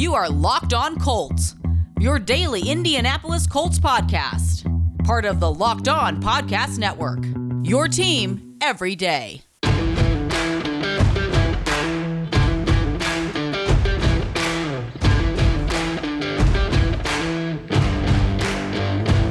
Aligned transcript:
You 0.00 0.14
are 0.14 0.30
Locked 0.30 0.72
On 0.72 0.98
Colts, 0.98 1.56
your 1.98 2.18
daily 2.18 2.66
Indianapolis 2.66 3.46
Colts 3.46 3.78
podcast, 3.78 4.64
part 5.04 5.26
of 5.26 5.40
the 5.40 5.52
Locked 5.52 5.88
On 5.88 6.22
Podcast 6.22 6.78
Network. 6.78 7.18
Your 7.62 7.86
team 7.86 8.56
every 8.62 8.96
day. 8.96 9.42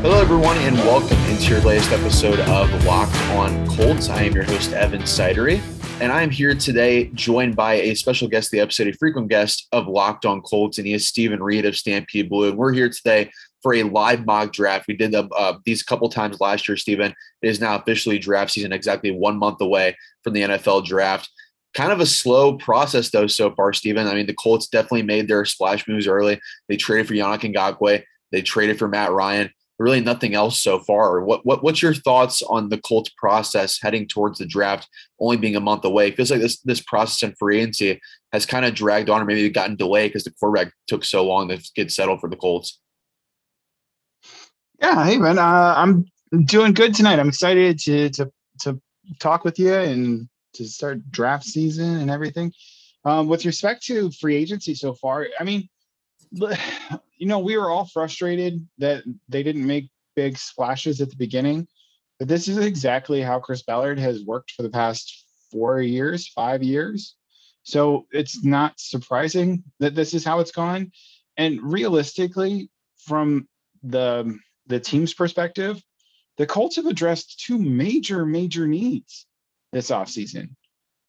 Hello, 0.03 0.21
everyone, 0.21 0.57
and 0.57 0.77
welcome 0.77 1.17
into 1.31 1.49
your 1.49 1.61
latest 1.61 1.91
episode 1.91 2.39
of 2.41 2.85
Locked 2.85 3.15
On 3.31 3.67
Colts. 3.69 4.07
I 4.07 4.21
am 4.21 4.33
your 4.33 4.43
host, 4.43 4.73
Evan 4.73 5.01
Sidery, 5.01 5.63
and 6.01 6.13
I 6.13 6.21
am 6.21 6.29
here 6.29 6.55
today 6.55 7.05
joined 7.13 7.57
by 7.57 7.73
a 7.73 7.93
special 7.93 8.29
guest 8.29 8.51
the 8.51 8.61
episode, 8.61 8.87
a 8.87 8.93
frequent 8.93 9.27
guest 9.27 9.67
of 9.73 9.87
Locked 9.87 10.25
On 10.25 10.41
Colts, 10.41 10.77
and 10.77 10.87
he 10.87 10.93
is 10.93 11.05
Stephen 11.05 11.43
Reed 11.43 11.65
of 11.65 11.75
Stampede 11.75 12.29
Blue. 12.29 12.49
And 12.49 12.57
we're 12.57 12.71
here 12.71 12.89
today 12.89 13.29
for 13.61 13.73
a 13.73 13.83
live 13.83 14.25
mock 14.25 14.53
draft. 14.53 14.85
We 14.87 14.95
did 14.95 15.13
uh, 15.13 15.57
these 15.65 15.83
couple 15.83 16.07
times 16.07 16.39
last 16.39 16.69
year, 16.69 16.77
Stephen. 16.77 17.13
It 17.41 17.49
is 17.49 17.59
now 17.59 17.75
officially 17.75 18.17
draft 18.17 18.51
season, 18.51 18.71
exactly 18.71 19.11
one 19.11 19.37
month 19.37 19.59
away 19.59 19.97
from 20.23 20.33
the 20.33 20.43
NFL 20.43 20.85
draft. 20.85 21.29
Kind 21.73 21.91
of 21.91 21.99
a 21.99 22.05
slow 22.05 22.55
process, 22.55 23.09
though, 23.09 23.27
so 23.27 23.53
far, 23.55 23.73
Stephen. 23.73 24.07
I 24.07 24.13
mean, 24.13 24.25
the 24.25 24.33
Colts 24.33 24.67
definitely 24.67 25.03
made 25.03 25.27
their 25.27 25.43
splash 25.43 25.85
moves 25.85 26.07
early. 26.07 26.39
They 26.69 26.77
traded 26.77 27.07
for 27.07 27.13
Yannick 27.13 27.53
Ngakoue. 27.53 28.03
They 28.31 28.41
traded 28.41 28.79
for 28.79 28.87
Matt 28.87 29.11
Ryan 29.11 29.51
really 29.79 30.01
nothing 30.01 30.35
else 30.35 30.59
so 30.59 30.79
far. 30.79 31.21
What, 31.21 31.45
what 31.45 31.63
what's 31.63 31.81
your 31.81 31.93
thoughts 31.93 32.41
on 32.43 32.69
the 32.69 32.77
Colts 32.77 33.09
process 33.17 33.79
heading 33.81 34.07
towards 34.07 34.39
the 34.39 34.45
draft, 34.45 34.87
only 35.19 35.37
being 35.37 35.55
a 35.55 35.61
month 35.61 35.85
away? 35.85 36.09
It 36.09 36.17
feels 36.17 36.29
like 36.29 36.41
this 36.41 36.59
this 36.61 36.81
process 36.81 37.23
in 37.23 37.35
free 37.35 37.59
agency 37.59 37.99
has 38.33 38.45
kind 38.45 38.65
of 38.65 38.75
dragged 38.75 39.09
on, 39.09 39.21
or 39.21 39.25
maybe 39.25 39.49
gotten 39.49 39.75
delayed 39.75 40.11
because 40.11 40.25
the 40.25 40.31
quarterback 40.31 40.73
took 40.87 41.03
so 41.03 41.25
long 41.25 41.47
to 41.47 41.59
get 41.75 41.91
settled 41.91 42.19
for 42.19 42.29
the 42.29 42.35
Colts. 42.35 42.79
Yeah, 44.81 45.05
hey 45.05 45.17
man, 45.17 45.39
uh, 45.39 45.73
I'm 45.75 46.05
doing 46.45 46.73
good 46.73 46.93
tonight. 46.93 47.19
I'm 47.19 47.29
excited 47.29 47.79
to 47.79 48.09
to 48.11 48.31
to 48.61 48.79
talk 49.19 49.43
with 49.45 49.57
you 49.57 49.73
and 49.73 50.27
to 50.53 50.65
start 50.65 51.09
draft 51.09 51.45
season 51.45 51.97
and 51.97 52.11
everything. 52.11 52.51
Um, 53.05 53.27
with 53.29 53.45
respect 53.45 53.85
to 53.85 54.11
free 54.11 54.35
agency 54.35 54.75
so 54.75 54.93
far, 54.93 55.27
I 55.39 55.43
mean, 55.45 55.69
you 57.19 57.27
know, 57.27 57.39
we 57.39 57.57
were 57.57 57.69
all 57.69 57.85
frustrated 57.85 58.65
that 58.79 59.03
they 59.27 59.43
didn't 59.43 59.67
make 59.67 59.89
big 60.15 60.37
splashes 60.37 61.01
at 61.01 61.09
the 61.09 61.15
beginning, 61.15 61.67
but 62.17 62.27
this 62.27 62.47
is 62.47 62.57
exactly 62.57 63.21
how 63.21 63.39
Chris 63.39 63.61
Ballard 63.61 63.99
has 63.99 64.23
worked 64.23 64.51
for 64.51 64.63
the 64.63 64.69
past 64.69 65.25
four 65.51 65.81
years, 65.81 66.27
five 66.29 66.63
years. 66.63 67.15
So 67.63 68.07
it's 68.11 68.43
not 68.43 68.79
surprising 68.79 69.63
that 69.79 69.95
this 69.95 70.13
is 70.13 70.23
how 70.23 70.39
it's 70.39 70.51
gone. 70.51 70.91
And 71.37 71.59
realistically, 71.61 72.69
from 72.97 73.47
the 73.83 74.37
the 74.67 74.79
team's 74.79 75.13
perspective, 75.13 75.81
the 76.37 76.45
Colts 76.45 76.77
have 76.77 76.85
addressed 76.85 77.39
two 77.39 77.57
major, 77.57 78.25
major 78.25 78.67
needs 78.67 79.25
this 79.71 79.89
offseason. 79.89 80.49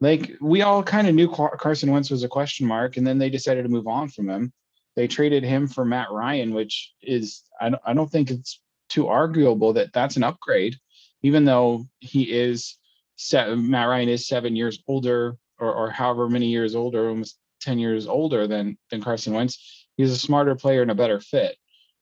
Like 0.00 0.32
we 0.40 0.62
all 0.62 0.82
kind 0.82 1.08
of 1.08 1.14
knew 1.14 1.28
Carson 1.28 1.90
Wentz 1.92 2.10
was 2.10 2.24
a 2.24 2.28
question 2.28 2.66
mark, 2.66 2.96
and 2.96 3.06
then 3.06 3.18
they 3.18 3.30
decided 3.30 3.62
to 3.62 3.68
move 3.68 3.86
on 3.86 4.08
from 4.08 4.28
him. 4.28 4.52
They 4.96 5.06
traded 5.06 5.44
him 5.44 5.68
for 5.68 5.84
Matt 5.84 6.10
Ryan, 6.10 6.52
which 6.52 6.92
is 7.02 7.42
I 7.60 7.70
don't, 7.70 7.82
I 7.84 7.94
don't 7.94 8.10
think 8.10 8.30
it's 8.30 8.60
too 8.88 9.06
arguable 9.08 9.72
that 9.74 9.92
that's 9.92 10.16
an 10.16 10.24
upgrade, 10.24 10.76
even 11.22 11.44
though 11.44 11.86
he 12.00 12.24
is 12.24 12.76
seven, 13.16 13.70
Matt 13.70 13.88
Ryan 13.88 14.08
is 14.08 14.26
seven 14.26 14.56
years 14.56 14.82
older 14.88 15.36
or, 15.58 15.72
or 15.72 15.90
however 15.90 16.28
many 16.28 16.46
years 16.46 16.74
older, 16.74 17.08
almost 17.08 17.38
10 17.60 17.78
years 17.78 18.06
older 18.06 18.46
than 18.46 18.76
than 18.90 19.02
Carson 19.02 19.34
Wentz. 19.34 19.86
He's 19.96 20.10
a 20.10 20.18
smarter 20.18 20.54
player 20.54 20.82
and 20.82 20.90
a 20.90 20.94
better 20.94 21.20
fit. 21.20 21.56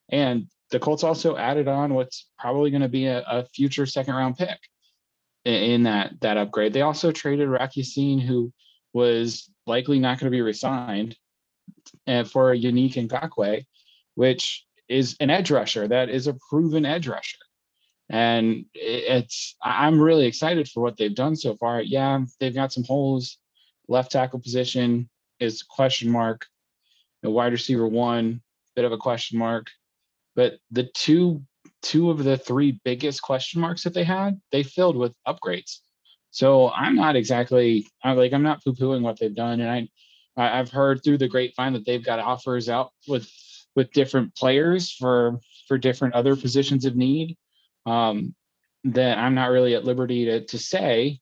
And 0.08 0.47
the 0.70 0.78
Colts 0.78 1.05
also 1.05 1.36
added 1.36 1.69
on 1.69 1.95
what's 1.95 2.27
probably 2.39 2.70
going 2.70 2.83
to 2.83 2.89
be 2.89 3.06
a, 3.06 3.23
a, 3.23 3.45
future 3.47 3.86
second 3.86 4.14
round 4.14 4.36
pick 4.36 4.58
in, 5.45 5.55
in, 5.55 5.83
that 5.84 6.20
that 6.20 6.36
upgrade. 6.36 6.73
They 6.73 6.83
also 6.83 7.11
traded 7.11 7.48
Rock 7.48 7.77
Ya-Sin, 7.77 8.18
who 8.18 8.52
was 8.92 9.51
likely 9.67 9.98
not 9.98 10.18
going 10.18 10.30
to 10.30 10.36
be 10.36 10.42
resigned 10.42 11.17
for 12.06 12.55
Yannick 12.55 12.95
Ngakoue, 12.95 13.64
which 14.14 14.64
is 14.89 15.17
an 15.20 15.30
edge 15.30 15.51
rusher 15.51 15.86
that 15.86 16.08
is 16.08 16.27
a 16.27 16.36
proven 16.48 16.86
edge 16.86 17.08
rusher. 17.08 17.39
And 18.11 18.64
it's 18.74 19.55
I'm 19.62 20.01
really 20.01 20.27
excited 20.27 20.68
for 20.68 20.83
what 20.83 20.96
they've 20.96 21.14
done 21.14 21.36
so 21.36 21.57
far. 21.57 21.83
Yeah, 21.83 22.20
they've 22.40 22.55
got 22.55 22.73
some 22.73 22.84
holes. 22.84 23.36
Left 23.86 24.11
tackle 24.12 24.40
position 24.40 25.08
is 25.40 25.62
question 25.62 26.11
mark. 26.11 26.46
The 27.23 27.30
wide 27.30 27.52
receiver 27.52 27.86
one, 27.86 28.40
bit 28.77 28.84
of 28.84 28.92
a 28.92 28.96
question 28.96 29.39
mark. 29.39 29.67
But 30.34 30.58
the 30.70 30.84
two 30.95 31.42
two 31.83 32.11
of 32.11 32.24
the 32.24 32.39
three 32.39 32.80
biggest 32.84 33.23
question 33.23 33.61
marks 33.61 33.83
that 33.84 33.95
they 33.95 34.05
had, 34.05 34.40
they 34.52 34.62
filled 34.62 34.96
with 34.96 35.14
upgrades. 35.27 35.78
So 36.30 36.70
I'm 36.70 36.96
not 36.96 37.17
exactly 37.17 37.86
I'm 38.02 38.17
like 38.17 38.33
I'm 38.33 38.42
not 38.42 38.64
poo-pooing 38.64 39.02
what 39.02 39.18
they've 39.18 39.34
done. 39.34 39.61
And 39.61 39.70
I 39.70 39.89
I've 40.39 40.71
heard 40.71 41.03
through 41.03 41.19
the 41.19 41.29
grapevine 41.29 41.73
that 41.73 41.85
they've 41.85 42.05
got 42.05 42.21
offers 42.21 42.69
out 42.69 42.93
with 43.07 43.31
with 43.75 43.93
different 43.93 44.35
players 44.35 44.93
for 44.93 45.41
for 45.67 45.79
different 45.79 46.15
other 46.15 46.37
positions 46.37 46.85
of 46.85 46.97
need. 46.97 47.37
Um, 47.87 48.35
that 48.85 49.19
I'm 49.19 49.35
not 49.35 49.51
really 49.51 49.75
at 49.75 49.85
liberty 49.85 50.25
to 50.27 50.45
to 50.47 50.59
say, 50.59 51.21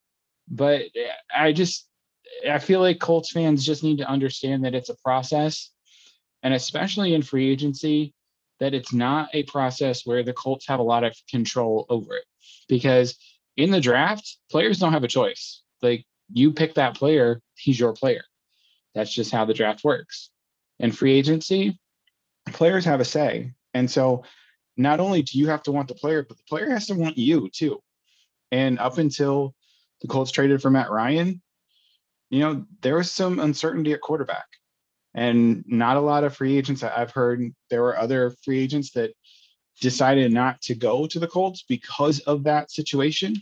but 0.49 0.83
I 1.35 1.53
just 1.53 1.89
I 2.49 2.59
feel 2.59 2.81
like 2.81 3.01
Colts 3.01 3.31
fans 3.33 3.65
just 3.65 3.83
need 3.83 3.99
to 3.99 4.09
understand 4.09 4.65
that 4.65 4.75
it's 4.75 4.91
a 4.91 4.97
process, 4.97 5.71
and 6.43 6.53
especially 6.53 7.15
in 7.15 7.23
free 7.23 7.51
agency, 7.51 8.15
that 8.61 8.75
it's 8.75 8.93
not 8.93 9.31
a 9.33 9.45
process 9.45 10.05
where 10.05 10.23
the 10.23 10.33
Colts 10.33 10.67
have 10.69 10.81
a 10.81 10.85
lot 10.85 11.05
of 11.05 11.17
control 11.31 11.87
over 11.89 12.17
it. 12.17 12.25
Because 12.69 13.17
in 13.57 13.71
the 13.71 13.81
draft, 13.81 14.37
players 14.51 14.79
don't 14.79 14.93
have 14.93 15.05
a 15.05 15.09
choice. 15.09 15.63
Like 15.83 16.05
you 16.33 16.53
pick 16.53 16.75
that 16.75 16.97
player, 16.97 17.41
he's 17.55 17.81
your 17.81 17.93
player. 17.93 18.23
That's 18.97 19.13
just 19.13 19.31
how 19.31 19.45
the 19.45 19.55
draft 19.55 19.85
works. 19.85 20.31
In 20.81 20.91
free 20.91 21.13
agency, 21.13 21.79
players 22.47 22.87
have 22.87 22.99
a 22.99 23.05
say. 23.05 23.53
And 23.75 23.91
so 23.91 24.25
not 24.79 25.01
only 25.01 25.23
do 25.23 25.39
you 25.39 25.49
have 25.49 25.63
to 25.65 25.73
want 25.73 25.89
the 25.89 25.95
player, 25.95 26.25
but 26.27 26.39
the 26.39 26.45
player 26.49 26.71
has 26.71 26.87
to 26.87 26.95
want 26.95 27.19
you 27.19 27.51
too. 27.51 27.83
And 28.51 28.79
up 28.79 28.97
until 28.97 29.55
the 30.01 30.09
Colts 30.09 30.31
traded 30.31 30.63
for 30.63 30.71
Matt 30.71 30.91
Ryan, 30.91 31.43
you 32.31 32.41
know, 32.41 32.65
there 32.81 32.97
was 32.97 33.13
some 33.13 33.39
uncertainty 33.39 33.93
at 33.93 34.01
quarterback 34.01 34.47
and 35.15 35.63
not 35.67 35.99
a 35.99 36.01
lot 36.01 36.25
of 36.25 36.35
free 36.35 36.57
agents. 36.57 36.83
I've 36.83 37.11
heard 37.13 37.55
there 37.69 37.83
were 37.83 37.99
other 37.99 38.35
free 38.45 38.61
agents 38.61 38.93
that 38.93 39.13
decided 39.81 40.33
not 40.33 40.61
to 40.63 40.75
go 40.75 41.07
to 41.07 41.19
the 41.19 41.29
Colts 41.29 41.65
because 41.69 42.21
of 42.21 42.45
that 42.45 42.71
situation. 42.71 43.37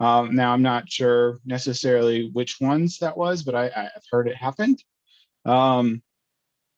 Um, 0.00 0.34
now 0.34 0.52
I'm 0.52 0.62
not 0.62 0.90
sure 0.90 1.40
necessarily 1.44 2.30
which 2.32 2.60
ones 2.60 2.98
that 2.98 3.16
was, 3.16 3.42
but 3.42 3.54
I, 3.54 3.68
have 3.68 4.02
heard 4.10 4.28
it 4.28 4.36
happened. 4.36 4.82
Um, 5.44 6.02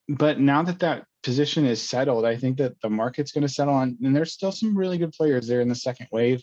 but 0.09 0.41
now 0.41 0.63
that 0.63 0.81
that 0.81 1.05
position 1.23 1.67
is 1.67 1.87
settled, 1.87 2.25
I 2.25 2.37
think 2.37 2.59
that 2.59 2.81
the 2.81 2.89
market's 2.89 3.33
going 3.33 3.47
to 3.47 3.53
settle 3.53 3.75
on, 3.75 3.99
and 4.03 4.17
there's 4.17 4.33
still 4.33 4.53
some 4.53 4.77
really 4.77 4.99
good 4.99 5.13
players 5.13 5.47
there 5.47 5.61
in 5.61 5.69
the 5.69 5.75
second 5.75 6.09
wave. 6.11 6.43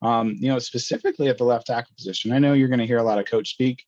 Um, 0.00 0.36
you 0.40 0.48
know, 0.48 0.58
specifically 0.58 1.28
at 1.28 1.38
the 1.38 1.44
left 1.44 1.68
tackle 1.68 1.94
position. 1.96 2.32
I 2.32 2.40
know 2.40 2.54
you're 2.54 2.68
going 2.68 2.80
to 2.80 2.86
hear 2.86 2.98
a 2.98 3.04
lot 3.04 3.20
of 3.20 3.26
coach 3.26 3.50
speak 3.50 3.84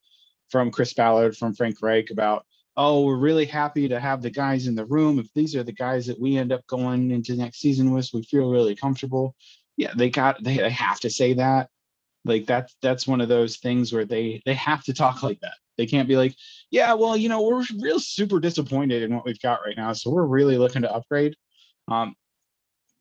from 0.48 0.70
Chris 0.70 0.94
Ballard, 0.94 1.36
from 1.36 1.54
Frank 1.54 1.82
Reich 1.82 2.10
about, 2.10 2.46
oh, 2.76 3.04
we're 3.04 3.16
really 3.16 3.46
happy 3.46 3.88
to 3.88 3.98
have 3.98 4.22
the 4.22 4.30
guys 4.30 4.68
in 4.68 4.76
the 4.76 4.84
room. 4.84 5.18
If 5.18 5.26
these 5.34 5.56
are 5.56 5.64
the 5.64 5.72
guys 5.72 6.06
that 6.06 6.20
we 6.20 6.36
end 6.36 6.52
up 6.52 6.64
going 6.68 7.10
into 7.10 7.34
next 7.34 7.58
season 7.58 7.90
with, 7.90 8.10
we 8.14 8.22
feel 8.22 8.48
really 8.48 8.76
comfortable. 8.76 9.34
Yeah, 9.76 9.92
they 9.96 10.08
got 10.08 10.42
they, 10.44 10.56
they 10.58 10.70
have 10.70 11.00
to 11.00 11.10
say 11.10 11.32
that 11.34 11.68
like 12.24 12.46
that's 12.46 12.74
that's 12.82 13.06
one 13.06 13.20
of 13.20 13.28
those 13.28 13.58
things 13.58 13.92
where 13.92 14.04
they 14.04 14.42
they 14.46 14.54
have 14.54 14.82
to 14.84 14.94
talk 14.94 15.22
like 15.22 15.40
that. 15.40 15.54
They 15.76 15.86
can't 15.86 16.08
be 16.08 16.16
like 16.16 16.34
yeah 16.70 16.94
well 16.94 17.16
you 17.16 17.28
know 17.28 17.42
we're 17.42 17.64
real 17.80 18.00
super 18.00 18.40
disappointed 18.40 19.02
in 19.02 19.14
what 19.14 19.24
we've 19.24 19.40
got 19.40 19.60
right 19.66 19.76
now 19.76 19.92
so 19.92 20.10
we're 20.10 20.24
really 20.24 20.56
looking 20.58 20.82
to 20.82 20.92
upgrade. 20.92 21.34
Um 21.90 22.14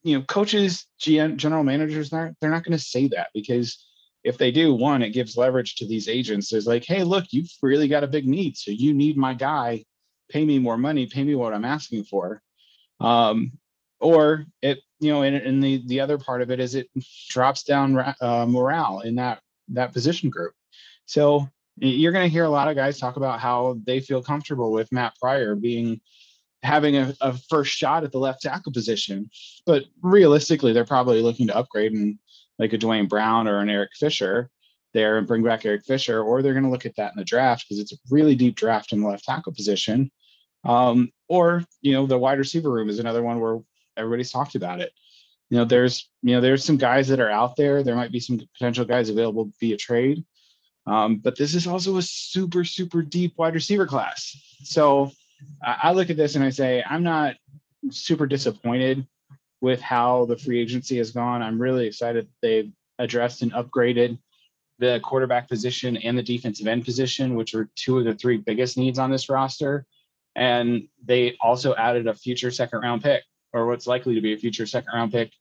you 0.04 0.18
know 0.18 0.26
coaches 0.26 0.88
GM, 1.00 1.38
general 1.38 1.64
managers 1.64 2.10
they're, 2.10 2.34
they're 2.42 2.52
not 2.52 2.64
going 2.64 2.78
to 2.78 2.84
say 2.84 3.08
that 3.10 3.30
because 3.34 3.86
if 4.24 4.38
they 4.38 4.52
do 4.52 4.74
one 4.74 5.02
it 5.02 5.12
gives 5.12 5.38
leverage 5.38 5.76
to 5.76 5.88
these 5.88 6.08
agents. 6.08 6.50
There's 6.50 6.68
like 6.68 6.86
hey 6.86 7.04
look 7.04 7.26
you've 7.32 7.52
really 7.62 7.88
got 7.88 8.04
a 8.04 8.08
big 8.08 8.28
need 8.28 8.58
so 8.58 8.72
you 8.72 8.94
need 8.94 9.18
my 9.18 9.34
guy. 9.34 9.86
Pay 10.30 10.46
me 10.46 10.60
more 10.60 10.78
money. 10.78 11.06
Pay 11.06 11.24
me 11.24 11.36
what 11.36 11.54
i'm 11.54 11.66
asking 11.66 12.04
for. 12.06 12.42
Um 13.00 13.54
or 14.00 14.46
it 14.62 14.80
you 15.04 15.12
know 15.12 15.24
and, 15.24 15.36
and 15.36 15.64
the 15.64 15.84
the 15.88 16.00
other 16.00 16.18
part 16.18 16.42
of 16.42 16.52
it 16.52 16.60
is 16.60 16.76
it 16.76 16.88
drops 17.30 17.64
down 17.64 17.98
uh, 18.22 18.46
morale 18.48 19.02
in 19.02 19.16
that 19.16 19.42
that 19.68 19.94
position 19.94 20.30
group 20.30 20.54
so 21.06 21.48
you're 21.78 22.12
going 22.12 22.26
to 22.26 22.32
hear 22.32 22.46
a 22.46 22.50
lot 22.50 22.68
of 22.68 22.76
guys 22.76 23.00
talk 23.00 23.18
about 23.18 23.40
how 23.40 23.78
they 23.86 24.00
feel 24.00 24.22
comfortable 24.22 24.72
with 24.72 24.92
matt 24.92 25.14
pryor 25.20 25.56
being 25.56 26.00
having 26.62 26.96
a, 26.96 27.14
a 27.20 27.34
first 27.50 27.72
shot 27.72 28.04
at 28.04 28.12
the 28.12 28.18
left 28.18 28.42
tackle 28.42 28.72
position 28.72 29.30
but 29.66 29.84
realistically 30.02 30.72
they're 30.72 30.86
probably 30.86 31.22
looking 31.22 31.48
to 31.48 31.56
upgrade 31.56 31.92
and 31.92 32.18
like 32.60 32.74
a 32.74 32.78
Duane 32.78 33.08
Brown 33.08 33.48
or 33.48 33.60
an 33.60 33.70
Eric 33.70 33.92
Fisher 33.96 34.50
there 34.94 35.18
and 35.18 35.28
bring 35.28 35.44
back 35.44 35.66
Eric 35.66 35.86
Fisher, 35.86 36.22
or 36.22 36.42
they're 36.42 36.54
going 36.54 36.66
to 36.66 36.70
look 36.70 36.86
at 36.86 36.96
that 36.96 37.12
in 37.14 37.18
the 37.18 37.26
draft 37.26 37.66
because 37.68 37.80
it's 37.80 37.94
a 37.94 37.98
really 38.10 38.36
deep 38.36 38.56
draft 38.56 38.94
in 38.94 39.02
the 39.02 39.08
left 39.08 39.26
tackle 39.26 39.54
position. 39.54 40.12
Um, 40.64 41.12
or 41.28 41.64
you 41.82 41.94
know, 41.94 42.06
the 42.06 42.18
wide 42.18 42.38
receiver 42.38 42.72
room 42.72 42.90
is 42.90 43.00
another 43.00 43.24
one 43.24 43.40
where 43.40 43.60
everybody's 43.98 44.32
talked 44.32 44.56
about 44.56 44.82
it. 44.82 44.92
You 45.50 45.58
know, 45.58 45.66
there's 45.66 46.10
you 46.22 46.36
know 46.36 46.42
there's 46.42 46.64
some 46.64 46.78
guys 46.78 47.08
that 47.10 47.20
are 47.20 47.30
out 47.30 47.56
there. 47.56 47.84
There 47.84 47.96
might 47.96 48.12
be 48.12 48.20
some 48.20 48.40
potential 48.54 48.86
guys 48.86 49.10
available 49.10 49.52
via 49.60 49.78
trade, 49.78 50.24
um, 50.88 51.18
but 51.18 51.38
this 51.38 51.54
is 51.54 51.68
also 51.68 51.98
a 51.98 52.02
super 52.02 52.64
super 52.64 53.02
deep 53.02 53.34
wide 53.38 53.54
receiver 53.54 53.86
class. 53.86 54.36
So 54.64 55.12
I, 55.62 55.92
look 55.92 56.10
at 56.10 56.18
this 56.18 56.36
and 56.36 56.44
I 56.44 56.50
say 56.50 56.84
I'm 56.90 57.04
not 57.04 57.36
super 57.92 58.26
disappointed 58.26 59.06
with 59.62 59.82
how 59.82 60.26
the 60.26 60.38
free 60.38 60.60
agency 60.60 60.98
has 60.98 61.12
gone. 61.12 61.42
I'm 61.42 61.62
really 61.62 61.88
excited 61.88 62.28
they've 62.42 62.72
addressed 63.00 63.42
and 63.42 63.52
upgraded 63.54 64.18
the 64.80 65.00
quarterback 65.04 65.48
position 65.48 65.98
and 65.98 66.18
the 66.18 66.24
defensive 66.24 66.68
end 66.68 66.86
position, 66.86 67.36
which 67.36 67.54
are 67.56 67.70
two 67.76 68.00
of 68.00 68.06
the 68.06 68.14
three 68.16 68.38
biggest 68.38 68.78
needs 68.78 69.00
on 69.00 69.12
this 69.12 69.30
roster. 69.30 69.86
And 70.36 70.88
they 71.06 71.38
also 71.42 71.76
added 71.76 72.08
a 72.08 72.14
future 72.14 72.52
second 72.52 72.82
round 72.82 73.04
pick, 73.04 73.24
or 73.54 73.68
what's 73.68 73.88
likely 73.88 74.16
to 74.16 74.22
be 74.22 74.34
a 74.34 74.38
future 74.38 74.66
second 74.66 74.92
round 74.94 75.12
pick 75.12 75.32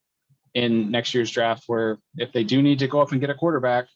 in 0.55 0.91
next 0.91 1.15
year's 1.15 1.31
draft, 1.31 1.65
where 1.67 1.99
if 2.17 2.33
they 2.33 2.45
do 2.45 2.63
need 2.63 2.79
to 2.81 2.89
go 2.89 3.01
up 3.01 3.13
and 3.13 3.21
get 3.21 3.31
a 3.31 3.35
quarterback, 3.35 3.87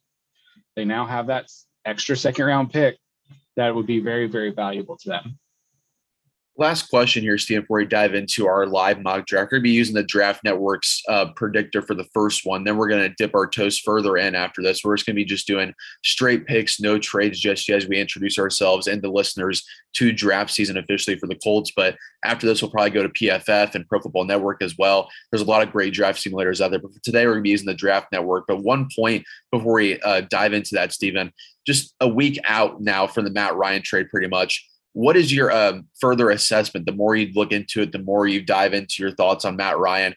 they 0.75 0.85
now 0.85 1.05
have 1.05 1.27
that 1.27 1.49
extra 1.85 2.17
second 2.17 2.47
round 2.47 2.73
pick 2.73 2.97
that 3.57 3.75
would 3.75 3.87
be 3.87 4.01
very, 4.01 4.27
very 4.27 4.51
valuable 4.51 4.97
to 4.97 5.09
them. 5.09 5.39
Last 6.59 6.89
question 6.89 7.23
here, 7.23 7.37
Steve, 7.37 7.63
before 7.63 7.77
we 7.77 7.85
dive 7.85 8.15
into 8.15 8.47
our 8.47 8.67
live 8.67 9.03
mock 9.03 9.27
draft. 9.27 9.53
We're 9.53 9.59
going 9.59 9.65
to 9.65 9.69
be 9.69 9.77
using 9.77 9.95
the 9.95 10.03
Draft 10.03 10.43
Network's 10.43 11.03
uh, 11.07 11.27
predictor 11.37 11.83
for 11.83 11.95
the 11.95 12.09
first 12.15 12.47
one. 12.47 12.65
Then 12.65 12.79
we're 12.79 12.89
going 12.89 13.03
to 13.03 13.15
dip 13.19 13.35
our 13.35 13.47
toes 13.47 13.79
further 13.79 14.17
in 14.17 14.35
after 14.35 14.63
this. 14.63 14.81
We're 14.83 14.97
just 14.97 15.05
going 15.05 15.17
to 15.17 15.21
be 15.21 15.27
just 15.27 15.47
doing 15.47 15.75
straight 16.03 16.47
picks, 16.47 16.81
no 16.81 16.99
trades, 16.99 17.39
just 17.39 17.69
as 17.69 17.87
we 17.87 17.99
introduce 18.01 18.39
ourselves 18.39 18.87
and 18.87 19.03
the 19.03 19.11
listeners 19.11 19.67
to 19.97 20.13
draft 20.13 20.51
season 20.51 20.79
officially 20.79 21.19
for 21.19 21.27
the 21.27 21.39
Colts. 21.45 21.73
But 21.77 21.95
after 22.25 22.47
this, 22.47 22.63
we'll 22.63 22.71
probably 22.71 22.91
go 22.91 23.03
to 23.03 23.11
PFF 23.11 23.75
and 23.75 23.87
Pro 23.87 24.01
Football 24.01 24.25
Network 24.25 24.63
as 24.63 24.79
well. 24.79 25.11
There's 25.31 25.43
a 25.43 25.47
lot 25.47 25.63
of 25.63 25.73
great 25.73 25.93
draft 25.93 26.25
simulators 26.25 26.63
out 26.63 26.71
there. 26.71 26.81
But 26.81 26.93
today, 27.03 27.27
we're 27.27 27.33
going 27.33 27.43
to 27.43 27.49
be 27.49 27.51
using 27.51 27.67
the 27.67 27.75
Draft 27.75 28.11
Network. 28.13 28.47
But 28.49 28.63
one 28.63 28.89
point 28.97 29.27
before 29.53 29.75
we 29.75 30.01
uh, 30.01 30.23
dive 30.31 30.55
into 30.55 30.71
that, 30.77 30.95
Stephen, 30.95 31.33
just 31.67 31.95
a 32.01 32.09
week 32.09 32.39
out 32.45 32.81
now 32.81 33.07
from 33.07 33.25
the 33.25 33.31
Matt 33.31 33.57
Ryan 33.57 33.83
trade, 33.83 34.09
pretty 34.09 34.29
much 34.29 34.67
what 34.97 35.15
is 35.15 35.31
your 35.31 35.53
um, 35.53 35.87
further 36.01 36.31
assessment? 36.31 36.87
The 36.87 36.93
more 36.93 37.15
you 37.15 37.31
look 37.35 37.53
into 37.53 37.83
it, 37.83 37.93
the 37.93 37.99
more 37.99 38.27
you 38.27 38.41
dive 38.41 38.73
into 38.73 39.03
your 39.03 39.11
thoughts 39.11 39.45
on 39.45 39.55
Matt 39.55 39.77
Ryan. 39.77 40.15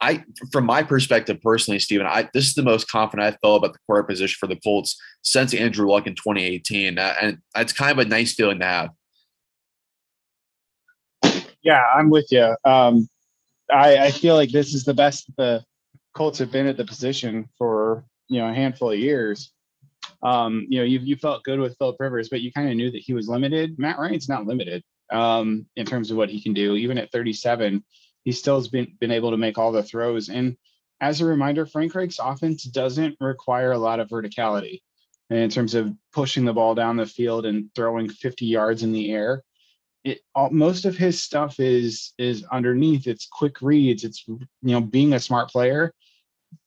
I, 0.00 0.24
from 0.50 0.64
my 0.64 0.82
perspective 0.82 1.42
personally, 1.42 1.78
Stephen, 1.78 2.06
I 2.06 2.30
this 2.32 2.46
is 2.46 2.54
the 2.54 2.62
most 2.62 2.90
confident 2.90 3.34
I 3.34 3.36
felt 3.46 3.58
about 3.58 3.74
the 3.74 3.80
quarterback 3.84 4.08
position 4.08 4.36
for 4.40 4.46
the 4.46 4.56
Colts 4.56 4.98
since 5.20 5.52
Andrew 5.52 5.86
Luck 5.90 6.06
in 6.06 6.14
2018, 6.14 6.98
uh, 6.98 7.14
and 7.20 7.38
it's 7.54 7.74
kind 7.74 7.92
of 7.92 7.98
a 7.98 8.08
nice 8.08 8.32
feeling 8.32 8.60
to 8.60 8.64
have. 8.64 8.90
Yeah, 11.62 11.82
I'm 11.94 12.08
with 12.08 12.28
you. 12.30 12.56
Um, 12.64 13.06
I, 13.70 14.06
I 14.06 14.10
feel 14.10 14.36
like 14.36 14.52
this 14.52 14.72
is 14.72 14.84
the 14.84 14.94
best 14.94 15.30
the 15.36 15.62
Colts 16.14 16.38
have 16.38 16.50
been 16.50 16.66
at 16.66 16.78
the 16.78 16.86
position 16.86 17.46
for 17.58 18.06
you 18.28 18.40
know 18.40 18.48
a 18.48 18.54
handful 18.54 18.90
of 18.90 18.98
years 18.98 19.52
um, 20.24 20.66
you 20.70 20.78
know, 20.78 20.84
you, 20.84 21.00
you 21.00 21.16
felt 21.16 21.44
good 21.44 21.60
with 21.60 21.76
Philip 21.78 21.96
Rivers, 22.00 22.30
but 22.30 22.40
you 22.40 22.50
kind 22.50 22.70
of 22.70 22.74
knew 22.76 22.90
that 22.90 23.02
he 23.02 23.12
was 23.12 23.28
limited. 23.28 23.78
Matt 23.78 23.98
Ryan's 23.98 24.28
not 24.28 24.46
limited 24.46 24.82
um, 25.12 25.66
in 25.76 25.84
terms 25.84 26.10
of 26.10 26.16
what 26.16 26.30
he 26.30 26.42
can 26.42 26.54
do. 26.54 26.74
Even 26.74 26.96
at 26.96 27.12
37, 27.12 27.84
he 28.24 28.32
still 28.32 28.56
has 28.56 28.68
been, 28.68 28.96
been 29.00 29.10
able 29.10 29.30
to 29.30 29.36
make 29.36 29.58
all 29.58 29.70
the 29.70 29.82
throws. 29.82 30.30
And 30.30 30.56
as 31.00 31.20
a 31.20 31.26
reminder, 31.26 31.66
Frank 31.66 31.94
Reich's 31.94 32.18
offense 32.18 32.64
doesn't 32.64 33.16
require 33.20 33.72
a 33.72 33.78
lot 33.78 34.00
of 34.00 34.08
verticality 34.08 34.80
in 35.28 35.50
terms 35.50 35.74
of 35.74 35.92
pushing 36.12 36.46
the 36.46 36.54
ball 36.54 36.74
down 36.74 36.96
the 36.96 37.04
field 37.04 37.44
and 37.44 37.68
throwing 37.74 38.08
50 38.08 38.46
yards 38.46 38.82
in 38.82 38.92
the 38.92 39.12
air. 39.12 39.42
It, 40.04 40.20
all, 40.34 40.50
most 40.50 40.86
of 40.86 40.96
his 40.96 41.22
stuff 41.22 41.60
is 41.60 42.12
is 42.18 42.44
underneath. 42.52 43.06
It's 43.06 43.26
quick 43.26 43.62
reads. 43.62 44.04
It's 44.04 44.26
you 44.28 44.38
know 44.60 44.82
being 44.82 45.14
a 45.14 45.20
smart 45.20 45.48
player. 45.48 45.94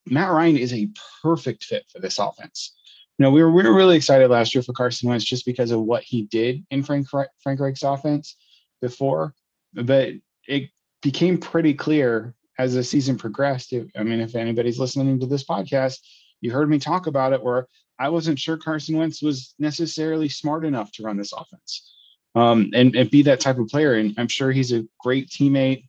Matt 0.07 0.31
Ryan 0.31 0.57
is 0.57 0.73
a 0.73 0.89
perfect 1.21 1.63
fit 1.63 1.85
for 1.91 1.99
this 1.99 2.17
offense 2.17 2.76
know, 3.23 3.31
we 3.31 3.41
were 3.41 3.51
we 3.51 3.63
were 3.63 3.73
really 3.73 3.95
excited 3.95 4.29
last 4.29 4.53
year 4.53 4.61
for 4.61 4.73
Carson 4.73 5.09
Wentz 5.09 5.25
just 5.25 5.45
because 5.45 5.71
of 5.71 5.81
what 5.81 6.03
he 6.03 6.23
did 6.23 6.65
in 6.69 6.83
Frank 6.83 7.07
Frank 7.09 7.59
Reich's 7.59 7.83
offense 7.83 8.35
before, 8.81 9.33
but 9.73 10.09
it 10.47 10.69
became 11.01 11.37
pretty 11.37 11.73
clear 11.73 12.35
as 12.59 12.73
the 12.73 12.83
season 12.83 13.17
progressed. 13.17 13.73
If, 13.73 13.87
I 13.95 14.03
mean, 14.03 14.19
if 14.19 14.35
anybody's 14.35 14.79
listening 14.79 15.19
to 15.19 15.25
this 15.25 15.43
podcast, 15.43 15.99
you 16.41 16.51
heard 16.51 16.69
me 16.69 16.79
talk 16.79 17.07
about 17.07 17.33
it 17.33 17.41
where 17.41 17.67
I 17.99 18.09
wasn't 18.09 18.39
sure 18.39 18.57
Carson 18.57 18.97
Wentz 18.97 19.21
was 19.21 19.55
necessarily 19.57 20.29
smart 20.29 20.65
enough 20.65 20.91
to 20.93 21.03
run 21.03 21.17
this 21.17 21.33
offense 21.33 21.93
um, 22.35 22.69
and, 22.73 22.95
and 22.95 23.09
be 23.09 23.23
that 23.23 23.39
type 23.39 23.57
of 23.57 23.67
player. 23.67 23.95
And 23.95 24.13
I'm 24.17 24.27
sure 24.27 24.51
he's 24.51 24.71
a 24.71 24.85
great 24.99 25.29
teammate. 25.29 25.85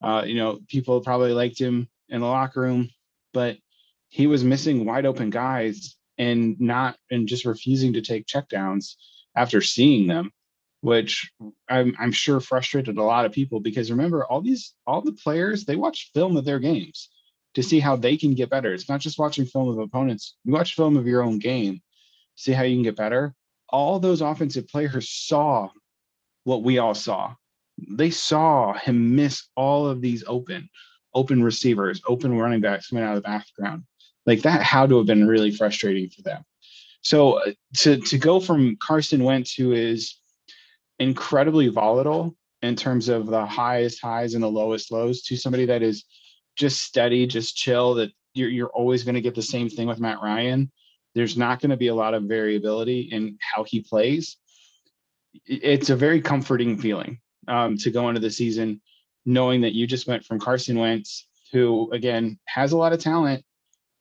Uh, 0.00 0.22
you 0.24 0.36
know, 0.36 0.60
people 0.68 1.00
probably 1.00 1.32
liked 1.32 1.58
him 1.58 1.88
in 2.08 2.20
the 2.20 2.26
locker 2.26 2.60
room, 2.60 2.90
but 3.34 3.56
he 4.08 4.26
was 4.26 4.44
missing 4.44 4.84
wide 4.84 5.06
open 5.06 5.30
guys 5.30 5.96
and 6.18 6.60
not 6.60 6.96
and 7.10 7.28
just 7.28 7.44
refusing 7.44 7.92
to 7.92 8.02
take 8.02 8.26
checkdowns 8.26 8.94
after 9.36 9.60
seeing 9.60 10.06
them 10.06 10.32
which 10.80 11.32
I'm, 11.68 11.94
I'm 11.98 12.12
sure 12.12 12.40
frustrated 12.40 12.98
a 12.98 13.02
lot 13.02 13.24
of 13.24 13.32
people 13.32 13.60
because 13.60 13.90
remember 13.90 14.24
all 14.24 14.40
these 14.40 14.74
all 14.86 15.00
the 15.00 15.12
players 15.12 15.64
they 15.64 15.76
watch 15.76 16.10
film 16.14 16.36
of 16.36 16.44
their 16.44 16.58
games 16.58 17.08
to 17.54 17.62
see 17.62 17.80
how 17.80 17.96
they 17.96 18.16
can 18.16 18.34
get 18.34 18.50
better. 18.50 18.72
It's 18.72 18.88
not 18.88 19.00
just 19.00 19.18
watching 19.18 19.46
film 19.46 19.68
of 19.68 19.78
opponents. 19.78 20.36
You 20.44 20.52
watch 20.52 20.74
film 20.74 20.96
of 20.96 21.06
your 21.06 21.22
own 21.22 21.38
game 21.38 21.80
see 22.36 22.52
how 22.52 22.62
you 22.62 22.76
can 22.76 22.84
get 22.84 22.96
better. 22.96 23.34
All 23.68 23.98
those 23.98 24.20
offensive 24.20 24.68
players 24.68 25.10
saw 25.10 25.70
what 26.44 26.62
we 26.62 26.78
all 26.78 26.94
saw. 26.94 27.34
They 27.90 28.10
saw 28.10 28.74
him 28.74 29.16
miss 29.16 29.48
all 29.56 29.88
of 29.88 30.00
these 30.00 30.22
open 30.26 30.68
open 31.14 31.42
receivers 31.42 32.00
open 32.06 32.36
running 32.36 32.60
backs 32.60 32.88
coming 32.88 33.02
out 33.02 33.16
of 33.16 33.22
the 33.22 33.28
background 33.28 33.82
like 34.28 34.42
that 34.42 34.62
had 34.62 34.90
to 34.90 34.98
have 34.98 35.06
been 35.06 35.26
really 35.26 35.50
frustrating 35.50 36.10
for 36.10 36.20
them. 36.20 36.44
So 37.00 37.40
uh, 37.40 37.52
to 37.78 37.96
to 37.96 38.18
go 38.18 38.40
from 38.40 38.76
Carson 38.76 39.24
Wentz, 39.24 39.54
who 39.54 39.72
is 39.72 40.18
incredibly 40.98 41.68
volatile 41.68 42.36
in 42.60 42.76
terms 42.76 43.08
of 43.08 43.26
the 43.26 43.46
highest 43.46 44.02
highs 44.02 44.34
and 44.34 44.42
the 44.42 44.50
lowest 44.50 44.92
lows, 44.92 45.22
to 45.22 45.36
somebody 45.36 45.64
that 45.66 45.82
is 45.82 46.04
just 46.56 46.82
steady, 46.82 47.26
just 47.26 47.56
chill, 47.56 47.94
that 47.94 48.10
you're 48.34 48.50
you're 48.50 48.68
always 48.68 49.02
going 49.02 49.14
to 49.14 49.22
get 49.22 49.34
the 49.34 49.42
same 49.42 49.70
thing 49.70 49.88
with 49.88 49.98
Matt 49.98 50.20
Ryan. 50.22 50.70
There's 51.14 51.38
not 51.38 51.60
going 51.60 51.70
to 51.70 51.76
be 51.76 51.88
a 51.88 51.94
lot 51.94 52.12
of 52.12 52.24
variability 52.24 53.08
in 53.10 53.38
how 53.40 53.64
he 53.64 53.80
plays. 53.80 54.36
It's 55.46 55.88
a 55.88 55.96
very 55.96 56.20
comforting 56.20 56.76
feeling 56.76 57.20
um, 57.48 57.78
to 57.78 57.90
go 57.90 58.08
into 58.08 58.20
the 58.20 58.30
season 58.30 58.82
knowing 59.24 59.62
that 59.62 59.74
you 59.74 59.86
just 59.86 60.06
went 60.06 60.24
from 60.24 60.38
Carson 60.38 60.78
Wentz, 60.78 61.26
who 61.52 61.90
again 61.92 62.38
has 62.46 62.72
a 62.72 62.76
lot 62.76 62.92
of 62.92 63.00
talent, 63.00 63.44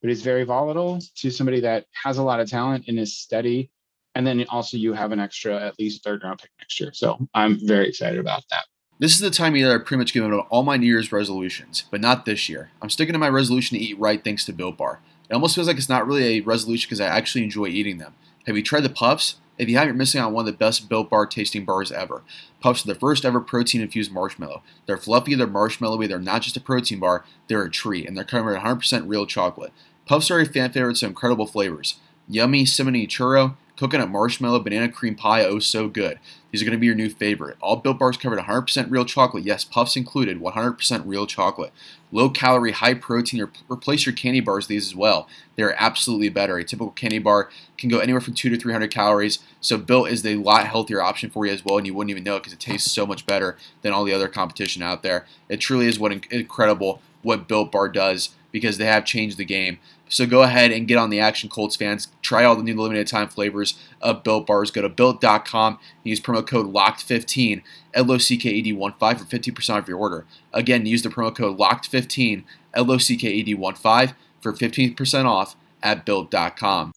but 0.01 0.09
is 0.09 0.21
very 0.21 0.43
volatile 0.43 0.99
to 1.15 1.31
somebody 1.31 1.59
that 1.61 1.85
has 2.03 2.17
a 2.17 2.23
lot 2.23 2.39
of 2.39 2.49
talent 2.49 2.85
and 2.87 2.99
is 2.99 3.17
steady. 3.17 3.71
And 4.15 4.25
then 4.25 4.45
also 4.49 4.77
you 4.77 4.93
have 4.93 5.11
an 5.11 5.19
extra 5.19 5.59
at 5.59 5.77
least 5.79 6.03
third 6.03 6.23
round 6.23 6.39
pick 6.39 6.51
next 6.59 6.79
year. 6.79 6.91
So 6.93 7.17
I'm 7.33 7.59
very 7.65 7.87
excited 7.87 8.19
about 8.19 8.43
that. 8.49 8.65
This 8.99 9.13
is 9.13 9.19
the 9.19 9.29
time 9.29 9.53
of 9.53 9.59
year 9.59 9.75
I 9.75 9.77
pretty 9.77 9.97
much 9.97 10.11
give 10.11 10.23
out 10.23 10.47
all 10.49 10.63
my 10.63 10.75
New 10.75 10.87
Year's 10.87 11.11
resolutions, 11.11 11.83
but 11.91 12.01
not 12.01 12.25
this 12.25 12.49
year. 12.49 12.71
I'm 12.81 12.89
sticking 12.89 13.13
to 13.13 13.19
my 13.19 13.29
resolution 13.29 13.77
to 13.77 13.83
eat 13.83 13.99
right 13.99 14.23
thanks 14.23 14.43
to 14.45 14.53
Built 14.53 14.77
Bar. 14.77 15.01
It 15.29 15.35
almost 15.35 15.53
feels 15.53 15.67
like 15.67 15.77
it's 15.77 15.89
not 15.89 16.07
really 16.07 16.37
a 16.37 16.41
resolution 16.41 16.87
because 16.87 17.01
I 17.01 17.05
actually 17.05 17.43
enjoy 17.43 17.67
eating 17.67 17.99
them. 17.99 18.15
Have 18.47 18.57
you 18.57 18.63
tried 18.63 18.81
the 18.81 18.89
puffs? 18.89 19.35
If 19.57 19.69
you 19.69 19.77
have, 19.77 19.85
you're 19.85 19.95
missing 19.95 20.21
out 20.21 20.27
on 20.27 20.33
one 20.33 20.47
of 20.47 20.53
the 20.53 20.57
best 20.57 20.87
Built 20.87 21.09
Bar 21.09 21.25
tasting 21.25 21.65
bars 21.65 21.91
ever. 21.91 22.21
Puffs 22.61 22.85
are 22.85 22.93
the 22.93 22.99
first 22.99 23.25
ever 23.25 23.39
protein 23.39 23.81
infused 23.81 24.11
marshmallow. 24.11 24.61
They're 24.85 24.97
fluffy, 24.97 25.35
they're 25.35 25.47
marshmallowy, 25.47 26.07
they're 26.07 26.19
not 26.19 26.43
just 26.43 26.57
a 26.57 26.61
protein 26.61 26.99
bar, 26.99 27.25
they're 27.47 27.63
a 27.63 27.71
treat, 27.71 28.07
and 28.07 28.15
they're 28.15 28.23
covered 28.23 28.55
in 28.55 28.61
100% 28.61 29.07
real 29.07 29.25
chocolate. 29.25 29.73
Puffs 30.05 30.29
are 30.31 30.39
a 30.39 30.45
fan 30.45 30.71
favorite 30.71 30.91
with 30.91 30.97
some 30.99 31.09
incredible 31.09 31.47
flavors. 31.47 31.99
Yummy 32.27 32.65
cinnamon 32.65 33.07
churro, 33.07 33.55
coconut 33.77 34.09
marshmallow, 34.09 34.59
banana 34.59 34.89
cream 34.89 35.15
pie, 35.15 35.45
oh 35.45 35.59
so 35.59 35.87
good. 35.87 36.19
These 36.51 36.61
are 36.61 36.65
going 36.65 36.77
to 36.77 36.79
be 36.79 36.87
your 36.87 36.95
new 36.95 37.09
favorite. 37.09 37.57
All 37.61 37.75
Built 37.75 37.99
Bars 37.99 38.17
covered 38.17 38.39
100% 38.39 38.89
real 38.89 39.05
chocolate. 39.05 39.43
Yes, 39.43 39.63
puffs 39.63 39.95
included, 39.95 40.39
100% 40.39 41.03
real 41.05 41.27
chocolate. 41.27 41.71
Low 42.11 42.29
calorie, 42.29 42.71
high 42.71 42.93
protein. 42.93 43.47
Replace 43.69 44.05
your 44.05 44.15
candy 44.15 44.39
bars 44.39 44.67
these 44.67 44.87
as 44.87 44.95
well. 44.95 45.27
They 45.55 45.63
are 45.63 45.75
absolutely 45.77 46.29
better. 46.29 46.57
A 46.57 46.63
typical 46.63 46.91
candy 46.91 47.19
bar 47.19 47.49
can 47.77 47.89
go 47.89 47.99
anywhere 47.99 48.21
from 48.21 48.33
2 48.33 48.49
to 48.49 48.57
300 48.57 48.89
calories. 48.89 49.39
So 49.59 49.77
Built 49.77 50.09
is 50.09 50.25
a 50.25 50.35
lot 50.35 50.67
healthier 50.67 51.01
option 51.01 51.29
for 51.29 51.45
you 51.45 51.51
as 51.51 51.63
well, 51.63 51.77
and 51.77 51.85
you 51.85 51.93
wouldn't 51.93 52.11
even 52.11 52.23
know 52.23 52.37
it 52.37 52.39
because 52.39 52.53
it 52.53 52.59
tastes 52.59 52.91
so 52.91 53.05
much 53.05 53.25
better 53.25 53.57
than 53.81 53.91
all 53.93 54.05
the 54.05 54.13
other 54.13 54.29
competition 54.29 54.81
out 54.81 55.03
there. 55.03 55.25
It 55.49 55.57
truly 55.57 55.87
is 55.87 55.99
what 55.99 56.13
incredible 56.31 57.01
what 57.21 57.47
Built 57.47 57.71
Bar 57.71 57.89
does 57.89 58.29
because 58.51 58.77
they 58.77 58.85
have 58.85 59.05
changed 59.05 59.37
the 59.37 59.45
game. 59.45 59.79
So 60.09 60.25
go 60.25 60.43
ahead 60.43 60.71
and 60.71 60.87
get 60.87 60.97
on 60.97 61.09
the 61.09 61.19
action, 61.19 61.49
Colts 61.49 61.75
fans. 61.75 62.07
Try 62.21 62.43
all 62.43 62.55
the 62.55 62.63
new 62.63 62.75
limited 62.75 63.07
time 63.07 63.27
flavors 63.27 63.77
of 64.01 64.23
Built 64.23 64.47
Bars. 64.47 64.71
Go 64.71 64.81
to 64.81 64.89
built.com 64.89 65.79
use 66.03 66.21
promo 66.21 66.45
code 66.45 66.73
LOCKED15, 66.73 67.61
L 67.93 68.11
O 68.11 68.17
C 68.17 68.37
K 68.37 68.49
E 68.49 68.61
D 68.61 68.73
1 68.73 68.93
5 68.93 69.19
for 69.19 69.25
50% 69.25 69.69
off 69.75 69.87
your 69.87 69.97
order. 69.97 70.25
Again, 70.53 70.85
use 70.85 71.03
the 71.03 71.09
promo 71.09 71.35
code 71.35 71.57
LOCKED15, 71.57 72.43
L 72.73 72.91
O 72.91 72.97
C 72.97 73.17
K 73.17 73.29
E 73.29 73.43
D 73.43 73.53
1 73.53 73.75
5 73.75 74.13
for 74.41 74.53
15% 74.53 75.25
off 75.25 75.55
at 75.83 76.05
built.com. 76.05 76.93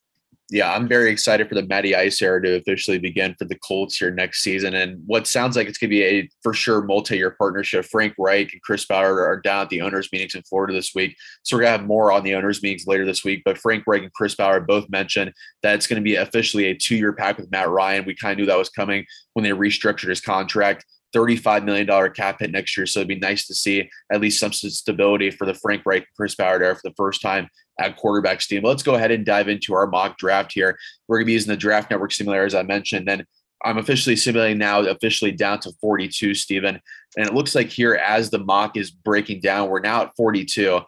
yeah, 0.51 0.73
I'm 0.73 0.89
very 0.89 1.11
excited 1.11 1.49
for 1.49 1.55
the 1.55 1.67
Matty 1.67 1.95
Ice 1.95 2.21
era 2.21 2.43
to 2.43 2.57
officially 2.57 2.99
begin 2.99 3.37
for 3.39 3.45
the 3.45 3.59
Colts 3.59 3.97
here 3.97 4.11
next 4.11 4.43
season. 4.43 4.75
And 4.75 5.01
what 5.07 5.27
sounds 5.27 5.57
like 5.57 5.69
it's 5.69 5.79
going 5.79 5.91
to 5.91 5.97
be 5.97 6.03
a 6.03 6.29
for 6.43 6.53
sure 6.53 6.83
multi-year 6.83 7.31
partnership. 7.39 7.85
Frank 7.85 8.15
Reich 8.19 8.53
and 8.53 8.63
Chris 8.63 8.85
Ballard 8.85 9.19
are 9.19 9.41
down 9.41 9.63
at 9.63 9.69
the 9.71 9.81
owners' 9.81 10.09
meetings 10.13 10.35
in 10.35 10.43
Florida 10.43 10.73
this 10.73 10.95
week, 10.95 11.17
so 11.43 11.57
we're 11.57 11.63
going 11.63 11.73
to 11.73 11.79
have 11.79 11.87
more 11.87 12.11
on 12.11 12.25
the 12.25 12.35
owners' 12.35 12.63
meetings 12.63 12.87
later 12.87 13.07
this 13.07 13.25
week. 13.25 13.43
But 13.45 13.59
Frank 13.59 13.85
Reich 13.87 14.03
and 14.03 14.13
Chris 14.13 14.35
Ballard 14.35 14.67
both 14.67 14.89
mentioned 14.91 15.33
that 15.63 15.75
it's 15.75 15.87
going 15.87 16.03
to 16.03 16.05
be 16.05 16.17
officially 16.17 16.67
a 16.67 16.75
two-year 16.75 17.13
pack 17.13 17.39
with 17.39 17.51
Matt 17.51 17.69
Ryan. 17.69 18.05
We 18.05 18.15
kind 18.15 18.33
of 18.33 18.39
knew 18.39 18.47
that 18.47 18.59
was 18.59 18.71
coming 18.71 19.07
when 19.35 19.45
they 19.45 19.51
restructured 19.51 20.09
his 20.09 20.21
contract. 20.21 20.85
$35 21.15 21.65
million 21.65 22.13
cap 22.13 22.39
hit 22.41 22.51
next 22.51 22.77
year. 22.77 22.87
So 22.87 23.01
it'd 23.01 23.09
be 23.09 23.19
nice 23.19 23.47
to 23.47 23.55
see 23.55 23.89
at 24.13 24.21
least 24.21 24.41
some 24.41 24.53
stability 24.53 25.31
for 25.31 25.47
the 25.47 25.55
Frank 25.55 25.83
Reich 25.85 26.07
Chris 26.17 26.35
Ballard 26.35 26.63
there 26.63 26.75
for 26.75 26.89
the 26.89 26.95
first 26.95 27.21
time 27.21 27.49
at 27.79 27.97
quarterback 27.97 28.41
team. 28.41 28.63
Let's 28.63 28.83
go 28.83 28.95
ahead 28.95 29.11
and 29.11 29.25
dive 29.25 29.49
into 29.49 29.75
our 29.75 29.87
mock 29.87 30.19
draft 30.19 30.53
here. 30.53 30.79
We're 31.09 31.19
going 31.19 31.25
to 31.25 31.29
be 31.29 31.33
using 31.33 31.51
the 31.51 31.57
Draft 31.57 31.91
Network 31.91 32.13
simulator, 32.13 32.45
as 32.45 32.55
I 32.55 32.63
mentioned. 32.63 33.09
Then 33.09 33.27
I'm 33.65 33.79
officially 33.79 34.17
simulating 34.17 34.59
now, 34.59 34.81
officially 34.81 35.33
down 35.33 35.61
to 35.61 35.73
42, 35.81 36.35
Stephen. 36.35 36.81
And 37.17 37.27
it 37.27 37.35
looks 37.35 37.55
like 37.55 37.69
here, 37.69 37.95
as 37.95 38.31
the 38.31 38.39
mock 38.39 38.77
is 38.77 38.91
breaking 38.91 39.41
down, 39.41 39.69
we're 39.69 39.81
now 39.81 40.03
at 40.03 40.17
42. 40.17 40.81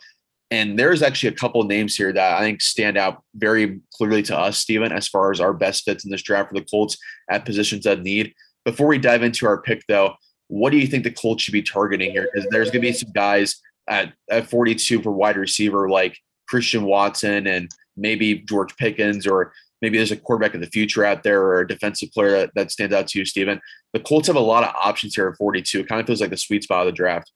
And 0.50 0.78
there's 0.78 1.02
actually 1.02 1.30
a 1.30 1.36
couple 1.36 1.62
names 1.64 1.96
here 1.96 2.12
that 2.12 2.38
I 2.38 2.40
think 2.40 2.60
stand 2.60 2.98
out 2.98 3.22
very 3.34 3.80
clearly 3.94 4.22
to 4.24 4.38
us, 4.38 4.58
Stephen, 4.58 4.92
as 4.92 5.08
far 5.08 5.30
as 5.30 5.40
our 5.40 5.54
best 5.54 5.84
fits 5.84 6.04
in 6.04 6.10
this 6.10 6.22
draft 6.22 6.50
for 6.50 6.54
the 6.54 6.66
Colts 6.66 6.98
at 7.30 7.46
positions 7.46 7.86
of 7.86 8.02
need. 8.02 8.34
Before 8.64 8.86
we 8.86 8.98
dive 8.98 9.22
into 9.22 9.46
our 9.46 9.60
pick, 9.60 9.84
though, 9.88 10.14
what 10.48 10.70
do 10.70 10.78
you 10.78 10.86
think 10.86 11.04
the 11.04 11.10
Colts 11.10 11.42
should 11.42 11.52
be 11.52 11.62
targeting 11.62 12.10
here? 12.10 12.28
Because 12.32 12.48
there's 12.50 12.70
going 12.70 12.82
to 12.82 12.88
be 12.88 12.92
some 12.92 13.10
guys 13.12 13.60
at, 13.88 14.12
at 14.30 14.48
42 14.48 15.02
for 15.02 15.10
wide 15.10 15.36
receiver 15.36 15.88
like 15.88 16.18
Christian 16.48 16.84
Watson 16.84 17.46
and 17.46 17.70
maybe 17.96 18.36
George 18.40 18.76
Pickens, 18.76 19.26
or 19.26 19.52
maybe 19.80 19.96
there's 19.96 20.12
a 20.12 20.16
quarterback 20.16 20.54
of 20.54 20.60
the 20.60 20.66
future 20.66 21.04
out 21.04 21.22
there 21.22 21.42
or 21.42 21.60
a 21.60 21.68
defensive 21.68 22.12
player 22.12 22.30
that, 22.30 22.50
that 22.54 22.70
stands 22.70 22.94
out 22.94 23.08
to 23.08 23.18
you, 23.18 23.24
Stephen. 23.24 23.60
The 23.92 24.00
Colts 24.00 24.28
have 24.28 24.36
a 24.36 24.40
lot 24.40 24.64
of 24.64 24.74
options 24.74 25.14
here 25.14 25.28
at 25.28 25.36
42. 25.36 25.80
It 25.80 25.88
kind 25.88 26.00
of 26.00 26.06
feels 26.06 26.20
like 26.20 26.30
the 26.30 26.36
sweet 26.36 26.62
spot 26.62 26.86
of 26.86 26.92
the 26.92 26.96
draft. 26.96 27.32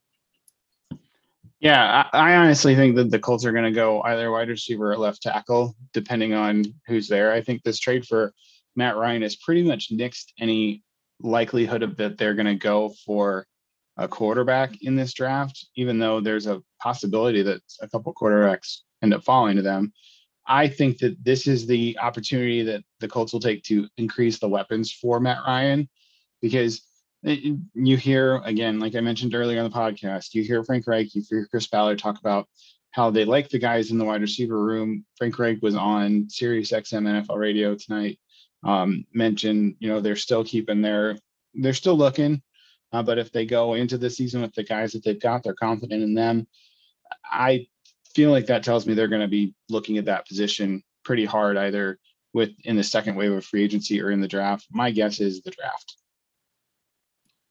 Yeah, 1.59 2.05
I, 2.13 2.33
I 2.33 2.37
honestly 2.37 2.77
think 2.77 2.97
that 2.97 3.11
the 3.11 3.19
Colts 3.19 3.45
are 3.45 3.53
going 3.53 3.65
to 3.65 3.71
go 3.73 4.03
either 4.03 4.31
wide 4.31 4.49
receiver 4.49 4.93
or 4.93 4.99
left 4.99 5.23
tackle, 5.23 5.75
depending 5.93 6.35
on 6.35 6.65
who's 6.87 7.09
there. 7.09 7.33
I 7.33 7.41
think 7.41 7.63
this 7.63 7.79
trade 7.79 8.07
for 8.07 8.33
Matt 8.77 8.97
Ryan 8.97 9.23
has 9.23 9.37
pretty 9.37 9.63
much 9.63 9.91
nixed 9.91 10.27
any 10.39 10.83
likelihood 11.21 11.83
of 11.83 11.97
that 11.97 12.19
they're 12.19 12.35
going 12.35 12.47
to 12.47 12.55
go 12.55 12.95
for 13.05 13.47
a 13.97 14.07
quarterback 14.07 14.83
in 14.83 14.97
this 14.97 15.15
draft, 15.15 15.67
even 15.77 15.99
though 15.99 16.21
there's 16.21 16.47
a 16.47 16.63
possibility 16.81 17.43
that 17.43 17.63
a 17.81 17.89
couple 17.89 18.13
quarterbacks 18.15 18.81
end 19.03 19.15
up 19.15 19.25
falling 19.25 19.57
to 19.57 19.63
them. 19.63 19.93
I 20.47 20.69
think 20.69 20.99
that 20.99 21.17
this 21.25 21.47
is 21.47 21.67
the 21.67 21.99
opportunity 22.01 22.63
that 22.63 22.85
the 23.01 23.09
Colts 23.09 23.33
will 23.33 23.41
take 23.41 23.65
to 23.65 23.89
increase 23.97 24.39
the 24.39 24.49
weapons 24.49 24.93
for 24.93 25.19
Matt 25.19 25.39
Ryan 25.47 25.89
because 26.41 26.83
you 27.23 27.97
hear 27.97 28.37
again, 28.45 28.79
like 28.79 28.95
I 28.95 29.01
mentioned 29.01 29.35
earlier 29.35 29.61
on 29.61 29.69
the 29.69 29.77
podcast, 29.77 30.35
you 30.35 30.45
hear 30.45 30.63
Frank 30.63 30.87
Reich, 30.87 31.15
you 31.15 31.23
hear 31.29 31.49
Chris 31.51 31.67
Ballard 31.67 31.99
talk 31.99 32.21
about 32.21 32.49
how 32.93 33.11
they 33.11 33.25
like 33.25 33.49
the 33.49 33.59
guys 33.59 33.91
in 33.91 33.99
the 33.99 34.05
wide 34.05 34.21
receiver 34.21 34.63
room. 34.63 35.05
Frank 35.19 35.39
Reich 35.39 35.59
was 35.63 35.75
on 35.75 36.29
Sirius 36.31 36.71
XM 36.71 37.03
NFL 37.03 37.39
radio 37.39 37.75
tonight 37.75 38.21
um, 38.67 39.05
mentioned, 39.13 39.77
you 39.79 39.89
know, 39.89 40.01
they're 40.01 40.17
still 40.17 40.45
keeping 40.45 40.83
their, 40.83 41.17
they're 41.55 41.73
still 41.73 41.97
looking, 41.97 42.43
uh, 42.93 43.03
but 43.03 43.19
if 43.19 43.33
they 43.33 43.47
go 43.47 43.75
into 43.75 43.97
the 43.97 44.11
season 44.11 44.43
with 44.43 44.55
the 44.55 44.65
guys 44.65 44.93
that 44.93 45.05
they've 45.05 45.21
got, 45.21 45.43
they're 45.43 45.55
confident 45.55 46.03
in 46.03 46.15
them. 46.15 46.47
I 47.25 47.67
feel 48.15 48.31
like 48.31 48.47
that 48.47 48.63
tells 48.63 48.87
me 48.87 48.95
they're 48.95 49.09
going 49.09 49.23
to 49.23 49.29
be 49.29 49.55
looking 49.69 49.99
at 49.99 50.07
that 50.07 50.27
position 50.27 50.83
pretty 51.05 51.25
hard, 51.25 51.57
either 51.57 51.99
with 52.33 52.51
in 52.65 52.77
the 52.77 52.85
second 52.85 53.15
wave 53.15 53.33
of 53.33 53.45
free 53.45 53.63
agency 53.63 54.03
or 54.03 54.11
in 54.11 54.21
the 54.21 54.29
draft. 54.29 54.67
My 54.71 54.91
guess 54.91 55.21
is 55.21 55.43
the 55.43 55.51
draft. 55.51 55.97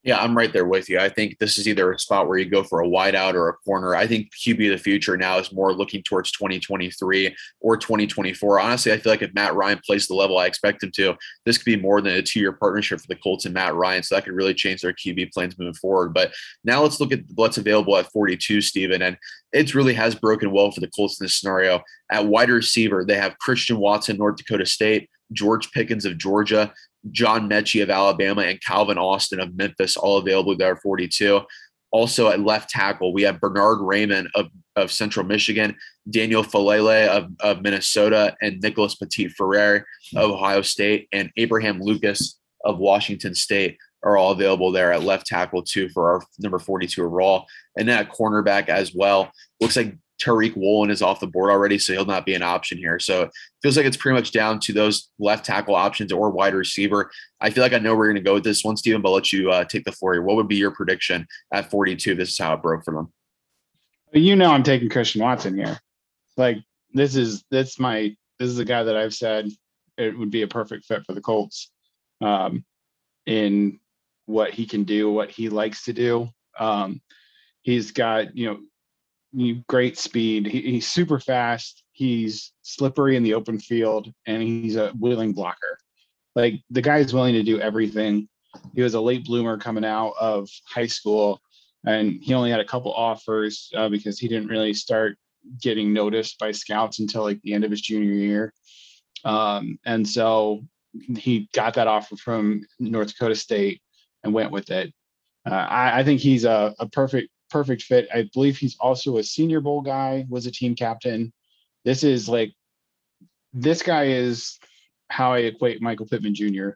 Yeah, 0.06 0.20
I'm 0.20 0.38
right 0.38 0.54
there 0.54 0.68
with 0.68 0.88
you. 0.88 1.00
I 1.00 1.10
think 1.10 1.40
this 1.40 1.58
is 1.58 1.68
either 1.68 1.92
a 1.92 1.98
spot 1.98 2.28
where 2.28 2.38
you 2.38 2.46
go 2.46 2.62
for 2.62 2.84
a 2.84 2.88
wideout 2.88 3.34
or 3.34 3.50
a 3.50 3.54
corner. 3.54 3.96
I 3.96 4.06
think 4.06 4.30
QB 4.36 4.72
of 4.72 4.78
the 4.78 4.84
future 4.84 5.18
now 5.18 5.40
is 5.40 5.52
more 5.52 5.74
looking 5.74 6.04
towards 6.04 6.32
2023 6.32 7.36
or 7.60 7.76
2024. 7.76 8.60
Honestly, 8.60 8.94
I 8.94 9.00
feel 9.00 9.12
like 9.12 9.24
if 9.24 9.34
Matt 9.34 9.56
Ryan 9.56 9.82
plays 9.84 10.06
the 10.06 10.14
level 10.14 10.38
I 10.38 10.46
expect 10.46 10.84
him 10.84 10.92
to, 10.92 11.16
this 11.48 11.58
could 11.58 11.66
be 11.66 11.76
more 11.76 12.02
than 12.02 12.14
a 12.14 12.22
two 12.22 12.40
year 12.40 12.52
partnership 12.52 13.02
for 13.02 13.08
the 13.08 13.16
Colts 13.16 13.46
and 13.46 13.54
Matt 13.56 13.74
Ryan. 13.74 14.04
So 14.04 14.14
that 14.14 14.26
could 14.26 14.36
really 14.36 14.54
change 14.54 14.82
their 14.82 14.94
QB 14.94 15.32
plans 15.32 15.58
moving 15.58 15.74
forward. 15.74 16.14
But 16.14 16.34
now 16.64 16.84
let's 16.84 17.00
look 17.00 17.12
at 17.12 17.22
what's 17.34 17.58
available 17.58 17.98
at 17.98 18.12
42, 18.12 18.62
Stephen. 18.62 19.02
And 19.02 19.18
it 19.54 19.74
really 19.74 19.96
has 19.96 20.14
broken 20.14 20.52
well 20.52 20.70
for 20.70 20.82
the 20.82 20.92
Colts 20.96 21.20
in 21.20 21.26
this 21.26 21.40
scenario. 21.40 21.82
At 22.12 22.28
wide 22.28 22.52
receiver, 22.52 23.06
they 23.06 23.18
have 23.18 23.40
Christian 23.40 23.80
Watson, 23.80 24.18
North 24.18 24.36
Dakota 24.36 24.68
State. 24.68 25.10
George 25.32 25.72
Pickens 25.72 26.06
of 26.06 26.18
Georgia, 26.18 26.72
John 27.12 27.50
Metchie 27.50 27.84
of 27.84 27.90
Alabama, 27.90 28.42
and 28.42 28.62
Calvin 28.62 28.98
Austin 28.98 29.40
of 29.40 29.56
Memphis, 29.56 29.98
all 29.98 30.18
available 30.18 30.56
there 30.58 30.76
42. 30.76 31.42
Also 31.92 32.30
at 32.30 32.42
left 32.42 32.70
tackle, 32.70 33.14
we 33.14 33.22
have 33.22 33.40
Bernhard 33.40 33.80
Raimann 33.80 34.28
of, 34.36 34.48
of 34.76 34.92
Central 34.92 35.26
Michigan, 35.26 35.76
Daniel 36.10 36.44
Faalele 36.44 37.08
of, 37.08 37.30
of 37.40 37.62
Minnesota, 37.62 38.36
and 38.42 38.62
Nicholas 38.62 38.96
Petit 38.96 39.30
Frere 39.30 39.86
of 40.16 40.32
Ohio 40.32 40.62
State, 40.62 41.08
and 41.12 41.32
Abraham 41.38 41.82
Lucas 41.82 42.40
of 42.66 42.80
Washington 42.80 43.34
State 43.34 43.78
are 44.04 44.18
all 44.18 44.32
available 44.32 44.72
there 44.72 44.94
at 44.94 45.04
left 45.04 45.26
tackle 45.26 45.64
too 45.64 45.90
for 45.90 46.12
our 46.12 46.22
number 46.40 46.60
42 46.60 47.04
overall. 47.04 47.46
And 47.78 47.88
then 47.88 47.98
at 47.98 48.12
cornerback 48.12 48.70
as 48.70 48.94
well. 48.94 49.32
Looks 49.60 49.76
like 49.76 49.96
Tariq 50.22 50.56
Woolen 50.56 50.90
is 50.90 51.02
off 51.02 51.20
the 51.20 51.28
board 51.28 51.52
already, 51.52 51.78
so 51.78 51.94
he'll 51.94 52.06
not 52.06 52.26
be 52.26 52.34
an 52.34 52.42
option 52.42 52.78
here. 52.78 53.00
So 53.00 53.24
it 53.24 53.32
feels 53.62 53.78
like 53.78 53.86
it's 53.86 53.98
pretty 53.98 54.16
much 54.16 54.32
down 54.32 54.60
to 54.62 54.74
those 54.74 55.10
left 55.20 55.46
tackle 55.46 55.76
options 55.76 56.12
or 56.12 56.30
wide 56.30 56.54
receiver. 56.54 57.12
I 57.42 57.50
feel 57.50 57.64
like 57.64 57.74
I 57.74 57.80
know 57.80 57.92
where 57.92 58.00
we're 58.00 58.14
going 58.14 58.16
to 58.16 58.22
go 58.22 58.36
with 58.36 58.44
this 58.44 58.64
one, 58.64 58.78
Stephen, 58.78 59.02
but 59.02 59.10
I'll 59.10 59.16
let 59.16 59.34
you 59.34 59.52
uh, 59.52 59.66
take 59.66 59.84
the 59.84 59.92
floor 59.92 60.14
here. 60.14 60.22
What 60.22 60.38
would 60.38 60.48
be 60.48 60.56
your 60.56 60.72
prediction 60.72 61.28
at 61.54 61.70
42? 61.70 62.16
This 62.16 62.32
is 62.32 62.38
how 62.38 62.54
it 62.54 62.62
broke 62.62 62.86
for 62.86 62.94
them. 62.94 63.12
You 64.14 64.36
know, 64.36 64.52
I'm 64.52 64.64
taking 64.64 64.90
Christian 64.90 65.22
Watson 65.22 65.58
here. 65.58 65.78
Like 66.38 66.58
this 66.94 67.16
is 67.16 67.44
this 67.52 67.80
my 67.80 68.16
this 68.40 68.50
is 68.50 68.58
the 68.58 68.66
guy 68.66 68.84
that 68.84 68.96
I've 68.96 69.14
said 69.14 69.50
it 69.98 70.18
would 70.18 70.32
be 70.32 70.42
a 70.42 70.48
perfect 70.48 70.86
fit 70.86 71.06
for 71.06 71.14
the 71.14 71.22
Colts 71.22 71.72
um, 72.22 72.66
in 73.26 73.80
what 74.26 74.52
he 74.52 74.66
can 74.66 74.84
do, 74.84 75.12
what 75.12 75.32
he 75.32 75.50
likes 75.50 75.86
to 75.86 75.94
do. 75.94 76.30
Um, 76.60 77.02
he's 77.62 77.92
got 77.92 78.36
you 78.36 78.48
know 78.48 78.60
great 79.68 79.98
speed. 79.98 80.48
He, 80.48 80.62
he's 80.62 80.88
super 80.88 81.20
fast. 81.20 81.84
He's 81.92 82.52
slippery 82.62 83.16
in 83.16 83.24
the 83.24 83.34
open 83.34 83.60
field, 83.60 84.12
and 84.26 84.42
he's 84.42 84.76
a 84.76 84.92
willing 85.00 85.34
blocker. 85.34 85.78
Like 86.36 86.62
the 86.70 86.82
guy's 86.82 87.14
willing 87.14 87.34
to 87.34 87.44
do 87.44 87.60
everything. 87.60 88.28
He 88.74 88.82
was 88.82 88.94
a 88.94 89.02
late 89.02 89.26
bloomer 89.26 89.58
coming 89.58 89.86
out 89.86 90.14
of 90.20 90.50
high 90.68 90.88
school, 90.88 91.42
and 91.86 92.20
he 92.22 92.34
only 92.34 92.52
had 92.52 92.60
a 92.60 92.66
couple 92.66 92.94
offers 92.94 93.72
uh, 93.76 93.90
because 93.90 94.20
he 94.20 94.28
didn't 94.28 94.50
really 94.50 94.74
start 94.74 95.18
getting 95.62 95.94
noticed 95.94 96.40
by 96.40 96.52
scouts 96.52 97.00
until 97.00 97.24
like 97.24 97.42
the 97.42 97.54
end 97.54 97.64
of 97.64 97.72
his 97.72 97.82
junior 97.82 98.14
year. 98.14 98.54
Um, 99.24 99.80
and 99.86 100.08
so 100.08 100.66
he 101.18 101.50
got 101.54 101.76
that 101.76 101.88
offer 101.88 102.16
from 102.16 102.66
North 102.80 103.10
Dakota 103.10 103.36
State 103.36 103.82
and 104.24 104.34
went 104.34 104.52
with 104.52 104.72
it. 104.72 104.94
Uh, 105.46 105.54
I, 105.54 106.00
I, 106.00 106.04
think 106.04 106.22
he's 106.22 106.46
a, 106.46 106.74
a 106.80 106.88
perfect 106.88 107.30
perfect 107.56 107.84
fit. 107.84 108.10
I 108.14 108.30
believe 108.34 108.58
he's 108.58 108.76
also 108.82 109.16
a 109.16 109.24
Senior 109.24 109.62
Bowl 109.62 109.80
guy, 109.80 110.26
was 110.28 110.46
a 110.46 110.52
team 110.52 110.76
captain. 110.76 111.32
This 111.86 112.04
is 112.04 112.28
like, 112.28 112.52
this 113.54 113.82
guy 113.82 114.08
is 114.08 114.60
how 115.10 115.32
I 115.32 115.38
equate 115.38 115.82
Michael 115.82 116.06
Pittman 116.06 116.36
Jr. 116.36 116.72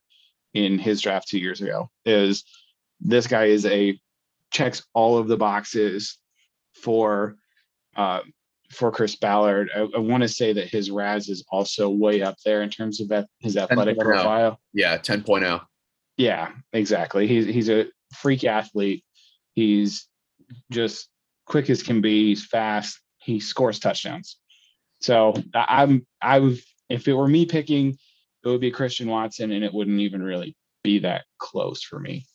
in 0.54 0.80
his 0.80 1.02
draft 1.02 1.28
two 1.28 1.38
years 1.38 1.60
ago. 1.60 1.90
Is 2.06 2.46
this 3.02 3.28
guy 3.28 3.48
is 3.48 3.66
a 3.66 4.00
checks 4.52 4.82
all 4.94 5.18
of 5.18 5.28
the 5.28 5.36
boxes 5.36 6.18
for 6.82 7.36
uh, 7.98 8.22
for 8.72 8.90
Chris 8.90 9.18
Ballard. 9.18 9.70
I, 9.76 9.80
I 9.80 10.00
want 10.00 10.24
to 10.24 10.30
say 10.30 10.54
that 10.54 10.70
his 10.70 10.90
RAS 10.90 11.28
is 11.28 11.44
also 11.52 11.90
way 11.90 12.22
up 12.22 12.38
there 12.46 12.62
in 12.62 12.70
terms 12.70 13.02
of 13.02 13.12
his 13.40 13.58
athletic 13.58 14.00
profile. 14.00 14.62
Yeah, 14.74 14.98
10.0. 14.98 15.60
Yeah, 16.16 16.54
exactly. 16.72 17.28
He's 17.28 17.48
he's 17.48 17.70
a 17.70 17.88
freak 18.14 18.46
athlete. 18.46 19.04
He's 19.56 20.08
just 20.72 21.10
quick 21.46 21.70
as 21.70 21.84
can 21.84 22.02
be. 22.02 22.28
He's 22.30 22.46
fast. 22.46 23.00
He 23.18 23.40
scores 23.40 23.80
touchdowns. 23.80 24.38
So 25.02 25.34
I'm 25.54 26.06
I 26.22 26.40
would 26.40 26.60
if 26.90 27.08
it 27.08 27.14
were 27.14 27.28
me 27.28 27.46
picking, 27.46 27.98
it 28.44 28.48
would 28.48 28.62
be 28.62 28.72
Christian 28.72 29.10
Watson, 29.10 29.52
and 29.52 29.64
it 29.64 29.74
wouldn't 29.74 30.00
even 30.00 30.22
really 30.22 30.56
be 30.84 31.00
that 31.00 31.26
close 31.38 31.84
for 31.84 32.00
me. 32.00 32.26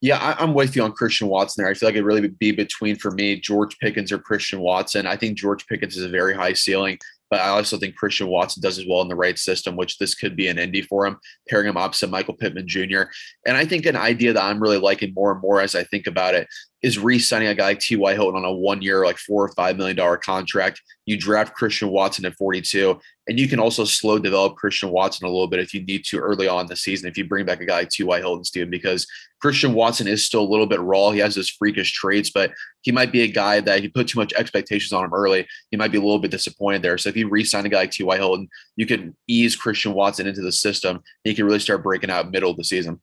Yeah, 0.00 0.18
I, 0.18 0.42
am 0.44 0.54
with 0.54 0.76
you 0.76 0.84
on 0.84 0.92
Christian 0.92 1.26
Watson 1.26 1.62
there. 1.62 1.70
I 1.70 1.74
feel 1.74 1.88
like 1.88 1.94
it'd 1.94 2.06
really 2.06 2.28
be 2.28 2.52
between 2.52 2.96
for 2.96 3.10
me 3.10 3.40
George 3.40 3.76
Pickens 3.78 4.12
or 4.12 4.18
Christian 4.18 4.60
Watson. 4.60 5.06
I 5.06 5.16
think 5.16 5.36
George 5.36 5.66
Pickens 5.66 5.96
is 5.96 6.04
a 6.04 6.08
very 6.08 6.34
high 6.34 6.52
ceiling. 6.52 6.98
But 7.30 7.40
I 7.40 7.48
also 7.48 7.76
think 7.76 7.96
Christian 7.96 8.28
Watson 8.28 8.62
does 8.62 8.78
as 8.78 8.86
well 8.88 9.02
in 9.02 9.08
the 9.08 9.14
right 9.14 9.38
system, 9.38 9.76
which 9.76 9.98
this 9.98 10.14
could 10.14 10.34
be 10.34 10.48
an 10.48 10.58
Indy 10.58 10.82
for 10.82 11.06
him, 11.06 11.18
pairing 11.48 11.68
him 11.68 11.76
opposite 11.76 12.10
Michael 12.10 12.34
Pittman 12.34 12.66
Jr. 12.66 13.02
And 13.46 13.56
I 13.56 13.66
think 13.66 13.84
an 13.84 13.96
idea 13.96 14.32
that 14.32 14.42
I'm 14.42 14.62
really 14.62 14.78
liking 14.78 15.12
more 15.14 15.32
and 15.32 15.40
more 15.40 15.60
as 15.60 15.74
I 15.74 15.84
think 15.84 16.06
about 16.06 16.34
it 16.34 16.48
is 16.82 16.98
re-signing 16.98 17.48
a 17.48 17.54
guy 17.54 17.64
like 17.64 17.80
T.Y. 17.80 18.14
Hilton 18.14 18.36
on 18.36 18.44
a 18.44 18.52
one-year, 18.52 19.04
like 19.04 19.18
four 19.18 19.44
or 19.44 19.52
five 19.52 19.76
million 19.76 19.96
dollar 19.96 20.16
contract. 20.16 20.80
You 21.06 21.18
draft 21.18 21.54
Christian 21.54 21.88
Watson 21.88 22.24
at 22.24 22.36
42, 22.36 22.98
and 23.26 23.38
you 23.38 23.48
can 23.48 23.58
also 23.58 23.84
slow 23.84 24.18
develop 24.18 24.56
Christian 24.56 24.90
Watson 24.90 25.26
a 25.26 25.30
little 25.30 25.48
bit 25.48 25.60
if 25.60 25.74
you 25.74 25.84
need 25.84 26.04
to 26.06 26.18
early 26.18 26.46
on 26.46 26.66
the 26.66 26.76
season. 26.76 27.08
If 27.08 27.18
you 27.18 27.26
bring 27.26 27.46
back 27.46 27.60
a 27.60 27.66
guy 27.66 27.80
like 27.80 27.90
T.Y. 27.90 28.18
Hilton, 28.18 28.44
Steven, 28.44 28.70
because 28.70 29.06
Christian 29.40 29.72
Watson 29.72 30.06
is 30.06 30.24
still 30.24 30.42
a 30.42 30.48
little 30.48 30.66
bit 30.66 30.80
raw. 30.80 31.10
He 31.10 31.20
has 31.20 31.34
those 31.34 31.48
freakish 31.48 31.92
traits, 31.92 32.30
but 32.30 32.52
he 32.82 32.92
might 32.92 33.12
be 33.12 33.22
a 33.22 33.28
guy 33.28 33.60
that 33.60 33.78
if 33.78 33.84
you 33.84 33.90
put 33.90 34.08
too 34.08 34.18
much 34.18 34.32
expectations 34.34 34.92
on 34.92 35.04
him 35.04 35.14
early, 35.14 35.46
he 35.70 35.76
might 35.76 35.92
be 35.92 35.98
a 35.98 36.02
little 36.02 36.18
bit 36.18 36.30
disappointed 36.30 36.82
there. 36.82 36.98
So 36.98 37.08
if 37.08 37.16
you 37.16 37.28
re-sign 37.28 37.66
a 37.66 37.68
guy 37.68 37.80
like 37.80 37.90
T.Y. 37.90 38.16
Hilton, 38.16 38.48
you 38.76 38.86
can 38.86 39.16
ease 39.26 39.56
Christian 39.56 39.94
Watson 39.94 40.26
into 40.26 40.42
the 40.42 40.52
system. 40.52 41.02
He 41.24 41.34
can 41.34 41.44
really 41.44 41.58
start 41.58 41.82
breaking 41.82 42.10
out 42.10 42.30
middle 42.30 42.50
of 42.50 42.56
the 42.56 42.64
season. 42.64 43.00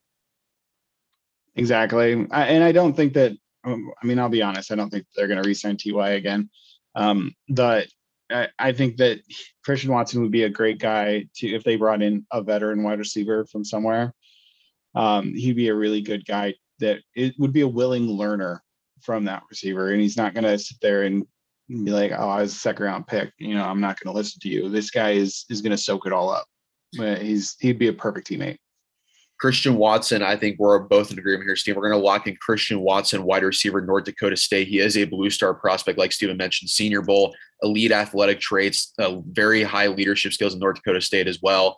Exactly, 1.54 2.26
I, 2.30 2.44
and 2.48 2.62
I 2.62 2.72
don't 2.72 2.94
think 2.94 3.14
that 3.14 3.32
I 3.66 4.06
mean, 4.06 4.18
I'll 4.18 4.28
be 4.28 4.42
honest. 4.42 4.70
I 4.70 4.76
don't 4.76 4.90
think 4.90 5.06
they're 5.14 5.28
going 5.28 5.42
to 5.42 5.46
re-sign 5.46 5.76
Ty 5.76 6.10
again. 6.10 6.48
Um, 6.94 7.34
but 7.48 7.88
I, 8.30 8.48
I, 8.58 8.72
think 8.72 8.96
that 8.96 9.20
Christian 9.64 9.92
Watson 9.92 10.22
would 10.22 10.30
be 10.30 10.44
a 10.44 10.48
great 10.50 10.78
guy 10.78 11.26
to 11.36 11.48
if 11.48 11.62
they 11.62 11.76
brought 11.76 12.02
in 12.02 12.26
a 12.32 12.42
veteran 12.42 12.82
wide 12.82 12.98
receiver 12.98 13.44
from 13.46 13.64
somewhere. 13.64 14.14
Um, 14.94 15.34
he'd 15.34 15.56
be 15.56 15.68
a 15.68 15.74
really 15.74 16.00
good 16.00 16.24
guy 16.24 16.54
that 16.80 17.00
it 17.14 17.34
would 17.38 17.52
be 17.52 17.60
a 17.60 17.68
willing 17.68 18.08
learner 18.08 18.62
from 19.02 19.24
that 19.24 19.42
receiver, 19.50 19.92
and 19.92 20.00
he's 20.00 20.16
not 20.16 20.32
going 20.32 20.44
to 20.44 20.58
sit 20.58 20.78
there 20.80 21.02
and 21.02 21.26
be 21.68 21.90
like, 21.90 22.12
"Oh, 22.12 22.28
I 22.28 22.40
was 22.40 22.52
a 22.52 22.58
second 22.58 22.86
round 22.86 23.06
pick. 23.06 23.32
You 23.38 23.54
know, 23.54 23.64
I'm 23.64 23.80
not 23.80 24.00
going 24.00 24.12
to 24.12 24.16
listen 24.16 24.40
to 24.40 24.48
you." 24.48 24.68
This 24.70 24.90
guy 24.90 25.12
is 25.12 25.44
is 25.50 25.60
going 25.60 25.72
to 25.72 25.78
soak 25.78 26.06
it 26.06 26.12
all 26.12 26.30
up. 26.30 26.46
He's 26.92 27.56
he'd 27.60 27.78
be 27.78 27.88
a 27.88 27.92
perfect 27.92 28.28
teammate. 28.28 28.56
Christian 29.38 29.76
Watson, 29.76 30.22
I 30.22 30.36
think 30.36 30.58
we're 30.58 30.78
both 30.78 31.10
in 31.10 31.18
agreement 31.18 31.44
here, 31.44 31.56
Steve. 31.56 31.76
We're 31.76 31.88
going 31.88 32.00
to 32.00 32.04
lock 32.04 32.26
in 32.26 32.36
Christian 32.36 32.80
Watson, 32.80 33.22
wide 33.22 33.42
receiver, 33.42 33.80
North 33.82 34.04
Dakota 34.04 34.36
State. 34.36 34.68
He 34.68 34.78
is 34.78 34.96
a 34.96 35.04
blue 35.04 35.28
star 35.28 35.52
prospect, 35.52 35.98
like 35.98 36.12
Steven 36.12 36.36
mentioned, 36.36 36.70
senior 36.70 37.02
bowl, 37.02 37.34
elite 37.62 37.92
athletic 37.92 38.40
traits, 38.40 38.94
uh, 38.98 39.16
very 39.30 39.62
high 39.62 39.88
leadership 39.88 40.32
skills 40.32 40.54
in 40.54 40.60
North 40.60 40.76
Dakota 40.76 41.02
State 41.02 41.28
as 41.28 41.40
well. 41.42 41.76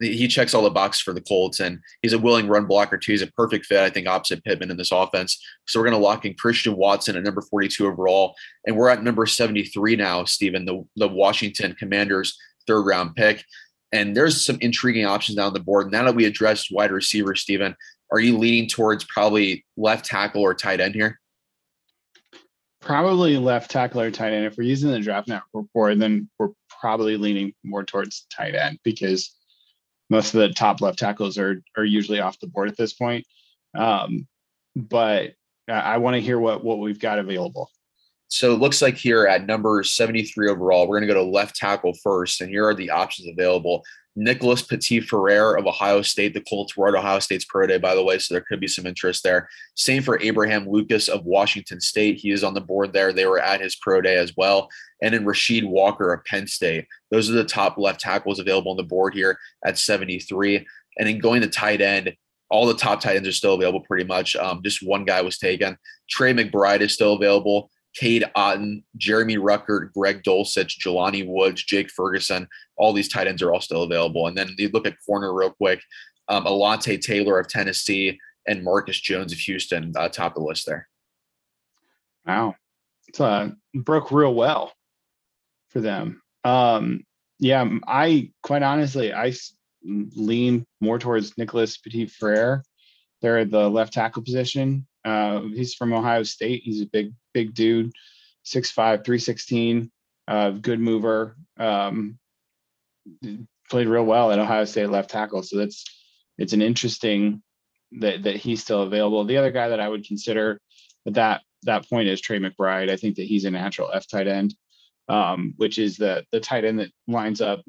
He 0.00 0.28
checks 0.28 0.54
all 0.54 0.62
the 0.62 0.70
boxes 0.70 1.00
for 1.00 1.12
the 1.12 1.20
Colts, 1.20 1.58
and 1.58 1.80
he's 2.02 2.12
a 2.12 2.18
willing 2.18 2.46
run 2.46 2.66
blocker 2.66 2.98
too. 2.98 3.12
He's 3.12 3.22
a 3.22 3.32
perfect 3.32 3.66
fit, 3.66 3.80
I 3.80 3.90
think, 3.90 4.06
opposite 4.06 4.44
Pittman 4.44 4.70
in 4.70 4.76
this 4.76 4.92
offense. 4.92 5.42
So 5.66 5.80
we're 5.80 5.86
going 5.86 5.98
to 5.98 6.04
lock 6.04 6.24
in 6.24 6.34
Christian 6.34 6.76
Watson 6.76 7.16
at 7.16 7.24
number 7.24 7.40
42 7.40 7.84
overall, 7.84 8.34
and 8.64 8.76
we're 8.76 8.90
at 8.90 9.02
number 9.02 9.26
73 9.26 9.96
now, 9.96 10.24
Stephen, 10.24 10.66
the, 10.66 10.84
the 10.94 11.08
Washington 11.08 11.74
Commanders 11.74 12.38
third 12.68 12.82
round 12.82 13.16
pick. 13.16 13.44
And 13.92 14.16
there's 14.16 14.44
some 14.44 14.58
intriguing 14.60 15.06
options 15.06 15.36
down 15.36 15.52
the 15.54 15.60
board. 15.60 15.90
Now 15.90 16.04
that 16.04 16.14
we 16.14 16.26
addressed 16.26 16.68
wide 16.70 16.92
receiver, 16.92 17.34
Stephen, 17.34 17.74
are 18.12 18.20
you 18.20 18.36
leaning 18.36 18.68
towards 18.68 19.04
probably 19.04 19.64
left 19.76 20.04
tackle 20.04 20.42
or 20.42 20.54
tight 20.54 20.80
end 20.80 20.94
here? 20.94 21.18
Probably 22.80 23.36
left 23.38 23.70
tackle 23.70 24.00
or 24.00 24.10
tight 24.10 24.32
end. 24.32 24.46
If 24.46 24.56
we're 24.56 24.64
using 24.64 24.90
the 24.90 25.00
draft 25.00 25.28
network 25.28 25.66
board, 25.74 25.98
then 26.00 26.28
we're 26.38 26.50
probably 26.68 27.16
leaning 27.16 27.52
more 27.64 27.84
towards 27.84 28.26
tight 28.30 28.54
end 28.54 28.78
because 28.84 29.34
most 30.10 30.34
of 30.34 30.40
the 30.40 30.50
top 30.50 30.80
left 30.80 30.98
tackles 30.98 31.36
are 31.38 31.62
are 31.76 31.84
usually 31.84 32.20
off 32.20 32.40
the 32.40 32.46
board 32.46 32.68
at 32.68 32.76
this 32.76 32.92
point. 32.92 33.26
Um, 33.76 34.26
but 34.76 35.34
I 35.68 35.98
want 35.98 36.14
to 36.14 36.20
hear 36.20 36.38
what 36.38 36.64
what 36.64 36.78
we've 36.78 37.00
got 37.00 37.18
available. 37.18 37.70
So 38.28 38.52
it 38.52 38.58
looks 38.58 38.82
like 38.82 38.96
here 38.96 39.26
at 39.26 39.46
number 39.46 39.82
73 39.82 40.50
overall, 40.50 40.86
we're 40.86 41.00
going 41.00 41.08
to 41.08 41.14
go 41.14 41.24
to 41.24 41.28
left 41.28 41.56
tackle 41.56 41.94
first. 41.94 42.40
And 42.40 42.50
here 42.50 42.66
are 42.66 42.74
the 42.74 42.90
options 42.90 43.28
available. 43.28 43.82
Nicholas 44.18 44.62
Petit 44.62 45.00
Frere 45.00 45.54
of 45.54 45.66
Ohio 45.66 46.02
State. 46.02 46.34
The 46.34 46.40
Colts 46.40 46.76
were 46.76 46.88
at 46.88 46.94
Ohio 46.94 47.20
State's 47.20 47.44
Pro 47.44 47.66
Day, 47.66 47.78
by 47.78 47.94
the 47.94 48.02
way, 48.02 48.18
so 48.18 48.34
there 48.34 48.44
could 48.46 48.58
be 48.58 48.66
some 48.66 48.84
interest 48.84 49.22
there. 49.22 49.48
Same 49.76 50.02
for 50.02 50.20
Abraham 50.20 50.68
Lucas 50.68 51.08
of 51.08 51.24
Washington 51.24 51.80
State. 51.80 52.16
He 52.16 52.30
is 52.30 52.42
on 52.42 52.52
the 52.52 52.60
board 52.60 52.92
there. 52.92 53.12
They 53.12 53.26
were 53.26 53.40
at 53.40 53.60
his 53.60 53.76
Pro 53.76 54.00
Day 54.00 54.16
as 54.16 54.36
well. 54.36 54.68
And 55.00 55.14
then 55.14 55.24
Rasheed 55.24 55.66
Walker 55.66 56.12
of 56.12 56.24
Penn 56.24 56.48
State. 56.48 56.86
Those 57.12 57.30
are 57.30 57.34
the 57.34 57.44
top 57.44 57.78
left 57.78 58.00
tackles 58.00 58.40
available 58.40 58.72
on 58.72 58.76
the 58.76 58.82
board 58.82 59.14
here 59.14 59.38
at 59.64 59.78
73. 59.78 60.66
And 60.98 61.08
then 61.08 61.18
going 61.18 61.40
to 61.42 61.48
tight 61.48 61.80
end, 61.80 62.12
all 62.50 62.66
the 62.66 62.74
top 62.74 63.00
tight 63.00 63.16
ends 63.16 63.28
are 63.28 63.32
still 63.32 63.54
available 63.54 63.80
pretty 63.80 64.04
much. 64.04 64.34
Um, 64.34 64.62
just 64.64 64.82
one 64.82 65.04
guy 65.04 65.22
was 65.22 65.38
taken. 65.38 65.76
Trey 66.10 66.32
McBride 66.32 66.80
is 66.80 66.92
still 66.92 67.14
available. 67.14 67.70
Cade 67.96 68.24
Otton, 68.36 68.84
Jeremy 68.96 69.36
Ruckert, 69.36 69.92
Greg 69.92 70.22
Dulcich, 70.22 70.78
Jelani 70.78 71.26
Woods, 71.26 71.64
Jake 71.64 71.90
Ferguson. 71.90 72.46
All 72.76 72.92
these 72.92 73.08
tight 73.08 73.26
ends 73.26 73.42
are 73.42 73.52
all 73.52 73.60
still 73.60 73.82
available. 73.82 74.26
And 74.26 74.36
then 74.36 74.54
you 74.58 74.68
look 74.68 74.86
at 74.86 74.96
corner 75.04 75.32
real 75.32 75.50
quick. 75.50 75.80
Um, 76.28 76.44
Alontae 76.44 77.00
Taylor 77.00 77.38
of 77.38 77.48
Tennessee 77.48 78.18
and 78.46 78.64
Marcus 78.64 79.00
Jones 79.00 79.32
of 79.32 79.38
Houston 79.38 79.92
uh, 79.96 80.08
top 80.08 80.36
of 80.36 80.42
the 80.42 80.48
list 80.48 80.66
there. 80.66 80.88
Wow. 82.26 82.56
It's 83.08 83.20
uh, 83.20 83.50
broke 83.74 84.10
real 84.10 84.34
well 84.34 84.72
for 85.70 85.80
them. 85.80 86.20
Um, 86.44 87.04
yeah, 87.38 87.68
I 87.86 88.32
quite 88.42 88.62
honestly, 88.62 89.12
I 89.12 89.32
lean 89.84 90.66
more 90.80 90.98
towards 90.98 91.38
Nicholas 91.38 91.78
Petit 91.78 92.06
Frere. 92.06 92.62
They're 93.22 93.38
at 93.38 93.50
the 93.50 93.68
left 93.68 93.92
tackle 93.92 94.22
position. 94.22 94.86
Uh, 95.04 95.42
he's 95.54 95.74
from 95.74 95.92
Ohio 95.92 96.22
State. 96.22 96.62
He's 96.64 96.82
a 96.82 96.86
big, 96.86 97.12
big 97.32 97.54
dude, 97.54 97.92
6'5, 98.44 98.74
316, 99.04 99.90
uh, 100.26 100.50
good 100.50 100.80
mover. 100.80 101.36
Um, 101.58 102.18
played 103.68 103.88
real 103.88 104.04
well 104.04 104.32
at 104.32 104.38
Ohio 104.38 104.64
State 104.64 104.90
left 104.90 105.10
tackle. 105.10 105.42
So 105.42 105.58
that's 105.58 105.84
it's 106.36 106.52
an 106.52 106.62
interesting 106.62 107.42
that 107.92 108.22
that 108.24 108.36
he's 108.36 108.62
still 108.62 108.82
available. 108.82 109.24
The 109.24 109.36
other 109.36 109.50
guy 109.50 109.68
that 109.68 109.80
I 109.80 109.88
would 109.88 110.04
consider 110.04 110.60
at 111.06 111.14
that 111.14 111.42
that 111.64 111.88
point 111.88 112.08
is 112.08 112.20
Trey 112.20 112.38
McBride. 112.38 112.90
I 112.90 112.96
think 112.96 113.16
that 113.16 113.26
he's 113.26 113.44
a 113.44 113.50
natural 113.50 113.90
F 113.92 114.06
tight 114.08 114.28
end, 114.28 114.54
um, 115.08 115.54
which 115.56 115.78
is 115.78 115.96
the 115.96 116.24
the 116.32 116.40
tight 116.40 116.64
end 116.64 116.80
that 116.80 116.92
lines 117.06 117.40
up 117.40 117.60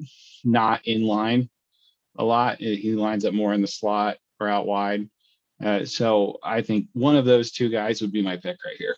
not 0.44 0.86
in 0.86 1.02
line 1.02 1.48
a 2.18 2.24
lot. 2.24 2.58
He 2.58 2.92
lines 2.94 3.24
up 3.24 3.34
more 3.34 3.52
in 3.52 3.62
the 3.62 3.68
slot 3.68 4.18
or 4.38 4.48
out 4.48 4.66
wide. 4.66 5.08
Uh, 5.62 5.84
so 5.84 6.38
I 6.42 6.62
think 6.62 6.86
one 6.92 7.16
of 7.16 7.24
those 7.24 7.50
two 7.50 7.68
guys 7.68 8.00
would 8.00 8.12
be 8.12 8.22
my 8.22 8.36
pick 8.36 8.56
right 8.64 8.76
here. 8.78 8.96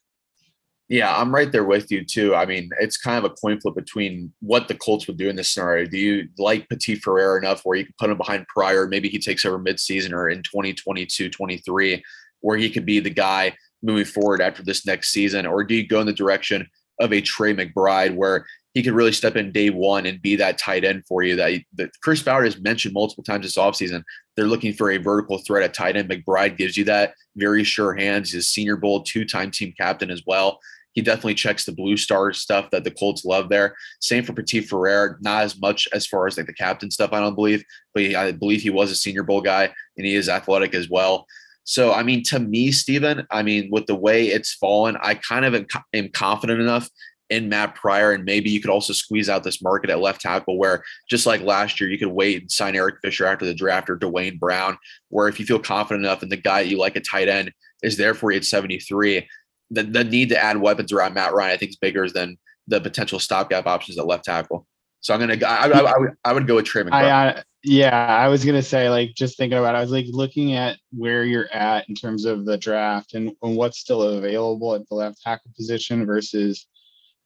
Yeah, 0.89 1.17
I'm 1.17 1.35
right 1.35 1.51
there 1.51 1.65
with 1.65 1.91
you 1.91 2.05
too. 2.05 2.35
I 2.35 2.45
mean, 2.45 2.69
it's 2.79 2.99
kind 2.99 3.17
of 3.17 3.25
a 3.25 3.35
coin 3.35 3.59
flip 3.61 3.75
between 3.75 4.33
what 4.41 4.69
the 4.69 4.75
Colts 4.75 5.07
would 5.07 5.17
do 5.17 5.29
in 5.31 5.37
this 5.37 5.51
scenario. 5.51 5.87
Do 5.87 5.97
you 5.97 6.29
like 6.39 6.69
Petit 6.69 6.97
Frere 6.97 7.39
enough 7.39 7.63
where 7.65 7.79
you 7.79 7.87
can 7.87 7.95
put 7.99 8.11
him 8.11 8.19
behind 8.19 8.47
Pryor? 8.49 8.87
Maybe 8.87 9.09
he 9.09 9.19
takes 9.19 9.47
over 9.47 9.59
midseason 9.59 10.13
or 10.13 10.29
in 10.29 10.43
2022, 10.43 11.31
23, 11.31 12.03
where 12.41 12.59
he 12.59 12.69
could 12.69 12.85
be 12.85 13.01
the 13.01 13.11
guy 13.11 13.57
moving 13.83 14.05
forward 14.05 14.43
after 14.43 14.63
this 14.63 14.85
next 14.85 15.11
season? 15.13 15.47
Or 15.47 15.65
do 15.65 15.75
you 15.75 15.87
go 15.87 16.01
in 16.01 16.07
the 16.07 16.13
direction 16.13 16.69
of 17.01 17.13
a 17.13 17.23
Trey 17.23 17.55
McBride 17.55 18.15
where 18.15 18.45
he 18.75 18.83
could 18.83 18.95
really 18.95 19.13
step 19.13 19.37
in 19.37 19.53
day 19.53 19.71
one 19.71 20.07
and 20.07 20.23
be 20.23 20.37
that 20.37 20.59
tight 20.59 20.85
end 20.85 21.05
for 21.07 21.23
you 21.23 21.37
that, 21.37 21.61
that 21.75 21.91
Chris 22.03 22.23
Ballard 22.23 22.47
has 22.47 22.61
mentioned 22.61 22.95
multiple 22.95 23.25
times 23.25 23.45
this 23.45 23.57
offseason. 23.57 24.03
They're 24.37 24.47
looking 24.47 24.73
for 24.73 24.91
a 24.91 24.97
vertical 24.97 25.39
threat 25.39 25.63
at 25.63 25.75
tight 25.75 25.97
end. 25.97 26.09
McBride 26.09 26.57
gives 26.57 26.77
you 26.77 26.85
that 26.85 27.15
very 27.37 27.65
sure 27.65 27.93
hands. 27.93 28.33
He's 28.33 28.45
a 28.45 28.47
senior 28.47 28.77
bowl, 28.77 29.03
two-time 29.03 29.51
team 29.51 29.75
captain 29.79 30.11
as 30.11 30.23
well. 30.27 30.59
He 30.93 31.01
definitely 31.01 31.35
checks 31.35 31.65
the 31.65 31.73
blue 31.73 31.97
star 31.97 32.33
stuff 32.33 32.71
that 32.71 32.85
the 32.85 32.91
Colts 32.91 33.25
love 33.25 33.49
there. 33.49 33.75
Same 34.01 34.25
for 34.25 34.35
Petit 34.35 34.61
Frere, 34.61 35.19
not 35.21 35.43
as 35.43 35.59
much 35.59 35.89
as 35.93 36.07
far 36.07 36.27
as 36.27 36.37
like 36.37 36.47
the 36.47 36.53
captain 36.53 36.91
stuff, 36.91 37.13
I 37.13 37.21
don't 37.21 37.35
believe, 37.35 37.65
but 37.95 38.03
I 38.15 38.33
believe 38.33 38.63
he 38.63 38.71
was 38.71 38.91
a 38.91 38.97
senior 38.97 39.23
bowl 39.23 39.41
guy 39.41 39.73
and 39.97 40.07
he 40.07 40.15
is 40.15 40.29
athletic 40.29 40.75
as 40.75 40.91
well. 40.91 41.27
So, 41.65 41.93
I 41.93 42.03
mean, 42.03 42.23
to 42.25 42.41
me, 42.41 42.73
Stephen, 42.73 43.27
I 43.31 43.43
mean, 43.43 43.71
with 43.71 43.87
the 43.87 43.95
way 43.95 44.29
it's 44.29 44.55
fallen, 44.55 44.97
I 45.01 45.15
kind 45.15 45.45
of 45.45 45.67
am 45.95 46.09
confident 46.11 46.61
enough 46.61 46.91
in 47.33 47.49
Matt 47.49 47.75
Pryor, 47.75 48.13
and 48.13 48.25
maybe 48.25 48.51
you 48.51 48.61
could 48.61 48.71
also 48.71 48.93
squeeze 48.93 49.31
out 49.31 49.43
this 49.43 49.63
market 49.63 49.89
at 49.89 50.01
left 50.01 50.21
tackle, 50.21 50.59
where 50.59 50.85
just 51.09 51.25
like 51.25 51.41
last 51.41 51.81
year, 51.81 51.89
you 51.89 51.99
could 51.99 52.09
wait 52.09 52.43
and 52.43 52.51
sign 52.51 52.77
Eric 52.77 52.97
Fisher 53.01 53.25
after 53.25 53.47
the 53.47 53.55
draft 53.55 53.89
or 53.89 53.97
Duane 53.97 54.37
Brown. 54.37 54.77
Where 55.09 55.29
if 55.29 55.41
you 55.41 55.47
feel 55.47 55.59
confident 55.59 56.05
enough 56.05 56.23
and 56.23 56.31
the 56.31 56.37
guy 56.37 56.61
you 56.61 56.79
like 56.79 56.97
a 56.97 57.01
tight 57.01 57.29
end 57.29 57.51
is 57.83 57.97
there 57.97 58.13
for 58.13 58.31
you 58.31 58.37
at 58.37 58.45
73, 58.45 59.27
the, 59.71 59.83
the 59.83 60.05
need 60.05 60.29
to 60.29 60.43
add 60.43 60.59
weapons 60.59 60.93
around 60.93 61.15
Matt 61.15 61.33
Ryan, 61.33 61.53
I 61.53 61.57
think, 61.57 61.71
is 61.71 61.77
bigger 61.77 62.09
than 62.09 62.37
the 62.69 62.81
potential 62.81 63.19
stopgap 63.19 63.67
options 63.67 63.99
at 63.99 64.07
left 64.07 64.27
tackle. 64.27 64.67
So 65.01 65.15
I'm 65.15 65.21
gonna, 65.21 65.39
I, 65.45 65.69
I, 65.69 65.79
I, 65.79 65.99
would, 65.99 66.11
I 66.25 66.33
would 66.33 66.47
go 66.47 66.57
with 66.57 66.67
Trey 66.67 66.83
McBride. 66.83 66.93
I, 66.93 67.29
uh, 67.29 67.43
yeah, 67.65 68.07
I 68.07 68.29
was 68.29 68.45
gonna 68.45 68.63
say, 68.63 68.89
like, 68.89 69.15
just 69.17 69.37
thinking 69.37 69.59
about, 69.59 69.75
it, 69.75 69.79
I 69.79 69.81
was 69.81 69.91
like 69.91 70.07
looking 70.11 70.55
at 70.55 70.77
where 70.93 71.25
you're 71.25 71.53
at 71.53 71.89
in 71.89 71.95
terms 71.95 72.25
of 72.25 72.45
the 72.45 72.59
draft 72.59 73.15
and, 73.15 73.33
and 73.43 73.57
what's 73.57 73.79
still 73.79 74.03
available 74.03 74.75
at 74.75 74.87
the 74.89 74.95
left 74.95 75.21
tackle 75.23 75.51
position 75.57 76.05
versus 76.05 76.67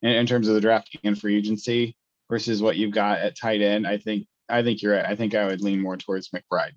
in, 0.02 0.10
in 0.10 0.26
terms 0.26 0.48
of 0.48 0.54
the 0.54 0.60
draft 0.60 0.96
and 1.04 1.18
free 1.18 1.36
agency 1.36 1.96
versus 2.28 2.62
what 2.62 2.76
you've 2.76 2.94
got 2.94 3.18
at 3.18 3.36
tight 3.36 3.60
end. 3.60 3.86
I 3.86 3.98
think 3.98 4.26
I 4.48 4.62
think 4.62 4.82
you're 4.82 4.94
right. 4.94 5.04
I 5.04 5.16
think 5.16 5.34
I 5.34 5.46
would 5.46 5.60
lean 5.60 5.82
more 5.82 5.96
towards 5.96 6.30
McBride. 6.30 6.72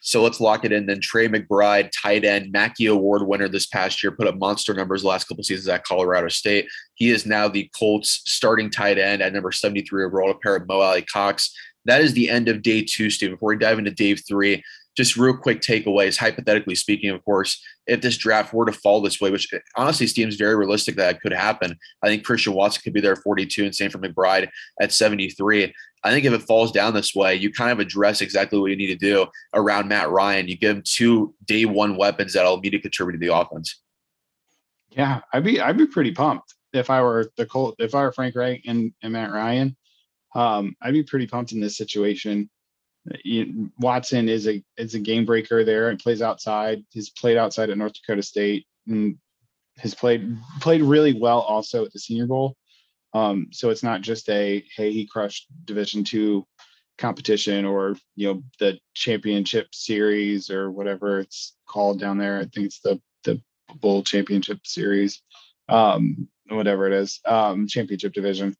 So 0.00 0.22
let's 0.22 0.40
lock 0.40 0.64
it 0.64 0.70
in 0.70 0.86
then. 0.86 1.00
Trey 1.00 1.26
McBride, 1.26 1.90
tight 1.90 2.24
end, 2.24 2.52
Mackey 2.52 2.86
Award 2.86 3.26
winner 3.26 3.48
this 3.48 3.66
past 3.66 4.02
year, 4.02 4.12
put 4.12 4.28
up 4.28 4.36
monster 4.36 4.72
numbers 4.72 5.04
last 5.04 5.26
couple 5.26 5.42
seasons 5.42 5.68
at 5.68 5.84
Colorado 5.84 6.28
State. 6.28 6.68
He 6.94 7.10
is 7.10 7.26
now 7.26 7.48
the 7.48 7.68
Colts 7.76 8.22
starting 8.24 8.70
tight 8.70 8.98
end 8.98 9.20
at 9.20 9.32
number 9.32 9.50
73 9.50 10.04
overall 10.04 10.32
to 10.32 10.38
pair 10.38 10.56
of 10.56 10.68
Mo 10.68 10.80
Alie-Cox. 10.80 11.52
That 11.86 12.02
is 12.02 12.12
the 12.12 12.30
end 12.30 12.48
of 12.48 12.62
day 12.62 12.82
two, 12.82 13.10
Steve. 13.10 13.30
Before 13.30 13.48
we 13.48 13.58
dive 13.58 13.80
into 13.80 13.90
day 13.90 14.14
three, 14.14 14.62
just 14.96 15.16
real 15.16 15.36
quick 15.36 15.60
takeaways, 15.60 16.16
hypothetically 16.16 16.74
speaking, 16.74 17.10
of 17.10 17.22
course, 17.24 17.62
if 17.86 18.00
this 18.00 18.16
draft 18.16 18.52
were 18.52 18.64
to 18.64 18.72
fall 18.72 19.00
this 19.02 19.20
way, 19.20 19.30
which 19.30 19.52
honestly 19.76 20.06
seems 20.06 20.36
very 20.36 20.56
realistic 20.56 20.96
that 20.96 21.20
could 21.20 21.32
happen, 21.32 21.78
I 22.02 22.08
think 22.08 22.24
Christian 22.24 22.54
Watson 22.54 22.82
could 22.82 22.94
be 22.94 23.00
there 23.00 23.12
at 23.12 23.22
42 23.22 23.64
and 23.64 23.74
same 23.74 23.90
for 23.90 23.98
McBride 23.98 24.48
at 24.80 24.92
73. 24.92 25.72
I 26.02 26.10
think 26.10 26.24
if 26.24 26.32
it 26.32 26.42
falls 26.42 26.72
down 26.72 26.94
this 26.94 27.14
way, 27.14 27.34
you 27.34 27.52
kind 27.52 27.72
of 27.72 27.78
address 27.78 28.22
exactly 28.22 28.58
what 28.58 28.70
you 28.70 28.76
need 28.76 28.86
to 28.86 28.96
do 28.96 29.26
around 29.54 29.88
Matt 29.88 30.10
Ryan. 30.10 30.48
You 30.48 30.56
give 30.56 30.76
him 30.76 30.82
two 30.84 31.34
day 31.44 31.64
one 31.66 31.96
weapons 31.96 32.32
that'll 32.32 32.54
immediately 32.54 32.82
contribute 32.82 33.18
to 33.20 33.26
the 33.26 33.34
offense. 33.34 33.80
Yeah, 34.90 35.20
I'd 35.32 35.44
be 35.44 35.60
I'd 35.60 35.76
be 35.76 35.86
pretty 35.86 36.12
pumped 36.12 36.54
if 36.72 36.90
I 36.90 37.02
were 37.02 37.30
the 37.36 37.44
Colt, 37.44 37.74
if 37.78 37.94
I 37.94 38.02
were 38.02 38.12
Frank 38.12 38.34
Reich 38.34 38.62
and, 38.66 38.92
and 39.02 39.12
Matt 39.12 39.32
Ryan. 39.32 39.76
Um, 40.34 40.76
I'd 40.80 40.92
be 40.92 41.02
pretty 41.02 41.26
pumped 41.26 41.52
in 41.52 41.60
this 41.60 41.76
situation 41.76 42.48
Watson 43.78 44.28
is 44.28 44.48
a 44.48 44.62
is 44.76 44.94
a 44.94 44.98
game 44.98 45.24
breaker 45.24 45.64
there 45.64 45.90
and 45.90 45.98
plays 45.98 46.22
outside. 46.22 46.84
He's 46.90 47.10
played 47.10 47.36
outside 47.36 47.70
at 47.70 47.78
North 47.78 47.94
Dakota 47.94 48.22
State 48.22 48.66
and 48.86 49.16
has 49.78 49.94
played 49.94 50.36
played 50.60 50.82
really 50.82 51.12
well 51.12 51.40
also 51.40 51.84
at 51.84 51.92
the 51.92 51.98
Senior 51.98 52.26
Bowl. 52.26 52.56
Um, 53.14 53.48
so 53.52 53.70
it's 53.70 53.82
not 53.82 54.02
just 54.02 54.28
a 54.28 54.64
hey 54.76 54.92
he 54.92 55.06
crushed 55.06 55.46
Division 55.64 56.04
two 56.04 56.46
competition 56.98 57.64
or 57.64 57.96
you 58.14 58.32
know 58.32 58.42
the 58.58 58.78
championship 58.94 59.68
series 59.72 60.50
or 60.50 60.70
whatever 60.70 61.20
it's 61.20 61.56
called 61.68 62.00
down 62.00 62.18
there. 62.18 62.38
I 62.38 62.44
think 62.44 62.66
it's 62.66 62.80
the 62.80 63.00
the 63.24 63.40
bowl 63.80 64.02
championship 64.02 64.60
series, 64.64 65.22
um, 65.68 66.28
whatever 66.48 66.86
it 66.86 66.92
is, 66.92 67.20
um, 67.26 67.66
championship 67.66 68.12
division. 68.12 68.56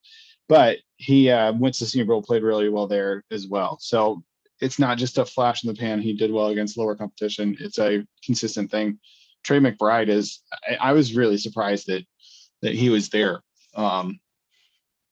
But 0.48 0.78
he 0.96 1.30
uh, 1.30 1.52
went 1.52 1.74
to 1.76 1.86
Senior 1.86 2.06
Bowl, 2.06 2.22
played 2.22 2.42
really 2.42 2.68
well 2.68 2.86
there 2.86 3.24
as 3.30 3.48
well. 3.48 3.78
So 3.80 4.22
it's 4.60 4.78
not 4.78 4.98
just 4.98 5.18
a 5.18 5.24
flash 5.24 5.64
in 5.64 5.68
the 5.68 5.78
pan. 5.78 6.00
He 6.00 6.14
did 6.14 6.32
well 6.32 6.48
against 6.48 6.78
lower 6.78 6.96
competition. 6.96 7.56
It's 7.60 7.78
a 7.78 8.06
consistent 8.24 8.70
thing. 8.70 8.98
Trey 9.44 9.58
McBride 9.58 10.08
is. 10.08 10.40
I, 10.68 10.76
I 10.76 10.92
was 10.92 11.14
really 11.14 11.38
surprised 11.38 11.86
that 11.88 12.04
that 12.62 12.74
he 12.74 12.88
was 12.88 13.08
there 13.10 13.40
um, 13.74 14.18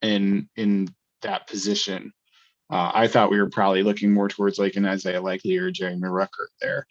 in 0.03 0.49
in 0.57 0.89
that 1.23 1.47
position. 1.47 2.13
Uh, 2.71 2.91
I 2.95 3.09
thought 3.09 3.31
we 3.31 3.41
were 3.41 3.51
probably 3.51 3.83
looking 3.83 4.13
more 4.13 4.29
towards 4.29 4.59
like 4.59 4.77
an 4.77 4.87
Isaiah 4.87 5.21
Likely 5.21 5.57
or 5.59 5.71
Jeremy 5.71 6.09
Ruckert 6.09 6.49
there 6.61 6.87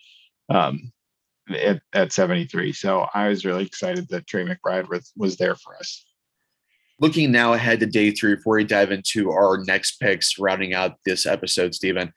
um, 0.50 0.92
at, 1.50 1.82
at 1.94 2.14
73. 2.14 2.74
So 2.74 3.08
I 3.14 3.28
was 3.28 3.44
really 3.44 3.66
excited 3.66 4.08
that 4.10 4.28
Trey 4.28 4.46
McBride 4.46 4.88
was, 4.88 5.12
was 5.18 5.36
there 5.38 5.56
for 5.56 5.76
us. 5.76 6.06
Looking 7.00 7.32
now 7.32 7.54
ahead 7.54 7.80
to 7.80 7.88
day 7.88 8.12
three 8.12 8.36
before 8.36 8.58
we 8.58 8.64
dive 8.64 8.92
into 8.92 9.32
our 9.32 9.64
next 9.66 10.00
picks, 10.00 10.38
rounding 10.38 10.76
out 10.76 10.98
this 11.06 11.26
episode, 11.26 11.74
Stephen 11.74 12.14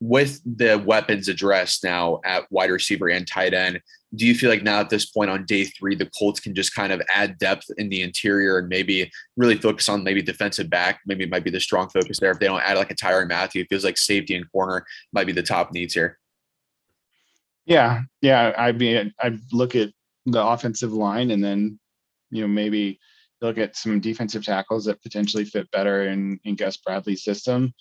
with 0.00 0.40
the 0.44 0.78
weapons 0.78 1.28
addressed 1.28 1.82
now 1.82 2.20
at 2.24 2.50
wide 2.50 2.70
receiver 2.70 3.08
and 3.08 3.26
tight 3.26 3.54
end, 3.54 3.80
do 4.14 4.26
you 4.26 4.34
feel 4.34 4.50
like 4.50 4.62
now 4.62 4.80
at 4.80 4.90
this 4.90 5.06
point 5.06 5.30
on 5.30 5.44
day 5.46 5.64
three, 5.64 5.94
the 5.94 6.10
Colts 6.18 6.40
can 6.40 6.54
just 6.54 6.74
kind 6.74 6.92
of 6.92 7.02
add 7.14 7.38
depth 7.38 7.66
in 7.78 7.88
the 7.88 8.02
interior 8.02 8.58
and 8.58 8.68
maybe 8.68 9.10
really 9.36 9.56
focus 9.56 9.88
on 9.88 10.04
maybe 10.04 10.22
defensive 10.22 10.70
back? 10.70 11.00
Maybe 11.06 11.24
it 11.24 11.30
might 11.30 11.44
be 11.44 11.50
the 11.50 11.60
strong 11.60 11.88
focus 11.88 12.20
there. 12.20 12.30
If 12.30 12.38
they 12.38 12.46
don't 12.46 12.62
add 12.62 12.78
like 12.78 12.90
a 12.90 12.94
Tyrann 12.94 13.28
Mathieu, 13.28 13.62
it 13.62 13.68
feels 13.68 13.84
like 13.84 13.98
safety 13.98 14.34
and 14.34 14.50
corner 14.52 14.84
might 15.12 15.26
be 15.26 15.32
the 15.32 15.42
top 15.42 15.72
needs 15.72 15.94
here. 15.94 16.18
Yeah. 17.64 18.02
Yeah. 18.20 18.52
I 18.56 18.72
mean, 18.72 19.12
I 19.20 19.38
look 19.52 19.74
at 19.74 19.90
the 20.24 20.44
offensive 20.44 20.92
line 20.92 21.30
and 21.30 21.42
then, 21.42 21.78
you 22.30 22.42
know, 22.42 22.48
maybe 22.48 22.98
look 23.40 23.58
at 23.58 23.76
some 23.76 24.00
defensive 24.00 24.44
tackles 24.44 24.84
that 24.84 25.02
potentially 25.02 25.44
fit 25.44 25.70
better 25.72 26.08
in, 26.08 26.38
in 26.44 26.54
Gus 26.54 26.76
Bradley's 26.76 27.24
system. 27.24 27.74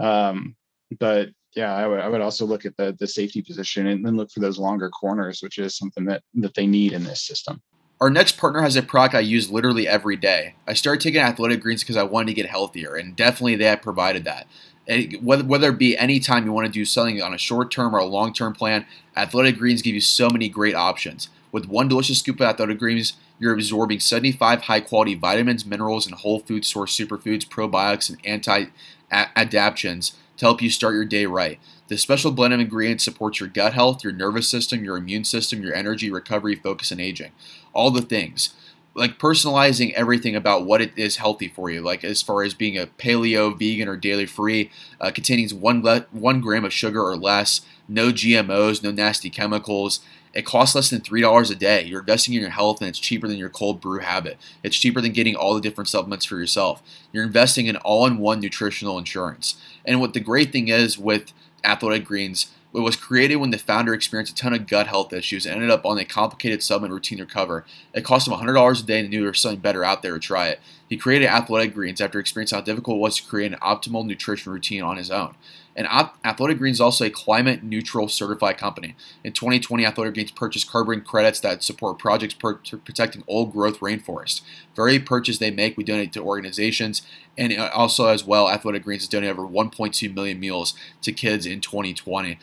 Um, 0.00 0.56
but 0.98 1.30
yeah, 1.54 1.74
I 1.74 1.86
would, 1.86 2.00
I 2.00 2.08
would 2.08 2.20
also 2.20 2.46
look 2.46 2.64
at 2.66 2.76
the 2.76 2.94
the 2.98 3.06
safety 3.06 3.42
position 3.42 3.86
and 3.86 4.04
then 4.04 4.16
look 4.16 4.30
for 4.30 4.40
those 4.40 4.58
longer 4.58 4.88
corners, 4.90 5.40
which 5.42 5.58
is 5.58 5.76
something 5.76 6.04
that 6.06 6.22
that 6.34 6.54
they 6.54 6.66
need 6.66 6.92
in 6.92 7.04
this 7.04 7.22
system. 7.22 7.60
Our 8.00 8.10
next 8.10 8.36
partner 8.36 8.62
has 8.62 8.76
a 8.76 8.82
product 8.82 9.16
I 9.16 9.20
use 9.20 9.50
literally 9.50 9.88
every 9.88 10.14
day. 10.14 10.54
I 10.68 10.74
started 10.74 11.00
taking 11.00 11.20
athletic 11.20 11.60
greens 11.60 11.82
because 11.82 11.96
I 11.96 12.04
wanted 12.04 12.28
to 12.28 12.34
get 12.34 12.46
healthier, 12.46 12.94
and 12.94 13.16
definitely 13.16 13.56
they 13.56 13.64
have 13.64 13.82
provided 13.82 14.24
that. 14.24 14.46
And 14.86 15.16
whether, 15.22 15.44
whether 15.44 15.70
it 15.70 15.78
be 15.78 15.98
any 15.98 16.20
time 16.20 16.46
you 16.46 16.52
want 16.52 16.66
to 16.66 16.72
do 16.72 16.84
something 16.84 17.20
on 17.20 17.34
a 17.34 17.38
short 17.38 17.70
term 17.70 17.94
or 17.94 17.98
a 17.98 18.04
long 18.04 18.32
term 18.32 18.52
plan, 18.52 18.86
athletic 19.16 19.58
greens 19.58 19.82
give 19.82 19.94
you 19.94 20.00
so 20.00 20.30
many 20.30 20.48
great 20.48 20.74
options. 20.74 21.28
With 21.50 21.66
one 21.66 21.88
delicious 21.88 22.18
scoop 22.18 22.36
of 22.40 22.46
athletic 22.46 22.78
greens, 22.78 23.14
you're 23.38 23.54
absorbing 23.54 24.00
75 24.00 24.62
high 24.62 24.80
quality 24.80 25.14
vitamins, 25.14 25.64
minerals, 25.64 26.06
and 26.06 26.14
whole 26.14 26.40
food 26.40 26.64
source 26.64 26.96
superfoods, 26.96 27.48
probiotics, 27.48 28.10
and 28.10 28.18
anti 28.24 28.66
adaptogens 29.10 30.12
to 30.38 30.46
help 30.46 30.62
you 30.62 30.70
start 30.70 30.94
your 30.94 31.04
day 31.04 31.26
right. 31.26 31.58
This 31.88 32.02
special 32.02 32.32
blend 32.32 32.54
of 32.54 32.60
ingredients 32.60 33.04
supports 33.04 33.40
your 33.40 33.48
gut 33.48 33.74
health, 33.74 34.04
your 34.04 34.12
nervous 34.12 34.48
system, 34.48 34.84
your 34.84 34.96
immune 34.96 35.24
system, 35.24 35.62
your 35.62 35.74
energy, 35.74 36.10
recovery, 36.10 36.54
focus, 36.54 36.90
and 36.90 37.00
aging. 37.00 37.32
All 37.72 37.90
the 37.90 38.02
things. 38.02 38.54
Like 38.94 39.18
personalizing 39.18 39.92
everything 39.92 40.34
about 40.34 40.64
what 40.64 40.80
it 40.80 40.92
is 40.96 41.16
healthy 41.16 41.48
for 41.48 41.70
you, 41.70 41.80
like 41.82 42.02
as 42.02 42.20
far 42.22 42.42
as 42.42 42.54
being 42.54 42.76
a 42.76 42.86
paleo, 42.86 43.56
vegan, 43.56 43.88
or 43.88 43.96
daily 43.96 44.26
free, 44.26 44.70
uh, 45.00 45.10
containing 45.10 45.48
one, 45.60 45.82
le- 45.82 46.06
one 46.10 46.40
gram 46.40 46.64
of 46.64 46.72
sugar 46.72 47.02
or 47.02 47.16
less, 47.16 47.60
no 47.88 48.10
GMOs, 48.10 48.82
no 48.82 48.90
nasty 48.90 49.30
chemicals, 49.30 50.00
it 50.38 50.46
costs 50.46 50.76
less 50.76 50.88
than 50.88 51.00
$3 51.00 51.50
a 51.50 51.54
day. 51.56 51.82
You're 51.82 51.98
investing 51.98 52.32
in 52.32 52.40
your 52.40 52.50
health 52.50 52.80
and 52.80 52.88
it's 52.88 53.00
cheaper 53.00 53.26
than 53.26 53.38
your 53.38 53.48
cold 53.48 53.80
brew 53.80 53.98
habit. 53.98 54.38
It's 54.62 54.78
cheaper 54.78 55.00
than 55.00 55.10
getting 55.10 55.34
all 55.34 55.52
the 55.52 55.60
different 55.60 55.88
supplements 55.88 56.24
for 56.24 56.38
yourself. 56.38 56.80
You're 57.10 57.24
investing 57.24 57.66
in 57.66 57.74
all 57.78 58.06
in 58.06 58.18
one 58.18 58.38
nutritional 58.38 58.98
insurance. 58.98 59.60
And 59.84 60.00
what 60.00 60.14
the 60.14 60.20
great 60.20 60.52
thing 60.52 60.68
is 60.68 60.96
with 60.96 61.32
Athletic 61.64 62.04
Greens, 62.04 62.52
it 62.72 62.78
was 62.78 62.94
created 62.94 63.36
when 63.36 63.50
the 63.50 63.58
founder 63.58 63.92
experienced 63.92 64.38
a 64.38 64.40
ton 64.40 64.54
of 64.54 64.68
gut 64.68 64.86
health 64.86 65.12
issues 65.12 65.44
and 65.44 65.56
ended 65.56 65.72
up 65.72 65.84
on 65.84 65.98
a 65.98 66.04
complicated 66.04 66.62
supplement 66.62 66.94
routine 66.94 67.18
to 67.18 67.24
recover. 67.24 67.64
It 67.92 68.04
cost 68.04 68.28
him 68.28 68.34
$100 68.34 68.80
a 68.80 68.86
day 68.86 69.00
and 69.00 69.10
knew 69.10 69.22
there 69.22 69.30
was 69.30 69.40
something 69.40 69.58
better 69.58 69.82
out 69.82 70.02
there 70.02 70.14
to 70.14 70.20
try 70.20 70.50
it. 70.50 70.60
He 70.88 70.96
created 70.96 71.26
Athletic 71.26 71.74
Greens 71.74 72.00
after 72.00 72.18
experiencing 72.18 72.56
how 72.56 72.64
difficult 72.64 72.96
it 72.96 73.00
was 73.00 73.16
to 73.16 73.28
create 73.28 73.52
an 73.52 73.58
optimal 73.60 74.06
nutrition 74.06 74.52
routine 74.52 74.82
on 74.82 74.96
his 74.96 75.10
own. 75.10 75.34
And 75.76 75.86
Athletic 76.24 76.58
Greens 76.58 76.78
is 76.78 76.80
also 76.80 77.04
a 77.04 77.10
climate 77.10 77.62
neutral 77.62 78.08
certified 78.08 78.58
company. 78.58 78.96
In 79.22 79.32
2020, 79.32 79.86
Athletic 79.86 80.14
Greens 80.14 80.30
purchased 80.32 80.68
carbon 80.68 81.02
credits 81.02 81.38
that 81.40 81.62
support 81.62 82.00
projects 82.00 82.34
per- 82.34 82.56
protecting 82.56 83.22
old 83.28 83.52
growth 83.52 83.78
rainforests. 83.78 84.40
For 84.74 84.88
every 84.88 84.98
purchase 84.98 85.38
they 85.38 85.52
make, 85.52 85.76
we 85.76 85.84
donate 85.84 86.12
to 86.14 86.20
organizations. 86.20 87.02
And 87.36 87.52
uh, 87.52 87.70
also, 87.72 88.08
as 88.08 88.24
well, 88.24 88.50
Athletic 88.50 88.82
Greens 88.82 89.02
has 89.02 89.08
donated 89.08 89.38
over 89.38 89.46
1.2 89.46 90.12
million 90.12 90.40
meals 90.40 90.74
to 91.02 91.12
kids 91.12 91.46
in 91.46 91.60
2020. 91.60 92.40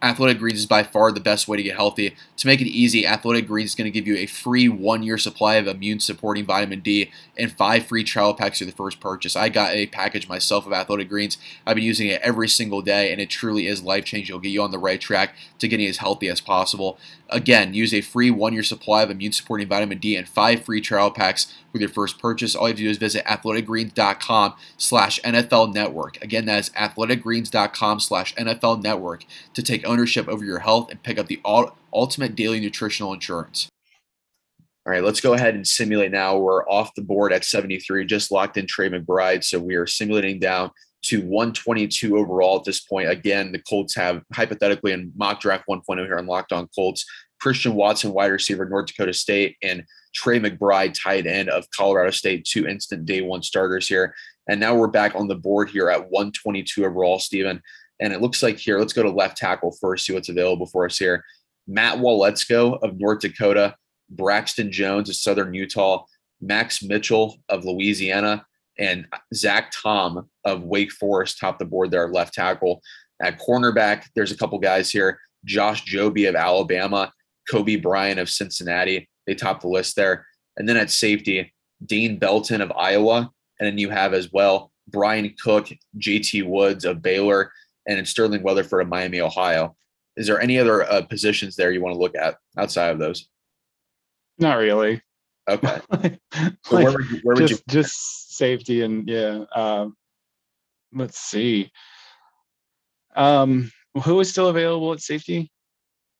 Athletic 0.00 0.38
Greens 0.38 0.60
is 0.60 0.66
by 0.66 0.84
far 0.84 1.10
the 1.10 1.18
best 1.18 1.48
way 1.48 1.56
to 1.56 1.62
get 1.62 1.74
healthy. 1.74 2.14
To 2.36 2.46
make 2.46 2.60
it 2.60 2.68
easy, 2.68 3.04
Athletic 3.04 3.48
Greens 3.48 3.70
is 3.70 3.74
going 3.74 3.90
to 3.90 3.90
give 3.90 4.06
you 4.06 4.16
a 4.16 4.26
free 4.26 4.68
one 4.68 5.02
year 5.02 5.18
supply 5.18 5.56
of 5.56 5.66
immune 5.66 5.98
supporting 5.98 6.46
vitamin 6.46 6.78
D 6.78 7.10
and 7.36 7.50
five 7.50 7.84
free 7.86 8.04
trial 8.04 8.34
packs 8.34 8.60
for 8.60 8.66
the 8.66 8.72
first 8.72 9.00
purchase. 9.00 9.34
I 9.34 9.48
got 9.48 9.74
a 9.74 9.86
package 9.88 10.28
myself 10.28 10.64
of 10.64 10.72
Athletic 10.72 11.08
Greens. 11.08 11.38
I've 11.66 11.74
been 11.74 11.84
using 11.84 12.06
it 12.06 12.20
every 12.22 12.48
single 12.48 12.82
day, 12.82 13.10
and 13.10 13.20
it 13.20 13.30
truly 13.30 13.66
is 13.66 13.82
life 13.82 14.04
changing. 14.04 14.32
It'll 14.32 14.40
get 14.40 14.50
you 14.50 14.62
on 14.62 14.70
the 14.70 14.78
right 14.78 15.00
track 15.00 15.34
to 15.58 15.66
getting 15.66 15.88
as 15.88 15.96
healthy 15.96 16.28
as 16.28 16.40
possible. 16.40 16.96
Again, 17.34 17.74
use 17.74 17.92
a 17.92 18.00
free 18.00 18.30
one 18.30 18.52
year 18.52 18.62
supply 18.62 19.02
of 19.02 19.10
immune 19.10 19.32
supporting 19.32 19.66
vitamin 19.66 19.98
D 19.98 20.14
and 20.14 20.28
five 20.28 20.64
free 20.64 20.80
trial 20.80 21.10
packs 21.10 21.52
with 21.72 21.82
your 21.82 21.90
first 21.90 22.20
purchase. 22.20 22.54
All 22.54 22.68
you 22.68 22.72
have 22.72 22.76
to 22.76 22.84
do 22.84 22.90
is 22.90 22.96
visit 22.96 23.24
athleticgreens.com 23.24 24.54
slash 24.76 25.20
NFL 25.22 25.74
network. 25.74 26.22
Again, 26.22 26.44
that 26.46 26.60
is 26.60 26.70
athleticgreens.com 26.70 27.98
slash 27.98 28.36
NFL 28.36 28.84
network 28.84 29.24
to 29.54 29.62
take 29.64 29.84
ownership 29.84 30.28
over 30.28 30.44
your 30.44 30.60
health 30.60 30.92
and 30.92 31.02
pick 31.02 31.18
up 31.18 31.26
the 31.26 31.40
ultimate 31.92 32.36
daily 32.36 32.60
nutritional 32.60 33.12
insurance. 33.12 33.68
All 34.86 34.92
right, 34.92 35.02
let's 35.02 35.20
go 35.20 35.32
ahead 35.32 35.56
and 35.56 35.66
simulate 35.66 36.12
now. 36.12 36.38
We're 36.38 36.68
off 36.68 36.94
the 36.94 37.02
board 37.02 37.32
at 37.32 37.44
73, 37.44 38.04
just 38.04 38.30
locked 38.30 38.58
in 38.58 38.66
Trey 38.68 38.90
McBride. 38.90 39.42
So 39.42 39.58
we 39.58 39.74
are 39.74 39.86
simulating 39.86 40.38
down 40.38 40.70
to 41.04 41.20
122 41.20 42.16
overall 42.16 42.58
at 42.58 42.64
this 42.64 42.80
point. 42.80 43.08
Again, 43.08 43.52
the 43.52 43.58
Colts 43.58 43.94
have 43.94 44.22
hypothetically 44.32 44.92
in 44.92 45.12
mock 45.16 45.40
draft 45.40 45.64
1.0 45.68 46.04
here 46.04 46.18
on 46.18 46.26
Locked 46.26 46.52
On 46.52 46.68
Colts, 46.74 47.04
Christian 47.40 47.74
Watson, 47.74 48.12
wide 48.12 48.32
receiver, 48.32 48.68
North 48.68 48.86
Dakota 48.86 49.12
State, 49.12 49.56
and 49.62 49.84
Trey 50.14 50.40
McBride, 50.40 50.94
tight 50.94 51.26
end 51.26 51.50
of 51.50 51.68
Colorado 51.70 52.10
State, 52.10 52.44
two 52.44 52.66
instant 52.66 53.04
day 53.04 53.20
one 53.20 53.42
starters 53.42 53.86
here. 53.86 54.14
And 54.48 54.60
now 54.60 54.74
we're 54.74 54.88
back 54.88 55.14
on 55.14 55.28
the 55.28 55.34
board 55.34 55.70
here 55.70 55.90
at 55.90 56.10
122 56.10 56.84
overall, 56.84 57.18
Stephen. 57.18 57.62
And 58.00 58.12
it 58.12 58.20
looks 58.20 58.42
like 58.42 58.58
here, 58.58 58.78
let's 58.78 58.92
go 58.92 59.02
to 59.02 59.10
left 59.10 59.36
tackle 59.36 59.76
first, 59.80 60.06
see 60.06 60.12
what's 60.12 60.28
available 60.28 60.66
for 60.66 60.84
us 60.84 60.98
here. 60.98 61.24
Matt 61.66 61.98
Waletzko 61.98 62.82
of 62.82 62.98
North 62.98 63.20
Dakota, 63.20 63.74
Braxton 64.10 64.70
Jones 64.70 65.08
of 65.08 65.16
Southern 65.16 65.54
Utah, 65.54 66.04
Max 66.40 66.82
Mitchell 66.82 67.38
of 67.48 67.64
Louisiana, 67.64 68.44
and 68.78 69.06
Zach 69.34 69.72
Tom 69.72 70.28
of 70.44 70.64
Wake 70.64 70.92
Forest 70.92 71.38
top 71.38 71.58
the 71.58 71.64
board 71.64 71.90
there 71.90 72.08
left 72.08 72.34
tackle. 72.34 72.82
At 73.22 73.40
cornerback, 73.40 74.06
there's 74.14 74.32
a 74.32 74.36
couple 74.36 74.58
guys 74.58 74.90
here. 74.90 75.18
Josh 75.44 75.84
Jobe 75.84 76.28
of 76.28 76.34
Alabama, 76.34 77.12
Coby 77.50 77.80
Bryant 77.80 78.18
of 78.18 78.30
Cincinnati. 78.30 79.08
They 79.26 79.34
top 79.34 79.60
the 79.60 79.68
list 79.68 79.96
there. 79.96 80.26
And 80.56 80.68
then 80.68 80.76
at 80.76 80.90
safety, 80.90 81.52
Dane 81.84 82.18
Belton 82.18 82.60
of 82.60 82.72
Iowa. 82.72 83.30
And 83.58 83.66
then 83.66 83.78
you 83.78 83.90
have 83.90 84.14
as 84.14 84.32
well 84.32 84.72
Bryan 84.88 85.34
Cook, 85.42 85.68
JT 85.98 86.46
Woods 86.46 86.84
of 86.84 87.02
Baylor, 87.02 87.52
and 87.86 88.06
Sterling 88.06 88.42
Weatherford 88.42 88.82
of 88.82 88.88
Miami, 88.88 89.20
Ohio. 89.20 89.76
Is 90.16 90.26
there 90.26 90.40
any 90.40 90.58
other 90.58 90.84
uh, 90.84 91.02
positions 91.02 91.56
there 91.56 91.72
you 91.72 91.82
want 91.82 91.94
to 91.94 91.98
look 91.98 92.16
at 92.16 92.36
outside 92.56 92.90
of 92.90 92.98
those? 92.98 93.28
Not 94.38 94.58
really. 94.58 95.02
Okay. 95.48 95.80
like, 95.90 96.20
So 96.64 96.76
where 96.76 96.92
would 96.92 97.10
you, 97.10 97.20
where 97.22 97.36
would 97.36 97.46
just 97.46 97.62
you 97.68 97.72
just 97.80 98.23
safety 98.34 98.82
and 98.82 99.08
yeah. 99.08 99.44
Um, 99.54 99.96
let's 100.92 101.18
see. 101.18 101.70
Um, 103.16 103.70
who 104.04 104.20
is 104.20 104.30
still 104.30 104.48
available 104.48 104.92
at 104.92 105.00
safety? 105.00 105.50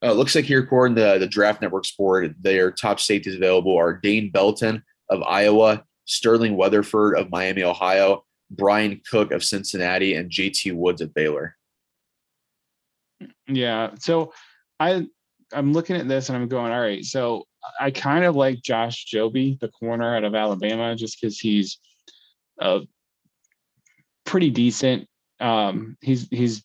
Uh, 0.02 0.10
it 0.10 0.16
looks 0.16 0.34
like 0.34 0.44
here, 0.44 0.60
according 0.60 0.96
to 0.96 1.16
the 1.18 1.26
Draft 1.26 1.62
Network 1.62 1.86
Sport, 1.86 2.32
their 2.40 2.70
top 2.70 3.00
safeties 3.00 3.36
available 3.36 3.76
are 3.76 3.94
Dane 3.94 4.30
Belton 4.30 4.82
of 5.08 5.22
Iowa, 5.22 5.84
Sterling 6.04 6.56
Weatherford 6.56 7.16
of 7.16 7.30
Miami, 7.30 7.62
Ohio, 7.62 8.24
Bryan 8.50 9.00
Cook 9.10 9.32
of 9.32 9.42
Cincinnati, 9.42 10.14
and 10.14 10.30
JT 10.30 10.74
Woods 10.74 11.00
of 11.00 11.14
Baylor. 11.14 11.56
Yeah. 13.48 13.90
So 13.98 14.32
I 14.78 15.06
I'm 15.52 15.72
looking 15.72 15.96
at 15.96 16.08
this 16.08 16.28
and 16.28 16.36
I'm 16.36 16.48
going, 16.48 16.72
all 16.72 16.80
right. 16.80 17.04
So 17.04 17.46
I 17.80 17.90
kind 17.90 18.24
of 18.24 18.36
like 18.36 18.62
Josh 18.62 19.04
Joby, 19.04 19.56
the 19.60 19.68
corner 19.68 20.16
out 20.16 20.24
of 20.24 20.34
Alabama, 20.34 20.94
just 20.96 21.20
because 21.20 21.38
he's 21.38 21.78
uh 22.60 22.80
pretty 24.24 24.50
decent. 24.50 25.08
Um 25.40 25.96
he's 26.00 26.28
he's 26.28 26.64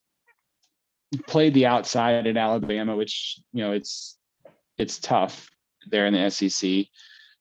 played 1.28 1.54
the 1.54 1.66
outside 1.66 2.28
at 2.28 2.38
Alabama, 2.38 2.96
which 2.96 3.40
you 3.54 3.64
know 3.64 3.72
it's 3.72 4.18
it's 4.78 5.00
tough 5.00 5.50
there 5.90 6.06
in 6.06 6.14
the 6.14 6.30
SEC. 6.30 6.86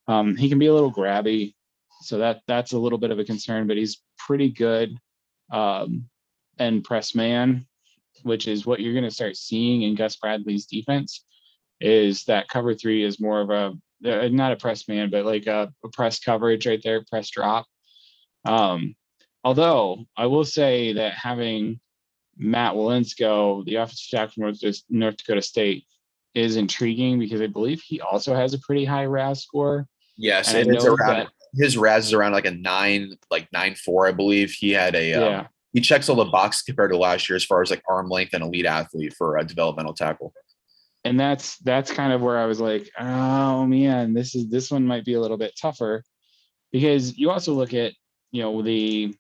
Um, 0.07 0.37
he 0.37 0.49
can 0.49 0.59
be 0.59 0.67
a 0.67 0.75
little 0.75 0.93
grabby, 0.93 1.55
so 2.03 2.19
that 2.19 2.41
that's 2.47 2.73
a 2.73 2.79
little 2.79 2.99
bit 2.99 3.11
of 3.11 3.19
a 3.19 3.25
concern, 3.25 3.67
but 3.67 3.77
he's 3.77 4.03
pretty 4.19 4.51
good. 4.51 4.97
Um, 5.51 6.09
and 6.59 6.85
press 6.85 7.15
man, 7.15 7.67
which 8.23 8.49
is 8.49 8.67
what 8.67 8.81
you're 8.81 8.93
going 8.93 9.05
to 9.05 9.11
start 9.11 9.37
seeing 9.37 9.83
in 9.83 9.95
Gus 9.95 10.17
Bradley's 10.17 10.67
defense, 10.67 11.25
is 11.81 12.25
that 12.25 12.49
cover 12.49 12.75
three 12.75 13.05
is 13.05 13.21
more 13.21 13.41
of 13.41 13.51
a 13.51 13.75
uh, 14.05 14.29
not 14.29 14.53
a 14.53 14.57
press 14.57 14.89
man, 14.89 15.11
but 15.11 15.25
like 15.25 15.47
a, 15.47 15.73
a 15.85 15.89
press 15.89 16.21
coverage 16.21 16.67
right 16.67 16.81
there, 16.83 17.05
press 17.11 17.31
drop. 17.31 17.67
Um, 18.49 18.95
although 19.45 20.05
I 20.17 20.27
will 20.27 20.45
say 20.45 20.93
that 20.95 21.13
having 21.15 21.81
Matt 22.37 22.75
Waletzko, 22.75 23.65
the 23.65 23.77
offensive 23.77 24.11
tackle 24.11 24.33
from 24.35 24.43
North, 24.45 24.83
North 24.89 25.17
Dakota 25.17 25.43
State, 25.43 25.87
is 26.35 26.57
intriguing 26.57 27.19
because 27.19 27.41
I 27.41 27.47
believe 27.49 27.81
he 27.81 28.01
also 28.01 28.35
has 28.35 28.55
a 28.55 28.59
pretty 28.61 28.85
high 28.85 29.07
RAS 29.07 29.43
score. 29.43 29.87
Yes, 30.17 30.53
And 30.55 30.69
it's 30.75 30.85
around 30.85 30.99
that- 31.17 31.29
his 31.55 31.77
RAS 31.79 32.07
is 32.07 32.13
around 32.13 32.33
like 32.33 32.45
a 32.45 32.51
nine, 32.51 33.15
like 33.31 33.49
nine 33.53 33.75
four, 33.75 34.07
I 34.07 34.13
believe. 34.13 34.51
He 34.53 34.71
had 34.71 34.95
a 34.95 35.15
um, 35.15 35.49
he 35.73 35.81
checks 35.81 36.09
all 36.09 36.17
the 36.17 36.27
boxes 36.27 36.63
compared 36.63 36.91
to 36.91 36.97
last 36.99 37.29
year 37.29 37.37
as 37.37 37.45
far 37.45 37.63
as 37.63 37.71
like 37.71 37.83
arm 37.89 38.09
length 38.11 38.35
and 38.35 38.45
elite 38.45 38.67
athlete 38.67 39.15
for 39.17 39.39
a 39.39 39.45
developmental 39.45 39.95
tackle. 39.95 40.33
and 41.05 41.19
that's 41.19 41.57
that's 41.59 41.91
kind 41.91 42.13
of 42.13 42.21
where 42.21 42.39
I 42.39 42.45
was 42.45 42.61
like, 42.61 42.91
oh 43.01 43.65
man, 43.67 44.13
this 44.13 44.35
is 44.35 44.49
this 44.49 44.71
one 44.71 44.87
might 44.87 45.05
be 45.07 45.15
a 45.15 45.21
little 45.21 45.39
bit 45.39 45.55
tougher 45.61 46.05
because 46.71 47.17
you 47.17 47.31
also 47.31 47.55
look 47.55 47.73
at 47.73 47.95
you 48.31 48.43
know 48.43 48.63
the 48.63 49.15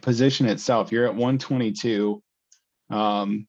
position 0.00 0.46
itself. 0.46 0.92
You're 0.92 1.06
at 1.06 1.14
122. 1.14 2.22
Um, 2.90 3.46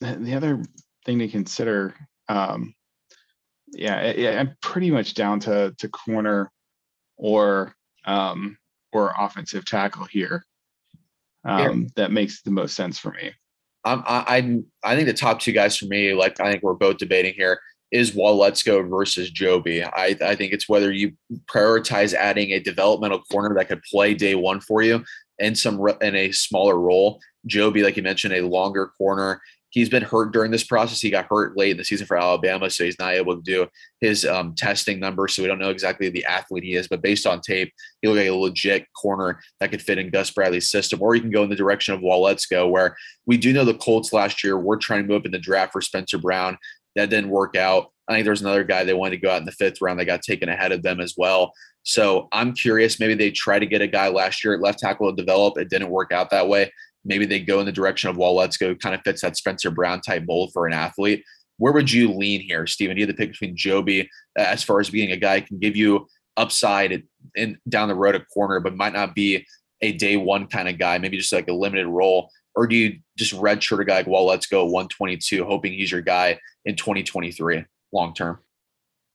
the 0.00 0.16
the 0.16 0.34
other 0.34 0.62
thing 1.04 1.18
to 1.18 1.28
consider, 1.28 1.94
um, 2.28 2.74
yeah, 3.72 4.12
yeah, 4.12 4.40
I'm 4.40 4.56
pretty 4.60 4.90
much 4.90 5.14
down 5.14 5.40
to 5.40 5.74
to 5.78 5.88
corner 5.88 6.50
or 7.16 7.74
um, 8.04 8.58
or 8.92 9.14
offensive 9.18 9.64
tackle 9.64 10.04
here. 10.04 10.44
Um, 11.44 11.86
That 11.96 12.12
makes 12.12 12.42
the 12.42 12.50
most 12.50 12.74
sense 12.74 12.98
for 12.98 13.12
me. 13.12 13.32
I'm, 13.84 14.02
I 14.06 14.60
I 14.84 14.94
think 14.94 15.06
the 15.06 15.14
top 15.14 15.40
two 15.40 15.52
guys 15.52 15.76
for 15.76 15.86
me, 15.86 16.12
like 16.12 16.38
I 16.40 16.50
think 16.50 16.62
we're 16.62 16.74
both 16.74 16.98
debating 16.98 17.34
here, 17.34 17.60
is 17.90 18.12
Waletzko 18.12 18.88
versus 18.88 19.30
Joby. 19.30 19.82
I, 19.82 20.16
I 20.24 20.36
think 20.36 20.52
it's 20.52 20.68
whether 20.68 20.92
you 20.92 21.12
prioritize 21.46 22.14
adding 22.14 22.52
a 22.52 22.60
developmental 22.60 23.22
corner 23.22 23.54
that 23.54 23.68
could 23.68 23.82
play 23.82 24.14
day 24.14 24.34
one 24.34 24.60
for 24.60 24.82
you 24.82 25.04
and 25.40 25.58
some 25.58 25.80
in 26.00 26.14
a 26.14 26.32
smaller 26.32 26.78
role. 26.78 27.20
Joby, 27.46 27.82
like 27.82 27.96
you 27.96 28.02
mentioned, 28.02 28.34
a 28.34 28.46
longer 28.46 28.92
corner. 28.98 29.40
He's 29.70 29.88
been 29.88 30.02
hurt 30.02 30.32
during 30.32 30.50
this 30.50 30.64
process. 30.64 31.00
He 31.00 31.10
got 31.10 31.28
hurt 31.30 31.56
late 31.56 31.70
in 31.70 31.76
the 31.76 31.84
season 31.84 32.04
for 32.04 32.16
Alabama, 32.16 32.68
so 32.68 32.84
he's 32.84 32.98
not 32.98 33.14
able 33.14 33.36
to 33.36 33.42
do 33.42 33.68
his 34.00 34.24
um, 34.24 34.52
testing 34.56 34.98
numbers. 34.98 35.32
So 35.32 35.42
we 35.42 35.48
don't 35.48 35.60
know 35.60 35.70
exactly 35.70 36.08
the 36.08 36.24
athlete 36.24 36.64
he 36.64 36.74
is, 36.74 36.88
but 36.88 37.02
based 37.02 37.24
on 37.24 37.40
tape, 37.40 37.72
he 38.02 38.08
looked 38.08 38.18
like 38.18 38.26
a 38.26 38.34
legit 38.34 38.86
corner 39.00 39.40
that 39.60 39.70
could 39.70 39.80
fit 39.80 39.98
in 39.98 40.10
Gus 40.10 40.32
Bradley's 40.32 40.68
system. 40.68 41.00
Or 41.00 41.14
you 41.14 41.20
can 41.20 41.30
go 41.30 41.44
in 41.44 41.50
the 41.50 41.56
direction 41.56 41.94
of 41.94 42.00
Waletzko, 42.00 42.68
where 42.68 42.96
we 43.26 43.36
do 43.36 43.52
know 43.52 43.64
the 43.64 43.74
Colts 43.74 44.12
last 44.12 44.42
year 44.42 44.58
were 44.58 44.76
trying 44.76 45.02
to 45.02 45.08
move 45.08 45.20
up 45.20 45.26
in 45.26 45.32
the 45.32 45.38
draft 45.38 45.72
for 45.72 45.80
Spencer 45.80 46.18
Brown. 46.18 46.58
That 46.96 47.10
didn't 47.10 47.30
work 47.30 47.56
out. 47.56 47.92
I 48.08 48.14
think 48.14 48.24
there's 48.24 48.40
another 48.40 48.64
guy 48.64 48.82
they 48.82 48.94
wanted 48.94 49.16
to 49.16 49.22
go 49.22 49.30
out 49.30 49.40
in 49.40 49.46
the 49.46 49.52
fifth 49.52 49.80
round 49.80 50.00
that 50.00 50.06
got 50.06 50.22
taken 50.22 50.48
ahead 50.48 50.72
of 50.72 50.82
them 50.82 51.00
as 51.00 51.14
well. 51.16 51.52
So 51.82 52.28
I'm 52.32 52.52
curious. 52.52 52.98
Maybe 52.98 53.14
they 53.14 53.30
try 53.30 53.58
to 53.58 53.66
get 53.66 53.82
a 53.82 53.86
guy 53.86 54.08
last 54.08 54.44
year 54.44 54.54
at 54.54 54.60
left 54.60 54.80
tackle 54.80 55.10
to 55.10 55.16
develop. 55.16 55.56
It 55.58 55.70
didn't 55.70 55.90
work 55.90 56.12
out 56.12 56.30
that 56.30 56.48
way. 56.48 56.72
Maybe 57.04 57.24
they 57.24 57.40
go 57.40 57.60
in 57.60 57.66
the 57.66 57.72
direction 57.72 58.10
of 58.10 58.16
Waletzko, 58.16 58.78
kind 58.80 58.94
of 58.94 59.00
fits 59.02 59.22
that 59.22 59.36
Spencer 59.36 59.70
Brown 59.70 60.00
type 60.00 60.24
mold 60.26 60.50
for 60.52 60.66
an 60.66 60.72
athlete. 60.72 61.24
Where 61.56 61.72
would 61.72 61.90
you 61.90 62.12
lean 62.12 62.40
here, 62.40 62.66
Steven? 62.66 62.96
You 62.96 63.06
have 63.06 63.14
to 63.14 63.16
pick 63.16 63.30
between 63.30 63.56
Joby 63.56 64.02
uh, 64.38 64.42
as 64.42 64.62
far 64.62 64.80
as 64.80 64.90
being 64.90 65.12
a 65.12 65.16
guy 65.16 65.40
can 65.40 65.58
give 65.58 65.76
you 65.76 66.06
upside 66.36 67.02
in 67.34 67.58
down 67.68 67.88
the 67.88 67.94
road 67.94 68.14
a 68.14 68.24
corner, 68.26 68.60
but 68.60 68.76
might 68.76 68.92
not 68.92 69.14
be 69.14 69.46
a 69.82 69.92
day 69.92 70.16
one 70.16 70.46
kind 70.46 70.68
of 70.68 70.78
guy, 70.78 70.98
maybe 70.98 71.16
just 71.16 71.32
like 71.32 71.48
a 71.48 71.52
limited 71.52 71.86
role? 71.86 72.30
Or 72.54 72.66
do 72.66 72.76
you 72.76 72.98
just 73.16 73.34
redshirt 73.34 73.80
a 73.80 73.84
guy 73.84 73.98
like, 73.98 74.06
Waletzko 74.06 74.64
122, 74.64 75.44
hoping 75.44 75.72
he's 75.72 75.92
your 75.92 76.00
guy 76.00 76.38
in 76.64 76.76
2023 76.76 77.64
long 77.92 78.14
term? 78.14 78.38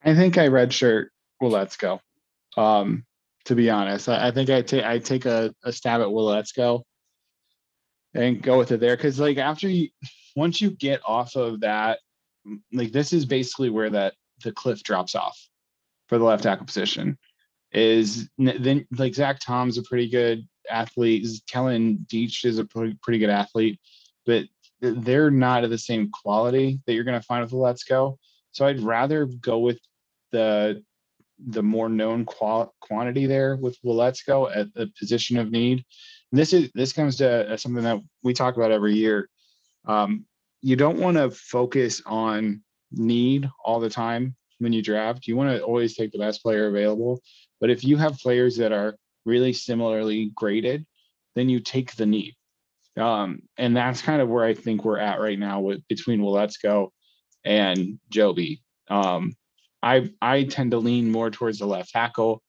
I 0.03 0.15
think 0.15 0.37
I 0.37 0.47
redshirt. 0.47 1.07
Well, 1.41 1.51
let's 1.51 1.77
go. 1.77 1.99
Um, 2.57 3.05
to 3.45 3.55
be 3.55 3.69
honest, 3.69 4.07
I, 4.09 4.27
I 4.27 4.31
think 4.31 4.49
I 4.49 4.61
take 4.61 4.83
I 4.83 4.99
take 4.99 5.25
a, 5.25 5.53
a 5.63 5.71
stab 5.71 6.01
at 6.01 6.07
Waletzko, 6.07 6.81
and 8.13 8.41
go 8.41 8.57
with 8.57 8.71
it 8.71 8.79
there. 8.79 8.95
Because 8.95 9.19
like 9.19 9.37
after 9.37 9.67
you, 9.67 9.89
once 10.35 10.61
you 10.61 10.71
get 10.71 11.01
off 11.05 11.35
of 11.35 11.59
that, 11.61 11.99
like 12.71 12.91
this 12.91 13.13
is 13.13 13.25
basically 13.25 13.69
where 13.69 13.89
that 13.89 14.13
the 14.43 14.51
cliff 14.51 14.81
drops 14.83 15.15
off 15.15 15.37
for 16.07 16.17
the 16.17 16.23
left 16.23 16.43
tackle 16.43 16.65
position. 16.65 17.17
Is 17.71 18.29
then 18.37 18.87
like 18.97 19.13
Zach 19.13 19.39
Tom's 19.39 19.77
a 19.77 19.83
pretty 19.83 20.09
good 20.09 20.47
athlete. 20.69 21.27
Kellen 21.49 22.05
Diesch 22.11 22.45
is 22.45 22.59
a 22.59 22.65
pretty, 22.65 23.19
good 23.19 23.29
athlete, 23.29 23.79
but 24.25 24.45
they're 24.81 25.31
not 25.31 25.63
of 25.63 25.69
the 25.69 25.77
same 25.77 26.09
quality 26.11 26.79
that 26.85 26.93
you're 26.93 27.03
going 27.03 27.19
to 27.19 27.25
find 27.25 27.41
with 27.41 27.51
the 27.51 27.57
Let's 27.57 27.83
Go. 27.83 28.17
So 28.51 28.65
I'd 28.65 28.81
rather 28.81 29.25
go 29.25 29.59
with 29.59 29.79
the 30.31 30.83
the 31.47 31.63
more 31.63 31.89
known 31.89 32.23
qual- 32.23 32.73
quantity 32.79 33.25
there 33.25 33.57
with 33.57 33.77
Waletzko 33.83 34.55
at 34.55 34.73
the 34.73 34.89
position 34.97 35.37
of 35.37 35.51
need. 35.51 35.83
And 36.31 36.39
this 36.39 36.53
is 36.53 36.71
this 36.73 36.93
comes 36.93 37.17
to 37.17 37.53
uh, 37.53 37.57
something 37.57 37.83
that 37.83 37.99
we 38.23 38.33
talk 38.33 38.55
about 38.55 38.71
every 38.71 38.95
year. 38.95 39.29
Um, 39.85 40.25
you 40.61 40.75
don't 40.75 40.99
want 40.99 41.17
to 41.17 41.31
focus 41.31 42.01
on 42.05 42.63
need 42.91 43.49
all 43.63 43.79
the 43.79 43.89
time 43.89 44.35
when 44.59 44.73
you 44.73 44.81
draft. 44.81 45.27
You 45.27 45.35
want 45.35 45.55
to 45.55 45.63
always 45.63 45.95
take 45.95 46.11
the 46.11 46.19
best 46.19 46.41
player 46.41 46.67
available. 46.67 47.21
But 47.59 47.69
if 47.69 47.83
you 47.83 47.97
have 47.97 48.17
players 48.17 48.57
that 48.57 48.71
are 48.71 48.95
really 49.25 49.53
similarly 49.53 50.31
graded, 50.35 50.85
then 51.35 51.49
you 51.49 51.59
take 51.59 51.95
the 51.95 52.05
need. 52.05 52.35
Um, 52.97 53.41
and 53.57 53.75
that's 53.75 54.01
kind 54.01 54.21
of 54.21 54.29
where 54.29 54.45
I 54.45 54.53
think 54.53 54.85
we're 54.85 54.99
at 54.99 55.19
right 55.19 55.37
now 55.37 55.59
with 55.59 55.85
between 55.87 56.21
Waletzko 56.21 56.89
and 57.43 57.99
Joby. 58.09 58.61
Um, 58.89 59.33
I 59.83 60.09
I 60.21 60.43
tend 60.43 60.71
to 60.71 60.77
lean 60.77 61.11
more 61.11 61.29
towards 61.29 61.59
the 61.59 61.65
left 61.65 61.91
tackle 61.91 62.41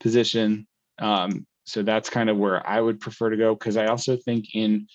position. 0.00 0.66
Um, 0.98 1.46
so 1.64 1.82
that's 1.82 2.10
kind 2.10 2.30
of 2.30 2.38
where 2.38 2.66
I 2.66 2.80
would 2.80 3.00
prefer 3.00 3.30
to 3.30 3.36
go 3.36 3.54
because 3.54 3.76
I 3.76 3.86
also 3.86 4.16
think 4.16 4.54
in 4.54 4.86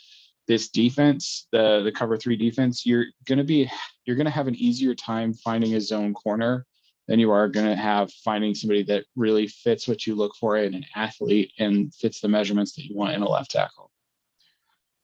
this 0.47 0.69
defense, 0.69 1.47
the 1.51 1.81
the 1.83 1.91
cover 1.91 2.17
three 2.17 2.35
defense, 2.35 2.85
you're 2.85 3.05
gonna 3.25 3.43
be 3.43 3.69
you're 4.05 4.15
gonna 4.15 4.29
have 4.29 4.47
an 4.47 4.55
easier 4.55 4.95
time 4.95 5.33
finding 5.33 5.75
a 5.75 5.81
zone 5.81 6.13
corner 6.13 6.65
than 7.07 7.19
you 7.19 7.31
are 7.31 7.47
gonna 7.47 7.75
have 7.75 8.11
finding 8.23 8.55
somebody 8.55 8.83
that 8.83 9.05
really 9.15 9.47
fits 9.47 9.87
what 9.87 10.07
you 10.07 10.15
look 10.15 10.35
for 10.35 10.57
in 10.57 10.73
an 10.73 10.85
athlete 10.95 11.51
and 11.59 11.93
fits 11.93 12.21
the 12.21 12.27
measurements 12.27 12.73
that 12.73 12.85
you 12.85 12.95
want 12.95 13.13
in 13.13 13.21
a 13.21 13.29
left 13.29 13.51
tackle. 13.51 13.91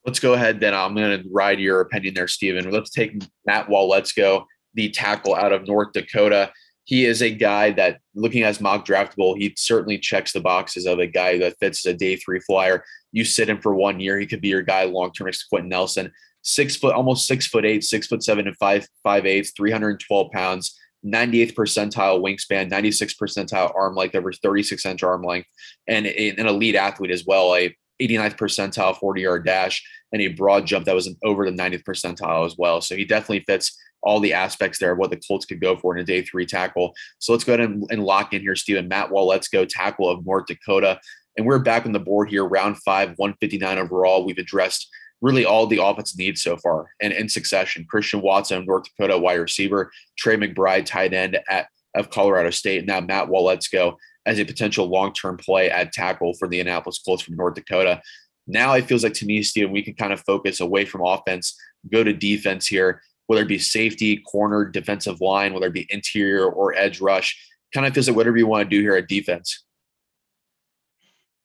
Let's 0.06 0.20
go 0.20 0.34
ahead 0.34 0.60
then. 0.60 0.74
I'm 0.74 0.96
going 0.96 1.22
to 1.22 1.30
ride 1.30 1.60
your 1.60 1.82
opinion 1.82 2.16
there, 2.16 2.28
Stephen. 2.28 2.70
Let's 2.72 2.90
take 2.90 3.22
Matt 3.46 3.68
Waletzko. 3.68 4.46
The 4.74 4.90
tackle 4.90 5.36
out 5.36 5.54
of 5.54 5.68
North 5.68 5.92
Dakota. 5.94 6.52
He 6.86 7.06
is 7.06 7.22
a 7.22 7.30
guy 7.30 7.72
that, 7.72 8.00
looking 8.16 8.42
at 8.42 8.48
his 8.48 8.62
mock 8.62 8.86
draftable, 8.86 9.38
he 9.38 9.54
certainly 9.58 10.00
checks 10.00 10.34
the 10.34 10.40
boxes 10.40 10.88
of 10.88 11.00
a 11.00 11.08
guy 11.08 11.38
that 11.38 11.58
fits 11.60 11.86
a 11.86 11.94
day 11.94 12.16
three 12.16 12.40
flyer. 12.40 12.84
You 13.12 13.26
sit 13.26 13.50
him 13.50 13.62
for 13.62 13.76
one 13.76 14.00
year, 14.00 14.18
he 14.18 14.26
could 14.26 14.42
be 14.42 14.48
your 14.48 14.64
guy 14.64 14.86
long 14.86 15.12
term 15.12 15.26
next 15.26 15.44
to 15.44 15.50
Quenton 15.50 15.70
Nelson. 15.70 16.12
Six 16.42 16.76
foot, 16.76 16.96
almost 16.96 17.28
six 17.28 17.46
foot 17.46 17.66
eight, 17.66 17.84
six 17.84 18.08
foot 18.08 18.24
seven 18.24 18.48
and 18.48 18.58
five 18.58 18.88
five 19.04 19.28
eighths, 19.28 19.52
312 19.56 20.32
pounds, 20.32 20.80
98th 21.06 21.54
percentile 21.54 22.22
wingspan, 22.22 22.70
96th 22.70 23.18
percentile 23.18 23.74
arm 23.76 23.96
length, 23.96 24.16
over 24.16 24.32
36 24.32 24.86
inch 24.86 25.04
arm 25.04 25.24
length, 25.24 25.48
and 25.88 26.06
an 26.06 26.48
elite 26.48 26.76
athlete 26.76 27.12
as 27.12 27.26
well. 27.26 27.56
A 27.56 27.76
89th 28.02 28.38
percentile 28.38 28.98
40 28.98 29.22
yard 29.22 29.46
dash 29.46 29.84
and 30.12 30.22
a 30.22 30.30
broad 30.30 30.66
jump 30.66 30.86
that 30.86 30.96
was 30.96 31.14
over 31.24 31.46
the 31.46 31.56
90th 31.56 31.84
percentile 31.84 32.46
as 32.46 32.56
well. 32.58 32.82
So 32.82 32.96
he 32.96 33.06
definitely 33.06 33.42
fits 33.42 33.78
all 34.04 34.20
the 34.20 34.34
aspects 34.34 34.80
there 34.80 34.94
of 34.94 34.98
what 34.98 35.12
the 35.12 35.22
Colts 35.28 35.46
could 35.46 35.62
go 35.62 35.78
for 35.78 35.96
in 35.96 36.02
a 36.02 36.06
day 36.06 36.22
three 36.24 36.46
tackle. 36.46 36.94
So 37.20 37.32
let's 37.32 37.44
go 37.44 37.54
ahead 37.54 37.70
and, 37.70 37.86
and 37.92 38.04
lock 38.04 38.34
in 38.34 38.42
here, 38.42 38.56
Stephen. 38.56 38.88
Matt 38.88 39.10
Waletzko, 39.10 39.68
tackle 39.70 40.10
of 40.10 40.26
North 40.26 40.48
Dakota. 40.48 41.00
And 41.38 41.46
we're 41.46 41.60
back 41.60 41.86
on 41.86 41.92
the 41.92 42.00
board 42.00 42.30
here, 42.30 42.44
round 42.44 42.78
five, 42.80 43.10
159 43.18 43.78
overall. 43.78 44.26
We've 44.26 44.38
addressed 44.38 44.90
really 45.22 45.46
all 45.46 45.68
the 45.68 45.84
offense 45.84 46.18
needs 46.18 46.42
so 46.42 46.58
far 46.58 46.90
and 47.02 47.14
in 47.14 47.30
succession. 47.30 47.86
Christian 47.90 48.22
Watson, 48.22 48.66
North 48.66 48.86
Dakota 48.86 49.18
wide 49.18 49.36
receiver, 49.36 49.92
Trey 50.18 50.36
McBride, 50.36 50.86
tight 50.86 51.14
end 51.14 51.40
at 51.50 51.68
of 51.96 52.10
Colorado 52.10 52.50
State. 52.50 52.80
And 52.80 52.88
now 52.88 53.02
Matt 53.02 53.28
Waletzko 53.28 53.96
as 54.26 54.40
a 54.40 54.46
potential 54.46 54.88
long-term 54.88 55.38
play 55.38 55.70
at 55.70 55.92
tackle 55.92 56.34
for 56.34 56.48
the 56.48 56.60
Indianapolis 56.60 57.00
Colts 57.00 57.24
from 57.24 57.36
North 57.36 57.56
Dakota. 57.56 58.02
Now 58.48 58.74
it 58.74 58.86
feels 58.86 59.04
like 59.04 59.14
to 59.16 59.26
me, 59.26 59.44
Steve, 59.44 59.70
we 59.70 59.82
can 59.82 59.94
kind 59.94 60.14
of 60.14 60.22
focus 60.22 60.60
away 60.60 60.86
from 60.86 61.06
offense, 61.06 61.58
go 61.92 62.04
to 62.04 62.14
defense 62.14 62.68
here, 62.68 63.02
whether 63.28 63.42
it 63.42 63.48
be 63.48 63.60
safety, 63.60 64.18
corner, 64.18 64.66
defensive 64.66 65.22
line, 65.22 65.54
whether 65.54 65.68
it 65.68 65.74
be 65.74 65.88
interior 65.90 66.50
or 66.50 66.74
edge 66.76 67.02
rush. 67.02 67.38
Kind 67.74 67.86
of 67.86 67.94
feels 67.94 68.08
like 68.08 68.18
whatever 68.18 68.38
you 68.38 68.48
want 68.48 68.70
to 68.70 68.76
do 68.76 68.82
here 68.82 68.96
at 68.96 69.08
defense. 69.08 69.64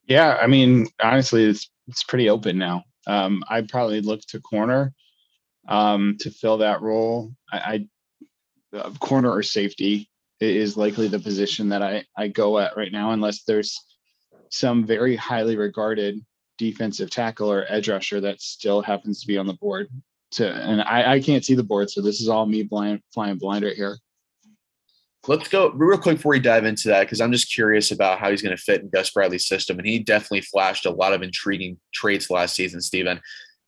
Yeah, 0.06 0.38
I 0.40 0.46
mean, 0.46 0.86
honestly, 1.02 1.44
it's 1.44 1.70
it's 1.88 2.02
pretty 2.02 2.28
open 2.28 2.58
now. 2.58 2.84
Um, 3.06 3.44
I'd 3.48 3.68
probably 3.68 4.00
look 4.00 4.20
to 4.28 4.40
corner 4.40 4.92
um, 5.68 6.16
to 6.20 6.30
fill 6.30 6.58
that 6.58 6.82
role. 6.82 7.32
I, 7.52 7.86
I 8.72 8.76
uh, 8.76 8.90
corner 9.00 9.30
or 9.30 9.42
safety 9.42 10.10
is 10.40 10.76
likely 10.76 11.08
the 11.08 11.18
position 11.18 11.70
that 11.70 11.82
I 11.82 12.04
I 12.16 12.28
go 12.28 12.58
at 12.58 12.76
right 12.76 12.92
now, 12.92 13.12
unless 13.12 13.44
there's 13.44 13.80
some 14.50 14.84
very 14.84 15.16
highly 15.16 15.56
regarded 15.56 16.20
defensive 16.58 17.10
tackle 17.10 17.50
or 17.50 17.66
edge 17.68 17.88
rusher 17.88 18.20
that 18.20 18.40
still 18.40 18.82
happens 18.82 19.20
to 19.20 19.26
be 19.26 19.38
on 19.38 19.46
the 19.46 19.54
board. 19.54 19.88
To 20.32 20.50
and 20.50 20.82
I, 20.82 21.14
I 21.14 21.20
can't 21.20 21.44
see 21.44 21.54
the 21.54 21.62
board, 21.62 21.90
so 21.90 22.02
this 22.02 22.20
is 22.20 22.28
all 22.28 22.46
me 22.46 22.62
blind 22.62 23.00
flying 23.14 23.38
blind 23.38 23.64
right 23.64 23.76
here. 23.76 23.98
Let's 25.28 25.48
go 25.48 25.70
real 25.70 25.98
quick 25.98 26.16
before 26.16 26.30
we 26.30 26.40
dive 26.40 26.64
into 26.64 26.88
that 26.88 27.02
because 27.02 27.20
I'm 27.20 27.32
just 27.32 27.52
curious 27.52 27.90
about 27.90 28.18
how 28.18 28.30
he's 28.30 28.42
going 28.42 28.56
to 28.56 28.62
fit 28.62 28.82
in 28.82 28.90
Gus 28.90 29.10
Bradley's 29.10 29.46
system, 29.46 29.78
and 29.78 29.86
he 29.86 29.98
definitely 29.98 30.42
flashed 30.42 30.86
a 30.86 30.90
lot 30.90 31.12
of 31.12 31.22
intriguing 31.22 31.78
traits 31.92 32.30
last 32.30 32.54
season. 32.54 32.80
Stephen, 32.80 33.20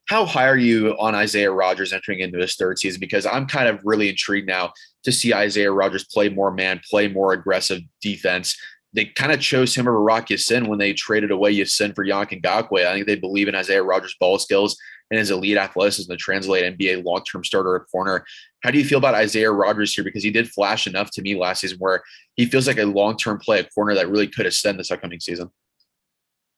how 0.08 0.24
high 0.24 0.46
are 0.46 0.56
you 0.56 0.96
on 0.98 1.14
Isaiah 1.14 1.50
Rodgers 1.50 1.92
entering 1.92 2.20
into 2.20 2.38
his 2.38 2.54
third 2.56 2.78
season? 2.78 3.00
Because 3.00 3.26
I'm 3.26 3.46
kind 3.46 3.68
of 3.68 3.80
really 3.84 4.08
intrigued 4.08 4.48
now 4.48 4.72
to 5.04 5.12
see 5.12 5.34
Isaiah 5.34 5.72
Rodgers 5.72 6.06
play 6.06 6.28
more 6.28 6.52
man, 6.52 6.80
play 6.88 7.08
more 7.08 7.32
aggressive 7.32 7.80
defense, 8.00 8.56
they 8.94 9.04
kind 9.04 9.32
of 9.32 9.40
chose 9.40 9.74
him 9.74 9.86
over 9.86 10.00
Rock 10.00 10.30
Ya-Sin 10.30 10.66
when 10.66 10.78
they 10.78 10.92
traded 10.92 11.30
away 11.30 11.50
Ya-Sin 11.50 11.92
for 11.92 12.02
and 12.02 12.12
Ngakoue. 12.12 12.86
I 12.86 12.94
think 12.94 13.06
they 13.06 13.16
believe 13.16 13.48
in 13.48 13.54
Isaiah 13.54 13.82
Rodgers' 13.82 14.16
ball 14.18 14.38
skills 14.38 14.76
and 15.10 15.18
his 15.18 15.30
elite 15.30 15.56
athleticism 15.56 16.10
to 16.10 16.16
translate 16.16 16.64
and 16.64 16.76
be 16.76 16.92
a 16.92 17.00
long-term 17.00 17.44
starter 17.44 17.76
at 17.76 17.82
corner. 17.90 18.24
How 18.62 18.70
do 18.70 18.78
you 18.78 18.84
feel 18.84 18.98
about 18.98 19.14
Isaiah 19.14 19.50
Rodgers 19.50 19.94
here? 19.94 20.04
Because 20.04 20.22
he 20.22 20.30
did 20.30 20.50
flash 20.50 20.86
enough 20.86 21.10
to 21.12 21.22
me 21.22 21.34
last 21.34 21.60
season 21.60 21.78
where 21.78 22.02
he 22.34 22.46
feels 22.46 22.66
like 22.66 22.78
a 22.78 22.84
long-term 22.84 23.38
play 23.38 23.60
at 23.60 23.72
corner 23.74 23.94
that 23.94 24.10
really 24.10 24.26
could 24.26 24.46
extend 24.46 24.78
this 24.78 24.90
upcoming 24.90 25.20
season. 25.20 25.50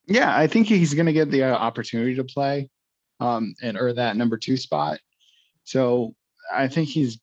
Yeah, 0.07 0.37
I 0.37 0.47
think 0.47 0.67
he's 0.67 0.95
going 0.95 1.07
to 1.07 1.13
get 1.13 1.31
the 1.31 1.45
uh, 1.45 1.55
opportunity 1.55 2.17
to 2.17 2.25
play 2.25 2.69
um, 3.21 3.55
and 3.63 3.77
earn 3.79 3.95
that 3.97 4.17
number 4.17 4.37
two 4.37 4.57
spot. 4.57 4.99
So 5.65 6.15
I 6.53 6.67
think 6.67 6.89
he's, 6.89 7.21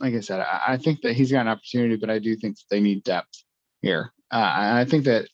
like 0.00 0.14
I 0.14 0.20
said, 0.20 0.40
I, 0.40 0.62
I 0.68 0.76
think 0.76 1.02
that 1.02 1.12
he's 1.12 1.30
got 1.30 1.42
an 1.42 1.48
opportunity, 1.48 1.96
but 1.96 2.10
I 2.10 2.18
do 2.18 2.34
think 2.34 2.56
they 2.70 2.80
need 2.80 3.04
depth 3.04 3.44
here. 3.82 4.12
Uh, 4.32 4.50
I 4.54 4.84
think 4.84 5.04
that 5.04 5.28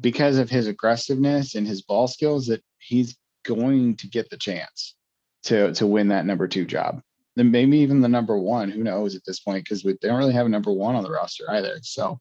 because 0.00 0.38
of 0.38 0.48
his 0.48 0.68
aggressiveness 0.68 1.54
and 1.54 1.66
his 1.66 1.82
ball 1.82 2.08
skills, 2.08 2.46
that 2.46 2.62
he's 2.78 3.14
going 3.44 3.96
to 3.96 4.08
get 4.08 4.30
the 4.30 4.36
chance 4.36 4.94
to 5.44 5.72
to 5.74 5.86
win 5.86 6.08
that 6.08 6.26
number 6.26 6.48
two 6.48 6.64
job. 6.64 7.00
Then 7.36 7.50
maybe 7.50 7.78
even 7.78 8.00
the 8.00 8.08
number 8.08 8.38
one. 8.38 8.70
Who 8.70 8.82
knows 8.82 9.14
at 9.14 9.24
this 9.26 9.40
point? 9.40 9.64
Because 9.64 9.84
we 9.84 9.96
don't 10.00 10.18
really 10.18 10.34
have 10.34 10.46
a 10.46 10.50
number 10.50 10.72
one 10.72 10.94
on 10.94 11.02
the 11.02 11.10
roster 11.10 11.44
either. 11.50 11.78
So 11.82 12.18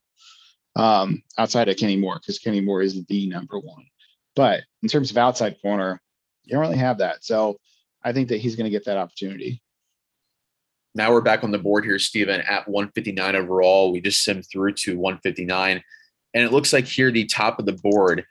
um, 0.75 1.21
outside 1.37 1.67
of 1.67 1.77
Kenny 1.77 1.97
Moore, 1.97 2.15
because 2.15 2.39
Kenny 2.39 2.61
Moore 2.61 2.81
is 2.81 3.03
the 3.05 3.27
number 3.27 3.59
one. 3.59 3.85
But 4.35 4.61
in 4.81 4.87
terms 4.87 5.11
of 5.11 5.17
outside 5.17 5.57
corner, 5.61 6.01
you 6.45 6.53
don't 6.53 6.61
really 6.61 6.77
have 6.77 6.99
that. 6.99 7.23
So 7.25 7.57
I 8.03 8.13
think 8.13 8.29
that 8.29 8.37
he's 8.37 8.55
going 8.55 8.65
to 8.65 8.71
get 8.71 8.85
that 8.85 8.97
opportunity. 8.97 9.61
Now 10.95 11.11
we're 11.11 11.21
back 11.21 11.43
on 11.43 11.51
the 11.51 11.59
board 11.59 11.85
here, 11.85 11.99
Stephen, 11.99 12.41
at 12.41 12.67
159 12.67 13.35
overall. 13.35 13.91
We 13.91 14.01
just 14.01 14.25
simmed 14.25 14.49
through 14.49 14.73
to 14.73 14.97
159. 14.97 15.83
And 16.33 16.43
it 16.43 16.51
looks 16.51 16.73
like 16.73 16.85
here, 16.85 17.11
the 17.11 17.25
top 17.25 17.59
of 17.59 17.65
the 17.65 17.73
board 17.73 18.25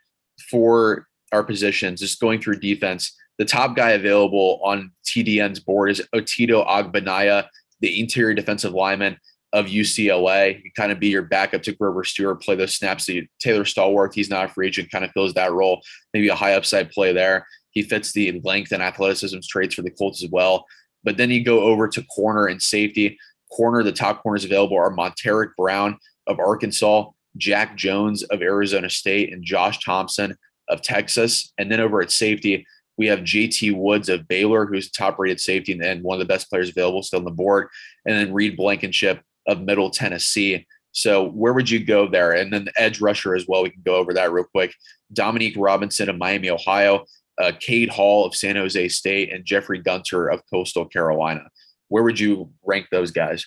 for 0.49 1.07
our 1.31 1.43
positions, 1.43 1.99
just 1.99 2.19
going 2.19 2.41
through 2.41 2.59
defense, 2.59 3.15
the 3.37 3.45
top 3.45 3.75
guy 3.75 3.91
available 3.91 4.59
on 4.63 4.91
TDN's 5.05 5.59
board 5.59 5.91
is 5.91 6.01
Otito 6.13 6.67
Ogbonnia, 6.67 7.47
the 7.79 7.99
interior 7.99 8.33
defensive 8.33 8.73
lineman 8.73 9.17
of 9.53 9.65
UCLA. 9.65 10.61
He 10.61 10.69
kind 10.71 10.91
of 10.91 10.99
be 10.99 11.09
your 11.09 11.23
backup 11.23 11.63
to 11.63 11.73
Grover 11.73 12.03
Stewart, 12.03 12.41
play 12.41 12.55
those 12.55 12.75
snaps. 12.75 13.09
Taylor 13.39 13.63
Stallworth, 13.63 14.13
he's 14.13 14.29
not 14.29 14.45
a 14.45 14.47
free 14.49 14.67
agent, 14.67 14.91
kind 14.91 15.03
of 15.03 15.11
fills 15.11 15.33
that 15.33 15.51
role. 15.51 15.81
Maybe 16.13 16.29
a 16.29 16.35
high 16.35 16.53
upside 16.53 16.91
play 16.91 17.13
there. 17.13 17.47
He 17.71 17.81
fits 17.81 18.11
the 18.11 18.39
length 18.43 18.71
and 18.71 18.83
athleticism 18.83 19.39
traits 19.47 19.75
for 19.75 19.81
the 19.81 19.91
Colts 19.91 20.23
as 20.23 20.29
well. 20.29 20.65
But 21.03 21.17
then 21.17 21.31
you 21.31 21.43
go 21.43 21.61
over 21.61 21.87
to 21.87 22.03
corner 22.03 22.47
and 22.47 22.61
safety. 22.61 23.17
Corner, 23.51 23.83
the 23.83 23.91
top 23.91 24.21
corners 24.21 24.45
available 24.45 24.77
are 24.77 24.93
Montaric 24.93 25.55
Brown 25.57 25.97
of 26.27 26.39
Arkansas, 26.39 27.09
Jack 27.37 27.75
Jones 27.75 28.23
of 28.23 28.41
Arizona 28.41 28.89
State, 28.89 29.33
and 29.33 29.43
Josh 29.43 29.83
Thompson 29.83 30.37
of 30.71 30.81
Texas. 30.81 31.53
And 31.57 31.71
then 31.71 31.79
over 31.79 32.01
at 32.01 32.11
safety, 32.11 32.65
we 32.97 33.07
have 33.07 33.19
JT 33.19 33.75
Woods 33.75 34.09
of 34.09 34.27
Baylor, 34.27 34.65
who's 34.65 34.91
top 34.91 35.19
rated 35.19 35.39
safety 35.39 35.79
and 35.79 36.03
one 36.03 36.15
of 36.15 36.19
the 36.19 36.31
best 36.31 36.49
players 36.49 36.69
available 36.69 37.03
still 37.03 37.19
on 37.19 37.25
the 37.25 37.31
board. 37.31 37.67
And 38.05 38.15
then 38.15 38.33
Reed 38.33 38.57
Blankenship 38.57 39.21
of 39.47 39.61
Middle 39.61 39.89
Tennessee. 39.89 40.65
So 40.91 41.29
where 41.29 41.53
would 41.53 41.69
you 41.69 41.83
go 41.83 42.07
there? 42.07 42.33
And 42.33 42.51
then 42.51 42.65
the 42.65 42.73
edge 42.81 43.01
rusher 43.01 43.35
as 43.35 43.47
well. 43.47 43.63
We 43.63 43.69
can 43.69 43.81
go 43.83 43.95
over 43.95 44.13
that 44.13 44.31
real 44.31 44.45
quick. 44.45 44.73
Dominique 45.13 45.55
Robinson 45.57 46.09
of 46.09 46.17
Miami, 46.17 46.49
Ohio, 46.49 47.05
uh, 47.39 47.53
Cade 47.59 47.89
Hall 47.89 48.25
of 48.25 48.35
San 48.35 48.55
Jose 48.55 48.87
State, 48.89 49.33
and 49.33 49.45
Jeffrey 49.45 49.79
Gunter 49.79 50.27
of 50.27 50.41
Coastal 50.51 50.85
Carolina. 50.85 51.49
Where 51.87 52.03
would 52.03 52.19
you 52.19 52.51
rank 52.63 52.87
those 52.91 53.11
guys? 53.11 53.45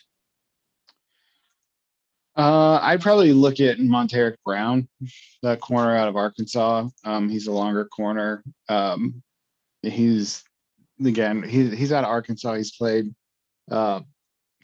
Uh, 2.36 2.80
I'd 2.82 3.00
probably 3.00 3.32
look 3.32 3.60
at 3.60 3.78
Montaric 3.78 4.36
Brown, 4.44 4.88
that 5.42 5.60
corner 5.60 5.94
out 5.94 6.08
of 6.08 6.16
Arkansas. 6.16 6.88
Um, 7.04 7.28
he's 7.28 7.46
a 7.46 7.52
longer 7.52 7.84
corner. 7.84 8.42
Um, 8.68 9.22
he's 9.82 10.42
again, 11.04 11.42
he's 11.42 11.72
he's 11.72 11.92
out 11.92 12.04
of 12.04 12.10
Arkansas. 12.10 12.54
He's 12.54 12.76
played 12.76 13.14
uh, 13.70 14.00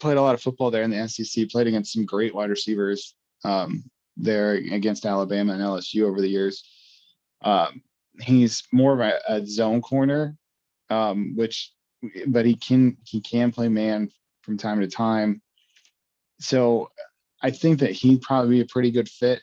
played 0.01 0.17
a 0.17 0.21
lot 0.21 0.35
of 0.35 0.41
football 0.41 0.69
there 0.69 0.83
in 0.83 0.91
the 0.91 1.07
SEC. 1.07 1.49
Played 1.49 1.67
against 1.67 1.93
some 1.93 2.05
great 2.05 2.35
wide 2.35 2.49
receivers 2.49 3.15
um, 3.45 3.83
there 4.17 4.53
against 4.53 5.05
Alabama 5.05 5.53
and 5.53 5.61
LSU 5.61 6.03
over 6.03 6.19
the 6.19 6.29
years. 6.29 6.63
Um, 7.43 7.81
he's 8.19 8.63
more 8.73 8.93
of 8.93 8.99
a, 8.99 9.19
a 9.29 9.45
zone 9.45 9.81
corner, 9.81 10.35
um, 10.89 11.37
which 11.37 11.71
but 12.27 12.45
he 12.45 12.55
can 12.55 12.97
he 13.05 13.21
can 13.21 13.51
play 13.51 13.69
man 13.69 14.11
from 14.41 14.57
time 14.57 14.81
to 14.81 14.87
time. 14.87 15.41
So 16.41 16.89
I 17.41 17.51
think 17.51 17.79
that 17.79 17.91
he'd 17.91 18.21
probably 18.21 18.57
be 18.57 18.61
a 18.61 18.65
pretty 18.65 18.91
good 18.91 19.09
fit 19.09 19.41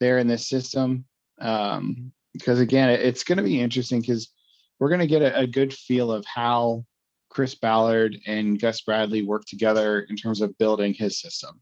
there 0.00 0.18
in 0.18 0.26
this 0.26 0.48
system. 0.48 1.04
Um, 1.40 2.12
because 2.32 2.60
again, 2.60 2.88
it's 2.90 3.24
going 3.24 3.38
to 3.38 3.44
be 3.44 3.60
interesting 3.60 4.00
because 4.00 4.30
we're 4.78 4.88
going 4.88 5.00
to 5.00 5.06
get 5.06 5.22
a, 5.22 5.40
a, 5.40 5.46
good 5.46 5.72
feel 5.72 6.10
of 6.10 6.24
how 6.24 6.84
Chris 7.28 7.54
Ballard 7.54 8.16
and 8.26 8.60
Gus 8.60 8.80
Bradley 8.80 9.22
work 9.22 9.44
together 9.44 10.00
in 10.08 10.16
terms 10.16 10.40
of 10.40 10.56
building 10.56 10.94
his 10.94 11.20
system. 11.20 11.60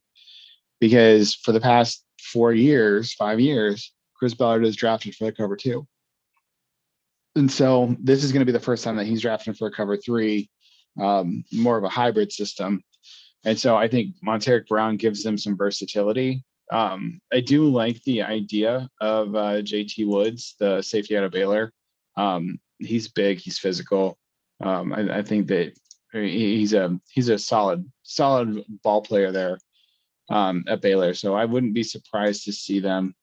Because 0.81 1.35
for 1.35 1.53
the 1.53 1.61
past 1.61 2.05
four 2.21 2.53
years, 2.53 3.13
five 3.15 3.41
years, 3.41 3.93
Chris 4.15 4.35
Ballard 4.35 4.65
is 4.65 4.77
drafted 4.77 5.15
for 5.15 5.25
the 5.25 5.33
cover 5.33 5.57
two 5.57 5.87
and 7.37 7.51
so 7.51 7.95
this 8.01 8.25
is 8.25 8.33
going 8.33 8.41
to 8.41 8.47
be 8.47 8.53
the 8.53 8.61
first 8.61 8.85
time 8.85 8.97
that 8.97 9.07
he's 9.07 9.23
drafting 9.23 9.55
for 9.55 9.69
a 9.69 9.73
cover 9.73 9.97
three, 9.97 10.51
um, 11.01 11.45
more 11.53 11.79
of 11.79 11.85
a 11.85 11.89
hybrid 11.89 12.33
system. 12.33 12.83
And 13.45 13.59
so 13.59 13.77
I 13.77 13.89
think 13.89 14.17
Montaric 14.25 14.67
Brown 14.67 14.97
gives 14.97 15.23
them 15.23 15.39
some 15.39 15.57
versatility. 15.57 16.45
Um, 16.71 17.21
I 17.33 17.41
do 17.41 17.65
like 17.65 18.03
the 18.05 18.23
idea 18.23 18.89
of 19.01 19.35
uh, 19.35 19.63
JT 19.63 20.07
Woods, 20.07 20.55
the 20.59 20.83
safety 20.83 21.17
out 21.17 21.25
of 21.25 21.33
Baylor. 21.33 21.73
Um, 22.17 22.61
he's 22.79 23.09
big, 23.09 23.39
he's 23.39 23.59
physical. 23.59 24.19
Um, 24.61 24.93
I, 24.93 25.19
I, 25.19 25.23
think 25.23 25.47
that 25.49 25.73
he's 26.13 26.75
a 26.75 27.01
he's 27.11 27.31
a 27.31 27.39
solid 27.39 27.91
solid 28.03 28.63
ball 28.83 29.01
player 29.01 29.33
there 29.33 29.59
um, 30.31 30.65
at 30.69 30.83
Baylor. 30.83 31.15
So 31.15 31.35
I 31.35 31.47
wouldn't 31.47 31.75
be 31.75 31.83
surprised 31.83 32.45
to 32.45 32.53
see 32.53 32.79
them 32.79 33.15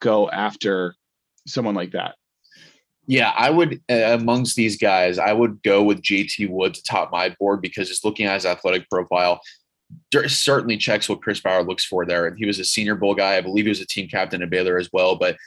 go 0.00 0.30
after 0.30 0.94
someone 1.46 1.74
like 1.74 1.92
that. 1.92 2.14
Yeah, 3.08 3.32
I 3.34 3.48
would 3.48 3.80
uh, 3.90 4.18
amongst 4.18 4.54
these 4.54 4.76
guys, 4.76 5.18
I 5.18 5.32
would 5.32 5.62
go 5.62 5.82
with 5.82 6.02
JT 6.02 6.50
Wood 6.50 6.74
to 6.74 6.82
top 6.82 7.10
my 7.10 7.34
board 7.40 7.62
because 7.62 7.88
just 7.88 8.04
looking 8.04 8.26
at 8.26 8.34
his 8.34 8.44
athletic 8.44 8.88
profile, 8.90 9.40
certainly 10.26 10.76
checks 10.76 11.08
what 11.08 11.22
Chris 11.22 11.40
Ballard 11.40 11.66
looks 11.66 11.86
for 11.86 12.04
there. 12.04 12.26
And 12.26 12.36
he 12.38 12.44
was 12.44 12.58
a 12.58 12.64
Senior 12.64 12.96
Bowl 12.96 13.14
guy. 13.14 13.36
I 13.36 13.40
believe 13.40 13.64
he 13.64 13.70
was 13.70 13.80
a 13.80 13.86
team 13.86 14.08
captain 14.08 14.42
at 14.42 14.50
Baylor 14.50 14.76
as 14.76 14.90
well. 14.92 15.16
But 15.16 15.38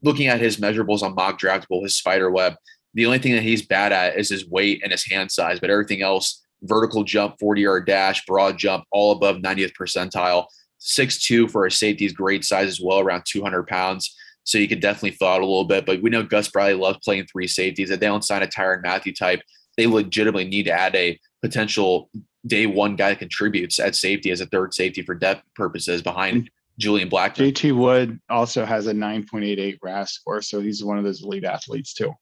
looking 0.00 0.28
at 0.28 0.40
his 0.40 0.58
measurables 0.58 1.02
on 1.02 1.16
mock 1.16 1.40
draftable, 1.40 1.82
his 1.82 1.96
spider 1.96 2.30
web, 2.30 2.54
the 2.94 3.04
only 3.04 3.18
thing 3.18 3.32
that 3.32 3.42
he's 3.42 3.66
bad 3.66 3.92
at 3.92 4.16
is 4.16 4.28
his 4.28 4.48
weight 4.48 4.82
and 4.84 4.92
his 4.92 5.04
hand 5.04 5.32
size, 5.32 5.58
but 5.58 5.70
everything 5.70 6.02
else, 6.02 6.44
vertical 6.62 7.02
jump, 7.02 7.34
40 7.40 7.62
yard 7.62 7.86
dash, 7.86 8.24
broad 8.26 8.58
jump, 8.58 8.84
all 8.92 9.10
above 9.10 9.38
90th 9.38 9.72
percentile. 9.72 10.46
Six 10.78 11.20
two 11.20 11.48
for 11.48 11.66
a 11.66 11.70
safety 11.70 12.04
is 12.04 12.12
great 12.12 12.44
size 12.44 12.68
as 12.68 12.80
well, 12.80 13.00
around 13.00 13.24
200 13.26 13.66
pounds. 13.66 14.14
So 14.48 14.56
you 14.56 14.66
could 14.66 14.80
definitely 14.80 15.10
thaw 15.10 15.34
out 15.34 15.42
a 15.42 15.46
little 15.46 15.66
bit. 15.66 15.84
But 15.84 16.00
we 16.00 16.08
know 16.08 16.22
Gus 16.22 16.48
Bradley 16.48 16.72
loves 16.72 17.00
playing 17.04 17.26
three 17.26 17.46
safeties. 17.46 17.90
If 17.90 18.00
they 18.00 18.06
don't 18.06 18.24
sign 18.24 18.42
a 18.42 18.46
Tyrann 18.46 18.82
Mathieu 18.82 19.12
type, 19.12 19.42
they 19.76 19.86
legitimately 19.86 20.48
need 20.48 20.62
to 20.64 20.72
add 20.72 20.96
a 20.96 21.20
potential 21.42 22.08
day 22.46 22.64
one 22.64 22.96
guy 22.96 23.10
that 23.10 23.18
contributes 23.18 23.78
at 23.78 23.94
safety 23.94 24.30
as 24.30 24.40
a 24.40 24.46
third 24.46 24.72
safety 24.72 25.02
for 25.02 25.14
depth 25.14 25.42
purposes 25.54 26.00
behind 26.00 26.36
mm-hmm. 26.38 26.46
Julian 26.78 27.10
Blackmon. 27.10 27.52
JT 27.52 27.76
Wood 27.76 28.18
also 28.30 28.64
has 28.64 28.86
a 28.86 28.94
9.88 28.94 29.76
RAS 29.82 30.12
score, 30.12 30.40
so 30.40 30.62
he's 30.62 30.82
one 30.82 30.96
of 30.96 31.04
those 31.04 31.22
elite 31.22 31.44
athletes 31.44 31.92
too. 31.92 32.14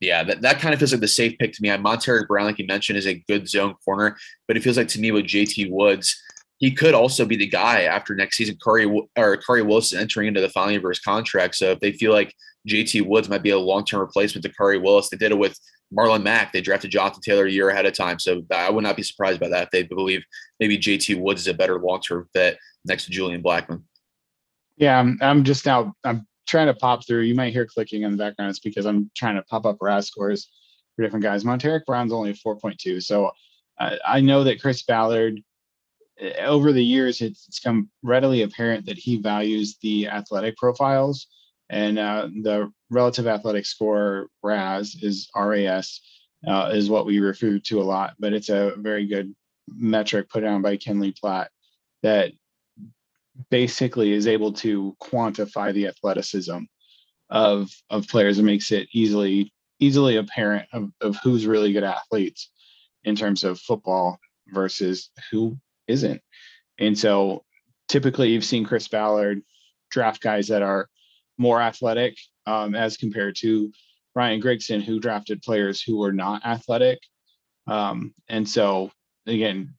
Yeah, 0.00 0.24
that, 0.24 0.40
that 0.40 0.60
kind 0.60 0.72
of 0.72 0.80
feels 0.80 0.92
like 0.92 1.02
the 1.02 1.08
safe 1.08 1.36
pick 1.38 1.52
to 1.52 1.62
me. 1.62 1.68
Montaric 1.68 2.28
Brown, 2.28 2.46
like 2.46 2.58
you 2.58 2.66
mentioned, 2.66 2.96
is 2.96 3.06
a 3.06 3.22
good 3.28 3.46
zone 3.46 3.74
corner, 3.84 4.16
but 4.46 4.56
it 4.56 4.62
feels 4.62 4.78
like 4.78 4.88
to 4.88 5.00
me 5.00 5.10
with 5.10 5.26
JT 5.26 5.70
Woods, 5.70 6.16
he 6.58 6.72
could 6.72 6.94
also 6.94 7.24
be 7.24 7.36
the 7.36 7.46
guy 7.46 7.82
after 7.82 8.14
next 8.14 8.36
season. 8.36 8.56
Khari 8.56 8.86
or 9.16 9.36
Khari 9.36 9.64
Wilson 9.64 10.00
entering 10.00 10.28
into 10.28 10.40
the 10.40 10.48
final 10.48 10.72
year 10.72 10.80
of 10.80 10.88
his 10.88 10.98
contract. 10.98 11.54
So 11.54 11.70
if 11.70 11.80
they 11.80 11.92
feel 11.92 12.12
like 12.12 12.34
JT 12.68 13.06
Woods 13.06 13.28
might 13.28 13.42
be 13.42 13.50
a 13.50 13.58
long 13.58 13.84
term 13.84 14.00
replacement 14.00 14.44
to 14.44 14.52
Khari 14.52 14.82
Willis, 14.82 15.08
they 15.08 15.16
did 15.16 15.30
it 15.30 15.38
with 15.38 15.58
Marlon 15.96 16.22
Mack. 16.22 16.52
They 16.52 16.60
drafted 16.60 16.90
Jonathan 16.90 17.22
Taylor 17.22 17.46
a 17.46 17.50
year 17.50 17.70
ahead 17.70 17.86
of 17.86 17.94
time. 17.94 18.18
So 18.18 18.42
I 18.52 18.70
would 18.70 18.82
not 18.82 18.96
be 18.96 19.02
surprised 19.04 19.40
by 19.40 19.48
that 19.48 19.64
if 19.64 19.70
they 19.70 19.84
believe 19.84 20.22
maybe 20.58 20.76
JT 20.76 21.20
Woods 21.20 21.42
is 21.42 21.46
a 21.46 21.54
better 21.54 21.80
long 21.80 22.00
term 22.00 22.28
fit 22.34 22.58
next 22.84 23.04
to 23.04 23.10
Julian 23.10 23.42
Blackmon. 23.42 23.82
Yeah, 24.76 24.98
I'm, 24.98 25.18
I'm 25.20 25.44
just 25.44 25.64
now 25.64 25.94
I'm 26.04 26.26
trying 26.48 26.66
to 26.66 26.74
pop 26.74 27.06
through. 27.06 27.20
You 27.20 27.34
might 27.36 27.52
hear 27.52 27.66
clicking 27.66 28.02
in 28.02 28.10
the 28.10 28.16
background. 28.16 28.50
It's 28.50 28.58
because 28.58 28.84
I'm 28.84 29.10
trying 29.16 29.36
to 29.36 29.42
pop 29.42 29.64
up 29.64 29.76
RAS 29.80 30.08
scores 30.08 30.50
for 30.96 31.02
different 31.02 31.22
guys. 31.22 31.44
Montaric 31.44 31.84
Brown's 31.84 32.12
only 32.12 32.32
4.2. 32.32 33.02
So 33.02 33.30
I, 33.78 33.98
I 34.04 34.20
know 34.20 34.44
that 34.44 34.60
Chris 34.60 34.82
Ballard 34.82 35.40
over 36.40 36.72
the 36.72 36.84
years, 36.84 37.20
it's, 37.20 37.60
become 37.60 37.88
readily 38.02 38.42
apparent 38.42 38.86
that 38.86 38.98
he 38.98 39.16
values 39.16 39.76
the 39.82 40.08
athletic 40.08 40.56
profiles. 40.56 41.26
And 41.70 41.98
uh, 41.98 42.28
the 42.42 42.72
relative 42.90 43.26
athletic 43.26 43.66
score 43.66 44.28
RAS 44.42 44.96
is 45.02 45.28
RAS 45.36 46.00
uh, 46.46 46.70
is 46.72 46.90
what 46.90 47.06
we 47.06 47.18
refer 47.18 47.58
to 47.58 47.80
a 47.80 47.82
lot, 47.82 48.14
but 48.18 48.32
it's 48.32 48.48
a 48.48 48.74
very 48.78 49.06
good 49.06 49.34
metric 49.68 50.30
put 50.30 50.40
down 50.40 50.62
by 50.62 50.76
Kent 50.76 51.00
Lee 51.00 51.14
Platte 51.18 51.50
that 52.02 52.32
basically 53.50 54.12
is 54.12 54.26
able 54.26 54.52
to 54.52 54.96
quantify 55.02 55.72
the 55.72 55.86
athleticism 55.86 56.58
of 57.30 57.70
of 57.90 58.08
players. 58.08 58.38
And 58.38 58.46
makes 58.46 58.72
it 58.72 58.88
easily 58.92 59.52
easily 59.80 60.16
apparent 60.16 60.68
of, 60.72 60.90
of 61.00 61.16
who's 61.22 61.46
really 61.46 61.72
good 61.72 61.84
athletes 61.84 62.50
in 63.04 63.14
terms 63.14 63.44
of 63.44 63.60
football 63.60 64.18
versus 64.52 65.10
who 65.30 65.56
isn't. 65.88 66.20
And 66.78 66.96
so 66.96 67.44
typically 67.88 68.30
you've 68.30 68.44
seen 68.44 68.64
Chris 68.64 68.86
Ballard 68.88 69.42
draft 69.90 70.22
guys 70.22 70.48
that 70.48 70.62
are 70.62 70.88
more 71.38 71.60
athletic 71.60 72.16
um, 72.46 72.74
as 72.74 72.96
compared 72.96 73.36
to 73.36 73.72
Ryan 74.14 74.40
Grigson, 74.40 74.82
who 74.82 75.00
drafted 75.00 75.42
players 75.42 75.82
who 75.82 75.98
were 75.98 76.12
not 76.12 76.44
athletic. 76.44 76.98
Um, 77.66 78.14
and 78.28 78.48
so, 78.48 78.90
again, 79.26 79.74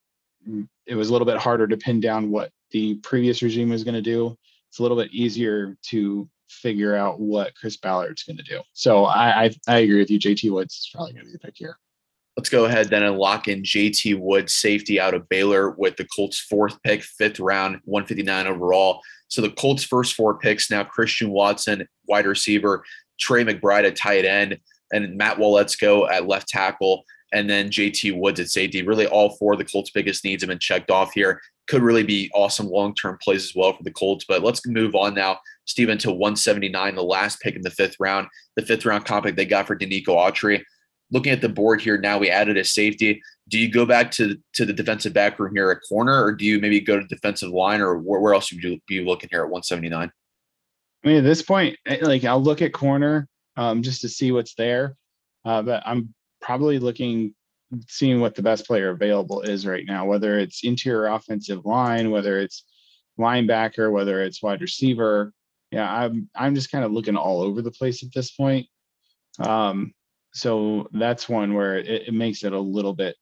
it 0.86 0.96
was 0.96 1.10
a 1.10 1.12
little 1.12 1.26
bit 1.26 1.38
harder 1.38 1.68
to 1.68 1.78
pin 1.78 2.00
down 2.00 2.32
what 2.32 2.52
the 2.72 2.96
previous 2.96 3.42
regime 3.42 3.70
was 3.70 3.84
going 3.84 3.96
to 3.96 4.02
do. 4.02 4.38
It's 4.70 4.80
a 4.80 4.82
little 4.82 4.98
bit 4.98 5.12
easier 5.12 5.76
to 5.88 6.30
figure 6.50 6.96
out 6.96 7.20
what 7.20 7.56
Chris 7.56 7.78
Ballard's 7.78 8.24
going 8.24 8.38
to 8.38 8.44
do. 8.44 8.62
So 8.74 9.06
I, 9.06 9.46
I, 9.46 9.56
I 9.68 9.78
agree 9.80 10.00
with 10.00 10.10
you. 10.10 10.20
JT 10.20 10.52
Woods 10.52 10.76
is 10.76 10.90
probably 10.94 11.14
going 11.14 11.26
to 11.26 11.32
be 11.32 11.34
the 11.34 11.40
pick 11.40 11.56
here. 11.58 11.78
Let's 12.40 12.48
go 12.48 12.64
ahead 12.64 12.90
then 12.90 13.04
and 13.04 13.18
lock 13.18 13.50
in 13.50 13.64
JT 13.64 14.18
Woods, 14.18 14.54
safety 14.54 14.98
out 14.98 15.14
of 15.14 15.28
Baylor, 15.28 15.72
with 15.72 15.98
the 15.98 16.06
Colts' 16.06 16.40
fourth 16.40 16.82
pick, 16.84 17.04
fifth 17.04 17.38
round, 17.38 17.82
159 17.84 18.48
overall. 18.48 19.02
So 19.28 19.42
the 19.42 19.50
Colts' 19.50 19.84
first 19.84 20.14
four 20.14 20.40
picks 20.40 20.72
now 20.72 20.86
Christian 20.86 21.32
Watson, 21.32 21.86
wide 22.08 22.26
receiver, 22.26 22.86
Trey 23.20 23.44
McBride 23.44 23.86
at 23.86 23.98
tight 23.98 24.24
end, 24.24 24.58
and 24.94 25.18
Matt 25.18 25.36
Waletzko 25.36 26.10
at 26.10 26.28
left 26.30 26.48
tackle, 26.48 27.04
and 27.34 27.50
then 27.50 27.70
JT 27.70 28.18
Woods 28.18 28.40
at 28.40 28.48
safety. 28.48 28.84
Really, 28.84 29.06
all 29.06 29.36
four 29.36 29.52
of 29.52 29.60
the 29.60 29.66
Colts' 29.66 29.92
biggest 29.92 30.24
needs 30.24 30.42
have 30.42 30.48
been 30.48 30.60
checked 30.60 30.90
off 30.90 31.12
here. 31.12 31.42
Could 31.68 31.82
really 31.82 32.04
be 32.04 32.32
awesome 32.34 32.68
long 32.68 32.96
term 32.96 33.18
plays 33.22 33.44
as 33.44 33.54
well 33.54 33.74
for 33.74 33.84
the 33.84 33.92
Colts. 33.92 34.24
But 34.26 34.44
let's 34.44 34.66
move 34.66 34.96
on 34.96 35.14
now, 35.14 35.40
Stephen, 35.66 35.98
to 35.98 36.12
179, 36.12 36.96
the 36.96 37.04
last 37.04 37.42
pick 37.42 37.58
in 37.58 37.64
the 37.64 37.70
fifth 37.70 37.98
round, 38.00 38.30
the 38.56 38.66
fifth 38.66 38.86
round 38.86 39.04
comp 39.04 39.26
they 39.36 39.46
got 39.46 39.68
for 39.68 39.76
Denico 39.76 40.16
Autry 40.16 40.64
looking 41.12 41.32
at 41.32 41.42
the 41.42 41.50
board 41.50 41.82
here 41.82 41.98
now, 41.98 42.18
we 42.18 42.30
added 42.30 42.58
a 42.58 42.64
safety. 42.64 43.22
Do 43.48 43.58
you 43.58 43.72
go 43.72 43.86
back 43.86 44.12
to 44.12 44.38
to 44.54 44.66
the 44.66 44.74
defensive 44.74 45.14
back 45.14 45.40
room 45.40 45.56
here 45.56 45.72
at 45.72 45.80
corner, 45.88 46.24
or 46.24 46.34
do 46.34 46.46
you 46.46 46.60
maybe 46.60 46.80
go 46.80 47.00
to 47.00 47.08
defensive 47.08 47.50
line, 47.50 47.82
or 47.82 47.98
where, 47.98 48.20
where 48.20 48.34
else 48.34 48.52
would 48.52 48.64
you 48.64 48.80
be 48.88 49.04
looking 49.04 49.30
here 49.32 49.42
at 49.42 49.50
179? 49.50 50.12
I 51.04 51.08
mean, 51.08 51.18
at 51.18 51.24
this 51.24 51.42
point, 51.42 51.78
eh, 51.86 52.00
like 52.02 52.24
I'll 52.26 52.42
look 52.42 52.62
at 52.62 52.74
corner 52.74 53.28
um, 53.58 53.82
just 53.82 54.02
to 54.02 54.10
see 54.10 54.32
what's 54.32 54.54
there, 54.56 54.96
uh, 55.46 55.62
but 55.62 55.84
I'm 55.86 56.14
probably 56.42 56.80
looking, 56.80 57.34
seeing 57.88 58.20
what 58.20 58.36
the 58.36 58.42
best 58.42 58.68
player 58.68 58.90
available 58.90 59.42
is 59.42 59.66
right 59.66 59.86
now, 59.86 60.06
whether 60.06 60.40
it's 60.40 60.64
interior 60.64 61.08
offensive 61.08 61.66
line, 61.66 62.12
whether 62.12 62.40
it's 62.40 62.66
linebacker, 63.20 63.92
whether 63.92 64.22
it's 64.24 64.42
wide 64.44 64.62
receiver. 64.62 65.34
Yeah, 65.72 65.92
I'm 65.92 66.30
I'm 66.36 66.56
just 66.56 66.72
kind 66.72 66.84
of 66.84 66.92
looking 66.92 67.16
all 67.16 67.42
over 67.42 67.62
the 67.62 67.72
place 67.72 68.04
at 68.04 68.12
this 68.14 68.32
point. 68.32 68.68
Um, 69.40 69.94
so 70.34 70.88
that's 70.94 71.28
one 71.28 71.54
where 71.54 71.78
it, 71.78 72.08
it 72.08 72.14
makes 72.14 72.44
it 72.44 72.54
a 72.54 72.60
little 72.60 72.94
bit 72.94 73.16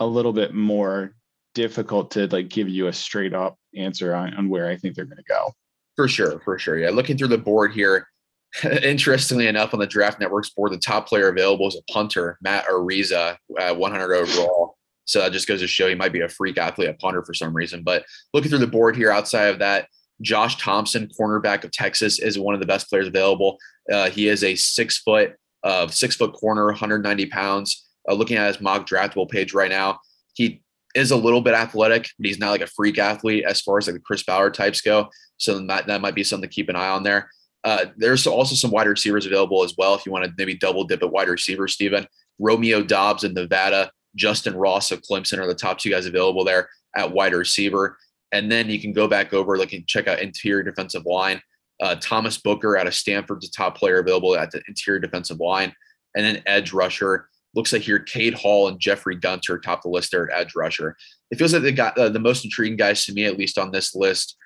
a 0.00 0.06
little 0.06 0.32
bit 0.32 0.54
more 0.54 1.14
difficult 1.54 2.10
to 2.12 2.26
like 2.28 2.48
give 2.48 2.68
you 2.68 2.88
a 2.88 2.92
straight 2.92 3.32
up 3.32 3.58
answer 3.74 4.14
on, 4.14 4.34
on 4.34 4.48
where 4.48 4.68
I 4.68 4.76
think 4.76 4.94
they're 4.94 5.06
going 5.06 5.16
to 5.16 5.24
go. 5.24 5.52
For 5.96 6.06
sure, 6.06 6.40
for 6.44 6.58
sure. 6.58 6.78
Yeah, 6.78 6.90
looking 6.90 7.16
through 7.16 7.28
the 7.28 7.38
board 7.38 7.72
here, 7.72 8.06
interestingly 8.82 9.46
enough, 9.46 9.72
on 9.72 9.80
the 9.80 9.86
Draft 9.86 10.20
Network's 10.20 10.50
board, 10.50 10.72
the 10.72 10.78
top 10.78 11.08
player 11.08 11.28
available 11.28 11.66
is 11.68 11.76
a 11.76 11.92
punter, 11.92 12.38
Matt 12.42 12.66
Araiza, 12.66 13.36
uh, 13.58 13.74
100 13.74 14.14
overall. 14.14 14.76
So 15.06 15.20
that 15.20 15.32
just 15.32 15.48
goes 15.48 15.60
to 15.60 15.66
show 15.66 15.88
he 15.88 15.94
might 15.94 16.12
be 16.12 16.20
a 16.20 16.28
freak 16.28 16.58
athlete, 16.58 16.90
a 16.90 16.94
punter 16.94 17.24
for 17.24 17.32
some 17.32 17.56
reason. 17.56 17.82
But 17.82 18.04
looking 18.34 18.50
through 18.50 18.58
the 18.58 18.66
board 18.66 18.96
here, 18.96 19.10
outside 19.10 19.46
of 19.46 19.60
that, 19.60 19.88
Josh 20.20 20.56
Thompson, 20.56 21.08
cornerback 21.18 21.64
of 21.64 21.70
Texas, 21.70 22.18
is 22.18 22.38
one 22.38 22.54
of 22.54 22.60
the 22.60 22.66
best 22.66 22.90
players 22.90 23.06
available. 23.06 23.56
Uh, 23.90 24.10
he 24.10 24.28
is 24.28 24.42
a 24.44 24.56
six 24.56 24.98
foot 24.98 25.36
of 25.66 25.92
six 25.92 26.14
foot 26.14 26.32
corner, 26.32 26.66
190 26.66 27.26
pounds. 27.26 27.88
Uh, 28.08 28.14
looking 28.14 28.36
at 28.36 28.46
his 28.46 28.60
mock 28.60 28.88
draftable 28.88 29.28
page 29.28 29.52
right 29.52 29.70
now, 29.70 29.98
he 30.34 30.62
is 30.94 31.10
a 31.10 31.16
little 31.16 31.40
bit 31.40 31.54
athletic, 31.54 32.08
but 32.18 32.26
he's 32.26 32.38
not 32.38 32.50
like 32.50 32.60
a 32.60 32.68
freak 32.68 32.98
athlete 32.98 33.44
as 33.46 33.60
far 33.60 33.76
as 33.76 33.88
like 33.88 33.94
the 33.94 34.00
Chris 34.00 34.22
Ballard 34.22 34.54
types 34.54 34.80
go. 34.80 35.10
So 35.38 35.58
that, 35.66 35.88
that 35.88 36.00
might 36.00 36.14
be 36.14 36.22
something 36.22 36.48
to 36.48 36.54
keep 36.54 36.68
an 36.68 36.76
eye 36.76 36.88
on 36.88 37.02
there. 37.02 37.28
Uh, 37.64 37.86
there's 37.96 38.28
also 38.28 38.54
some 38.54 38.70
wide 38.70 38.86
receivers 38.86 39.26
available 39.26 39.64
as 39.64 39.74
well. 39.76 39.96
If 39.96 40.06
you 40.06 40.12
want 40.12 40.24
to 40.24 40.32
maybe 40.38 40.56
double 40.56 40.84
dip 40.84 41.02
at 41.02 41.10
wide 41.10 41.28
receiver, 41.28 41.66
Stephen 41.66 42.06
Romeo 42.38 42.80
Doubs 42.82 43.24
in 43.24 43.34
Nevada, 43.34 43.90
Justin 44.14 44.54
Ross 44.54 44.92
of 44.92 45.02
Clemson 45.02 45.38
are 45.38 45.48
the 45.48 45.54
top 45.54 45.78
two 45.78 45.90
guys 45.90 46.06
available 46.06 46.44
there 46.44 46.68
at 46.94 47.10
wide 47.10 47.32
receiver. 47.32 47.98
And 48.30 48.50
then 48.50 48.70
you 48.70 48.80
can 48.80 48.92
go 48.92 49.08
back 49.08 49.34
over, 49.34 49.58
like, 49.58 49.72
and 49.72 49.86
check 49.86 50.06
out 50.06 50.20
interior 50.20 50.62
defensive 50.62 51.06
line. 51.06 51.40
Uh, 51.80 51.96
Thomas 52.00 52.38
Booker 52.38 52.76
out 52.76 52.86
of 52.86 52.94
Stanford, 52.94 53.42
a 53.44 53.50
top 53.50 53.76
player 53.76 53.98
available 53.98 54.36
at 54.36 54.50
the 54.50 54.62
interior 54.68 54.98
defensive 54.98 55.40
line. 55.40 55.74
And 56.16 56.24
then 56.24 56.42
edge 56.46 56.72
rusher. 56.72 57.28
Looks 57.54 57.72
like 57.72 57.82
here 57.82 57.98
Cade 57.98 58.34
Hall 58.34 58.68
and 58.68 58.80
Jeffrey 58.80 59.16
Gunter 59.16 59.58
top 59.58 59.82
the 59.82 59.88
list 59.88 60.10
there 60.10 60.30
at 60.30 60.40
edge 60.40 60.54
rusher. 60.54 60.96
It 61.30 61.38
feels 61.38 61.52
like 61.52 61.62
they 61.62 61.72
got 61.72 61.98
uh, 61.98 62.08
the 62.08 62.18
most 62.18 62.44
intriguing 62.44 62.76
guys 62.76 63.04
to 63.04 63.12
me, 63.12 63.24
at 63.24 63.38
least 63.38 63.58
on 63.58 63.70
this 63.70 63.94
list. 63.94 64.36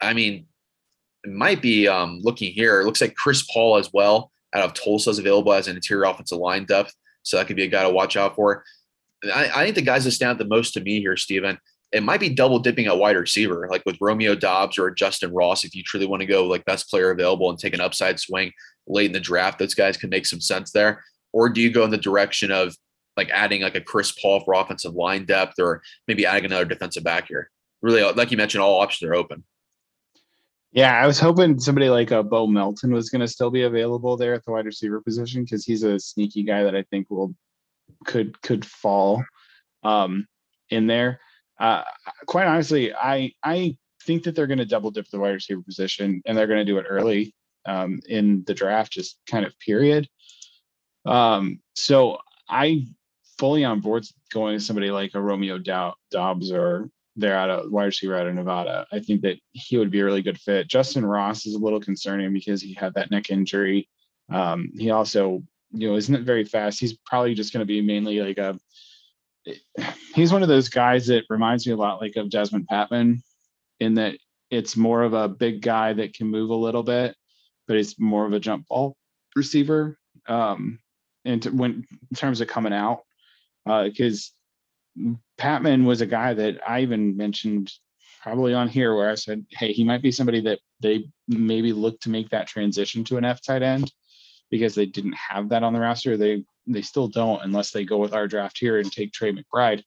I 0.00 0.12
mean, 0.12 0.46
it 1.24 1.30
might 1.30 1.62
be 1.62 1.88
um, 1.88 2.20
looking 2.22 2.52
here. 2.52 2.80
It 2.80 2.84
looks 2.84 3.00
like 3.00 3.14
Chris 3.14 3.42
Paul 3.42 3.76
as 3.76 3.92
well 3.92 4.30
out 4.54 4.64
of 4.64 4.74
Tulsa 4.74 5.10
is 5.10 5.18
available 5.18 5.52
as 5.52 5.68
an 5.68 5.76
interior 5.76 6.04
offensive 6.04 6.38
line 6.38 6.64
depth. 6.64 6.94
So 7.22 7.36
that 7.36 7.46
could 7.46 7.56
be 7.56 7.64
a 7.64 7.68
guy 7.68 7.82
to 7.82 7.90
watch 7.90 8.16
out 8.16 8.36
for. 8.36 8.64
I, 9.24 9.50
I 9.54 9.64
think 9.64 9.74
the 9.74 9.82
guys 9.82 10.04
that 10.04 10.12
stand 10.12 10.32
out 10.32 10.38
the 10.38 10.44
most 10.44 10.72
to 10.74 10.80
me 10.80 11.00
here, 11.00 11.16
Stephen, 11.16 11.58
it 11.92 12.02
might 12.02 12.20
be 12.20 12.28
double 12.28 12.58
dipping 12.58 12.86
at 12.86 12.98
wide 12.98 13.16
receiver, 13.16 13.68
like 13.70 13.82
with 13.86 13.96
Romeo 14.00 14.34
Doubs 14.34 14.78
or 14.78 14.90
Justin 14.90 15.32
Ross. 15.32 15.64
If 15.64 15.74
you 15.74 15.82
truly 15.82 16.06
want 16.06 16.20
to 16.20 16.26
go 16.26 16.46
like 16.46 16.64
best 16.64 16.90
player 16.90 17.10
available 17.10 17.48
and 17.48 17.58
take 17.58 17.74
an 17.74 17.80
upside 17.80 18.18
swing 18.18 18.52
late 18.86 19.06
in 19.06 19.12
the 19.12 19.20
draft, 19.20 19.58
those 19.58 19.74
guys 19.74 19.96
can 19.96 20.10
make 20.10 20.26
some 20.26 20.40
sense 20.40 20.72
there. 20.72 21.04
Or 21.32 21.48
do 21.48 21.60
you 21.60 21.70
go 21.70 21.84
in 21.84 21.90
the 21.90 21.96
direction 21.96 22.50
of 22.50 22.76
like 23.16 23.30
adding 23.30 23.62
like 23.62 23.76
a 23.76 23.80
Chris 23.80 24.12
Paul 24.12 24.40
for 24.40 24.54
offensive 24.54 24.94
line 24.94 25.24
depth, 25.24 25.54
or 25.58 25.82
maybe 26.08 26.26
adding 26.26 26.44
another 26.44 26.64
defensive 26.64 27.04
back 27.04 27.28
here? 27.28 27.50
Really, 27.82 28.02
like 28.12 28.30
you 28.30 28.36
mentioned, 28.36 28.62
all 28.62 28.80
options 28.80 29.08
are 29.08 29.14
open. 29.14 29.44
Yeah, 30.72 30.92
I 30.92 31.06
was 31.06 31.18
hoping 31.18 31.58
somebody 31.58 31.88
like 31.88 32.10
a 32.10 32.18
uh, 32.18 32.22
Bo 32.22 32.46
Melton 32.46 32.92
was 32.92 33.08
going 33.08 33.20
to 33.20 33.28
still 33.28 33.50
be 33.50 33.62
available 33.62 34.16
there 34.16 34.34
at 34.34 34.44
the 34.44 34.50
wide 34.50 34.66
receiver 34.66 35.00
position 35.00 35.44
because 35.44 35.64
he's 35.64 35.84
a 35.84 35.98
sneaky 35.98 36.42
guy 36.42 36.64
that 36.64 36.74
I 36.74 36.82
think 36.90 37.08
will 37.08 37.34
could 38.04 38.40
could 38.42 38.64
fall 38.64 39.24
um, 39.84 40.26
in 40.68 40.86
there 40.86 41.20
uh, 41.58 41.82
quite 42.26 42.46
honestly, 42.46 42.94
I 42.94 43.32
I 43.42 43.76
think 44.04 44.24
that 44.24 44.34
they're 44.34 44.46
going 44.46 44.58
to 44.58 44.66
double 44.66 44.90
dip 44.90 45.08
the 45.10 45.18
wide 45.18 45.30
receiver 45.30 45.62
position 45.62 46.22
and 46.26 46.36
they're 46.36 46.46
going 46.46 46.64
to 46.64 46.72
do 46.72 46.78
it 46.78 46.86
early. 46.88 47.34
um, 47.66 48.00
in 48.08 48.44
the 48.46 48.54
draft, 48.54 48.92
just 48.92 49.18
kind 49.26 49.44
of 49.44 49.58
period. 49.58 50.08
Um, 51.04 51.60
so 51.74 52.18
I 52.48 52.86
fully 53.38 53.64
on 53.64 53.80
board 53.80 54.06
going 54.32 54.58
to 54.58 54.64
somebody 54.64 54.90
like 54.90 55.14
a 55.14 55.20
Romeo 55.20 55.58
Doubs 55.58 56.50
or 56.50 56.90
they're 57.16 57.36
out 57.36 57.50
of 57.50 57.70
wide 57.70 57.86
receiver 57.86 58.16
out 58.16 58.26
of 58.26 58.34
Nevada. 58.34 58.86
I 58.92 59.00
think 59.00 59.22
that 59.22 59.38
he 59.52 59.78
would 59.78 59.90
be 59.90 60.00
a 60.00 60.04
really 60.04 60.22
good 60.22 60.38
fit. 60.38 60.68
Justin 60.68 61.04
Ross 61.04 61.46
is 61.46 61.54
a 61.54 61.58
little 61.58 61.80
concerning 61.80 62.32
because 62.32 62.62
he 62.62 62.74
had 62.74 62.94
that 62.94 63.10
neck 63.10 63.30
injury. 63.30 63.88
Um, 64.30 64.70
he 64.76 64.90
also, 64.90 65.42
you 65.72 65.88
know, 65.88 65.96
isn't 65.96 66.24
very 66.24 66.44
fast. 66.44 66.80
He's 66.80 66.96
probably 67.06 67.34
just 67.34 67.52
going 67.52 67.60
to 67.60 67.66
be 67.66 67.80
mainly 67.80 68.20
like 68.20 68.38
a. 68.38 68.58
He's 70.14 70.32
one 70.32 70.42
of 70.42 70.48
those 70.48 70.68
guys 70.68 71.06
that 71.06 71.24
reminds 71.28 71.66
me 71.66 71.72
a 71.72 71.76
lot 71.76 72.00
like 72.00 72.16
of 72.16 72.30
Desmond 72.30 72.68
Patmon 72.70 73.22
in 73.80 73.94
that 73.94 74.16
it's 74.50 74.76
more 74.76 75.02
of 75.02 75.12
a 75.12 75.28
big 75.28 75.62
guy 75.62 75.92
that 75.92 76.14
can 76.14 76.28
move 76.28 76.50
a 76.50 76.54
little 76.54 76.82
bit, 76.82 77.16
but 77.66 77.76
it's 77.76 77.98
more 77.98 78.26
of 78.26 78.32
a 78.32 78.40
jump 78.40 78.66
ball 78.68 78.96
receiver. 79.34 79.98
Um, 80.26 80.78
and 81.24 81.44
when 81.46 81.86
in 82.10 82.16
terms 82.16 82.40
of 82.40 82.48
coming 82.48 82.72
out, 82.72 83.00
because 83.64 84.32
uh, 84.98 85.12
Patmon 85.38 85.84
was 85.84 86.00
a 86.00 86.06
guy 86.06 86.34
that 86.34 86.58
I 86.66 86.80
even 86.80 87.16
mentioned 87.16 87.72
probably 88.22 88.54
on 88.54 88.68
here 88.68 88.94
where 88.94 89.10
I 89.10 89.14
said, 89.14 89.44
hey, 89.50 89.72
he 89.72 89.84
might 89.84 90.02
be 90.02 90.12
somebody 90.12 90.40
that 90.42 90.60
they 90.80 91.08
maybe 91.28 91.72
look 91.72 92.00
to 92.00 92.10
make 92.10 92.30
that 92.30 92.46
transition 92.46 93.04
to 93.04 93.16
an 93.16 93.24
F 93.24 93.42
tight 93.42 93.62
end 93.62 93.92
because 94.50 94.74
they 94.74 94.86
didn't 94.86 95.14
have 95.14 95.48
that 95.50 95.62
on 95.62 95.72
the 95.72 95.80
roster. 95.80 96.16
They 96.16 96.44
they 96.66 96.82
still 96.82 97.08
don't 97.08 97.42
unless 97.42 97.70
they 97.70 97.84
go 97.84 97.98
with 97.98 98.14
our 98.14 98.26
draft 98.26 98.58
here 98.58 98.78
and 98.78 98.90
take 98.90 99.12
Trey 99.12 99.32
McBride. 99.32 99.82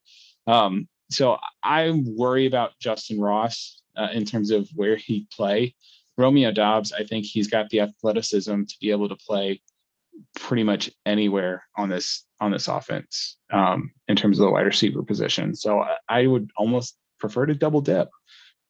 Um, 0.47 0.87
so 1.11 1.37
I 1.63 1.91
worry 2.05 2.45
about 2.45 2.71
Justin 2.79 3.19
Ross 3.19 3.81
uh, 3.97 4.09
in 4.13 4.25
terms 4.25 4.51
of 4.51 4.69
where 4.75 4.95
he 4.95 5.27
play. 5.35 5.75
Romeo 6.17 6.51
Doubs, 6.51 6.91
I 6.91 7.03
think 7.03 7.25
he's 7.25 7.47
got 7.47 7.69
the 7.69 7.81
athleticism 7.81 8.63
to 8.63 8.75
be 8.81 8.91
able 8.91 9.09
to 9.09 9.15
play 9.15 9.61
pretty 10.35 10.63
much 10.63 10.89
anywhere 11.05 11.63
on 11.77 11.89
this 11.89 12.25
on 12.41 12.51
this 12.51 12.67
offense 12.67 13.37
um, 13.51 13.91
in 14.07 14.15
terms 14.15 14.39
of 14.39 14.45
the 14.45 14.51
wide 14.51 14.65
receiver 14.65 15.03
position. 15.03 15.55
So 15.55 15.79
I, 15.79 15.97
I 16.07 16.27
would 16.27 16.51
almost 16.57 16.97
prefer 17.19 17.45
to 17.45 17.55
double 17.55 17.81
dip, 17.81 18.09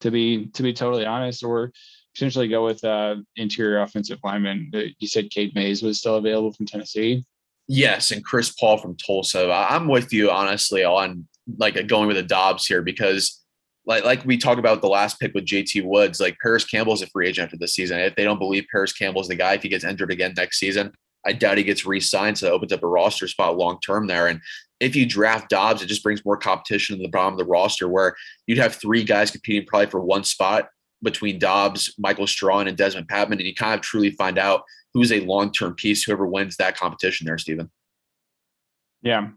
to 0.01 0.11
be 0.11 0.47
to 0.47 0.63
be 0.63 0.73
totally 0.73 1.05
honest, 1.05 1.43
or 1.43 1.71
potentially 2.15 2.47
go 2.47 2.65
with 2.65 2.83
uh, 2.83 3.15
interior 3.35 3.81
offensive 3.81 4.19
lineman. 4.23 4.71
You 4.99 5.07
said 5.07 5.29
Cade 5.29 5.55
Mays 5.55 5.81
was 5.81 5.99
still 5.99 6.15
available 6.15 6.53
from 6.53 6.65
Tennessee. 6.65 7.25
Yes, 7.67 8.11
and 8.11 8.25
Chris 8.25 8.51
Paul 8.51 8.77
from 8.77 8.95
Tulsa. 8.97 9.51
I'm 9.51 9.87
with 9.87 10.11
you 10.11 10.31
honestly 10.31 10.83
on 10.83 11.27
like 11.57 11.87
going 11.87 12.07
with 12.07 12.17
the 12.17 12.23
Doubs 12.23 12.65
here 12.65 12.81
because 12.81 13.43
like 13.85 14.03
like 14.03 14.25
we 14.25 14.37
talked 14.37 14.59
about 14.59 14.81
the 14.81 14.87
last 14.87 15.19
pick 15.19 15.33
with 15.33 15.45
JT 15.45 15.85
Woods, 15.85 16.19
like 16.19 16.37
Parris 16.41 16.65
Campbell's 16.65 17.01
a 17.01 17.07
free 17.07 17.27
agent 17.27 17.45
after 17.45 17.57
this 17.57 17.73
season. 17.73 17.99
If 17.99 18.15
they 18.15 18.23
don't 18.23 18.39
believe 18.39 18.65
Parris 18.71 18.93
Campbell's 18.93 19.27
the 19.27 19.35
guy, 19.35 19.53
if 19.53 19.63
he 19.63 19.69
gets 19.69 19.83
injured 19.83 20.11
again 20.11 20.33
next 20.35 20.59
season, 20.59 20.91
I 21.25 21.33
doubt 21.33 21.57
he 21.57 21.63
gets 21.63 21.85
re-signed. 21.85 22.37
So 22.37 22.47
that 22.47 22.53
opens 22.53 22.71
up 22.71 22.83
a 22.83 22.87
roster 22.87 23.27
spot 23.27 23.57
long 23.57 23.79
term 23.81 24.07
there. 24.07 24.27
And 24.27 24.41
if 24.79 24.95
you 24.95 25.05
draft 25.05 25.49
Doubs, 25.49 25.81
it 25.81 25.87
just 25.87 26.03
brings 26.03 26.23
more 26.25 26.37
competition 26.37 26.97
to 26.97 27.03
the 27.03 27.09
bottom 27.09 27.33
of 27.33 27.39
the 27.39 27.45
roster 27.45 27.87
where 27.87 28.15
you'd 28.47 28.57
have 28.57 28.75
three 28.75 29.03
guys 29.03 29.31
competing 29.31 29.67
probably 29.67 29.87
for 29.87 30.01
one 30.01 30.23
spot 30.23 30.69
between 31.01 31.39
Doubs, 31.39 31.93
Michael 31.97 32.27
Strachan, 32.27 32.67
and 32.67 32.77
Desmond 32.77 33.07
Patmon. 33.07 33.33
And 33.33 33.41
you 33.41 33.55
kind 33.55 33.73
of 33.73 33.81
truly 33.81 34.11
find 34.11 34.37
out 34.37 34.63
who's 34.93 35.11
a 35.11 35.21
long-term 35.21 35.75
piece, 35.75 36.03
whoever 36.03 36.25
wins 36.25 36.57
that 36.57 36.77
competition 36.77 37.25
there, 37.25 37.37
Stephen. 37.37 37.69
Yeah. 39.01 39.29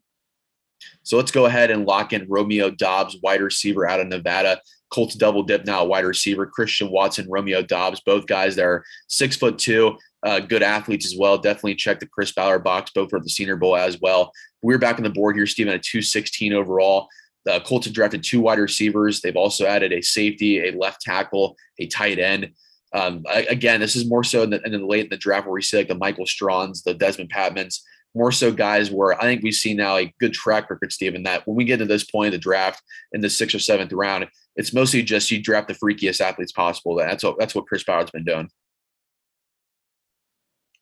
So 1.03 1.17
let's 1.17 1.31
go 1.31 1.47
ahead 1.47 1.71
and 1.71 1.87
lock 1.87 2.13
in 2.13 2.27
Romeo 2.29 2.71
Doubs, 2.71 3.17
wide 3.23 3.41
receiver 3.41 3.89
out 3.89 4.01
of 4.01 4.09
Nevada. 4.09 4.61
Colts 4.91 5.15
double 5.15 5.43
dip 5.43 5.65
now, 5.65 5.85
wide 5.85 6.05
receiver. 6.05 6.47
Christian 6.47 6.91
Watson, 6.91 7.27
Romeo 7.29 7.63
Doubs, 7.63 8.01
both 8.05 8.27
guys 8.27 8.57
that 8.57 8.65
are 8.65 8.85
six 9.09 9.37
foot 9.37 9.59
two, 9.59 9.97
uh, 10.23 10.41
good 10.41 10.63
athletes 10.63 11.07
as 11.07 11.17
well. 11.19 11.39
Definitely 11.39 11.77
check 11.77 11.99
the 11.99 12.07
Chris 12.07 12.33
Ballard 12.33 12.63
box, 12.63 12.91
both 12.95 13.11
for 13.11 13.21
the 13.21 13.29
Senior 13.29 13.57
Bowl 13.57 13.77
as 13.77 14.01
well. 14.01 14.33
We're 14.63 14.79
back 14.79 14.97
on 14.97 15.03
the 15.03 15.11
board 15.11 15.37
here, 15.37 15.47
Stephen, 15.47 15.73
at 15.73 15.83
216 15.83 16.53
overall. 16.53 17.09
The 17.45 17.61
Colts 17.61 17.87
have 17.87 17.95
drafted 17.95 18.23
two 18.23 18.41
wide 18.41 18.59
receivers. 18.59 19.21
They've 19.21 19.37
also 19.37 19.67
added 19.67 19.93
a 19.93 20.01
safety, 20.01 20.69
a 20.69 20.77
left 20.77 21.01
tackle, 21.01 21.57
a 21.79 21.87
tight 21.87 22.19
end. 22.19 22.53
Um, 22.95 23.25
again, 23.29 23.81
this 23.81 23.97
is 23.97 24.09
more 24.09 24.23
so 24.23 24.43
in 24.43 24.51
the, 24.51 24.63
in 24.65 24.73
the 24.73 24.87
late 24.87 25.05
in 25.05 25.09
the 25.09 25.17
draft 25.17 25.47
where 25.47 25.55
we 25.55 25.63
see 25.63 25.79
like 25.79 25.89
the 25.89 25.95
Michael 25.95 26.27
Strachan's, 26.27 26.83
the 26.83 26.95
Desmond 26.95 27.31
Patmons, 27.31 27.83
more 28.15 28.33
so 28.33 28.53
guys 28.53 28.91
where 28.91 29.19
I 29.19 29.23
think 29.23 29.43
we 29.43 29.53
see 29.53 29.75
now 29.75 29.97
a 29.97 30.13
good 30.21 30.35
track 30.35 30.69
record, 30.69 30.93
Stephen, 30.93 31.23
that 31.23 31.47
when 31.47 31.57
we 31.57 31.65
get 31.65 31.79
to 31.79 31.87
this 31.87 32.05
point 32.05 32.29
of 32.29 32.33
the 32.33 32.39
draft 32.39 32.83
in 33.13 33.21
the 33.21 33.31
sixth 33.31 33.55
or 33.55 33.59
seventh 33.59 33.93
round, 33.93 34.29
it's 34.57 34.75
mostly 34.75 35.03
just 35.03 35.31
you 35.31 35.43
draft 35.43 35.69
the 35.69 35.75
freakiest 35.75 36.21
athletes 36.21 36.53
possible. 36.53 36.95
That's 36.97 37.25
what 37.25 37.39
that's 37.39 37.55
what 37.55 37.67
Chris 37.67 37.85
Ballard's 37.85 38.11
been 38.11 38.25
doing. 38.25 38.51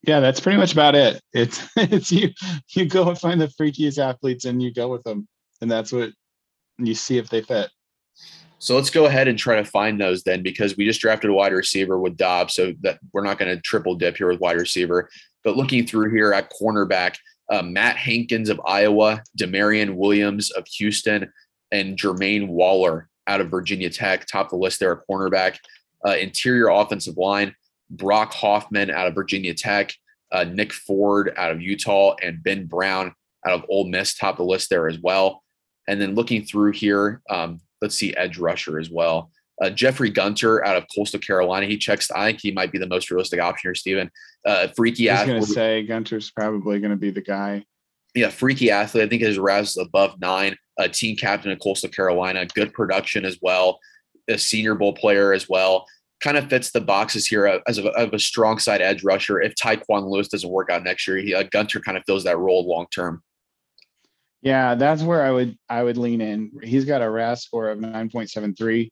Yeah, 0.03 0.21
that's 0.21 0.41
pretty 0.41 0.59
much 0.59 0.73
about 0.73 0.95
it. 0.95 1.21
It's 1.33 1.63
it's 1.77 2.11
you 2.11 2.31
you 2.71 2.87
go 2.87 3.09
and 3.09 3.19
find 3.19 3.41
the 3.41 3.49
freakiest 3.49 3.99
athletes 3.99 4.45
and 4.45 4.63
you 4.63 4.73
go 4.73 4.89
with 4.89 5.05
them, 5.05 5.29
and 5.61 5.71
that's 5.71 5.93
what 5.93 6.11
you 6.87 6.95
see 6.95 7.19
if 7.19 7.29
they 7.29 7.43
fit. 7.43 7.71
So 8.59 8.77
let's 8.77 8.91
go 8.91 9.07
ahead 9.07 9.27
and 9.27 9.39
try 9.39 9.57
to 9.57 9.65
find 9.65 9.99
those 9.99 10.23
then, 10.23 10.43
because 10.43 10.77
we 10.77 10.85
just 10.85 11.01
drafted 11.01 11.31
a 11.31 11.33
wide 11.33 11.53
receiver 11.53 11.99
with 11.99 12.17
Doubs, 12.17 12.55
so 12.55 12.75
that 12.83 12.99
we're 13.13 13.25
not 13.25 13.39
going 13.39 13.55
to 13.55 13.63
triple 13.63 13.95
dip 13.95 14.19
here 14.19 14.29
with 14.29 14.41
wide 14.41 14.59
receiver. 14.59 15.09
But 15.43 15.57
looking 15.57 15.87
through 15.87 16.11
here 16.15 16.35
at 16.35 16.53
cornerback, 16.53 17.17
uh, 17.51 17.63
Matt 17.63 17.97
Hankins 17.97 18.51
of 18.51 18.61
Iowa, 18.67 19.23
Damarion 19.39 19.95
Williams 19.95 20.51
of 20.51 20.67
Houston, 20.77 21.33
and 21.73 21.97
Jermaine 21.97 22.49
Waller 22.49 23.09
out 23.27 23.41
of 23.41 23.51
Virginia 23.51 23.89
Tech, 23.89 24.27
top 24.27 24.51
the 24.51 24.57
list 24.57 24.81
there 24.81 24.93
at 24.93 25.07
cornerback. 25.09 25.57
Uh, 26.07 26.17
interior 26.17 26.69
offensive 26.69 27.17
line, 27.17 27.55
Brock 27.89 28.33
Hoffman 28.35 28.91
out 28.91 29.07
of 29.07 29.15
Virginia 29.15 29.55
Tech, 29.55 29.93
uh, 30.33 30.45
Nick 30.45 30.73
Ford 30.73 31.33
out 31.37 31.51
of 31.51 31.63
Utah, 31.63 32.15
and 32.23 32.43
Ben 32.43 32.67
Brown 32.67 33.15
out 33.47 33.55
of 33.55 33.65
Ole 33.69 33.89
Miss, 33.89 34.15
top 34.15 34.37
the 34.37 34.45
list 34.45 34.69
there 34.69 34.89
as 34.89 34.99
well. 34.99 35.43
And 35.91 36.01
then 36.01 36.15
looking 36.15 36.45
through 36.45 36.73
here, 36.73 37.21
um, 37.29 37.61
let's 37.83 37.97
see 37.97 38.17
edge 38.17 38.39
rusher 38.39 38.79
as 38.79 38.91
well. 38.91 39.33
Uh, 39.61 39.71
Jeffrey 39.71 40.09
Gunter 40.09 40.65
out 40.65 40.77
of 40.77 40.87
Coastal 40.95 41.19
Carolina. 41.19 41.67
He 41.67 41.77
checks. 41.77 42.11
I 42.13 42.29
think 42.29 42.41
he 42.41 42.53
might 42.53 42.71
be 42.71 42.79
the 42.79 42.87
most 42.87 43.11
realistic 43.11 43.41
option 43.41 43.69
here, 43.69 43.75
Stephen. 43.75 44.11
Uh, 44.47 44.69
freaky. 44.77 45.11
I 45.11 45.21
was 45.21 45.29
going 45.29 45.43
to 45.43 45.47
say 45.47 45.83
Gunter's 45.83 46.31
probably 46.31 46.79
going 46.79 46.93
to 46.93 46.97
be 46.97 47.11
the 47.11 47.21
guy. 47.21 47.65
Yeah, 48.15 48.31
freaky 48.31 48.71
athlete. 48.71 49.05
I 49.05 49.09
think 49.09 49.23
his 49.23 49.39
RAS 49.39 49.71
is 49.71 49.77
above 49.79 50.21
nine. 50.21 50.57
A 50.79 50.89
team 50.89 51.17
captain 51.17 51.51
of 51.51 51.59
Coastal 51.61 51.91
Carolina. 51.91 52.47
Good 52.47 52.73
production 52.73 53.25
as 53.25 53.39
well. 53.43 53.81
A 54.29 54.39
Senior 54.39 54.77
Bowl 54.77 54.93
player 54.93 55.33
as 55.33 55.49
well 55.49 55.87
kind 56.23 56.37
of 56.37 56.49
fits 56.49 56.71
the 56.71 56.81
boxes 56.81 57.27
here 57.27 57.61
as 57.67 57.79
a, 57.79 57.89
of 57.91 58.13
a 58.13 58.19
strong 58.19 58.59
side 58.59 58.81
edge 58.81 59.03
rusher. 59.03 59.41
If 59.41 59.55
Tyquan 59.55 60.09
Lewis 60.09 60.29
doesn't 60.29 60.49
work 60.49 60.71
out 60.71 60.85
next 60.85 61.09
year, 61.09 61.17
he, 61.17 61.35
uh, 61.35 61.45
Gunter 61.51 61.81
kind 61.81 61.97
of 61.97 62.05
fills 62.07 62.25
that 62.25 62.39
role 62.39 62.67
long 62.67 62.87
term. 62.95 63.23
Yeah, 64.43 64.75
that's 64.75 65.03
where 65.03 65.23
I 65.23 65.31
would 65.31 65.57
I 65.69 65.83
would 65.83 65.97
lean 65.97 66.21
in. 66.21 66.51
He's 66.63 66.85
got 66.85 67.03
a 67.03 67.11
RAS 67.11 67.43
score 67.43 67.69
of 67.69 67.79
9.73, 67.79 68.89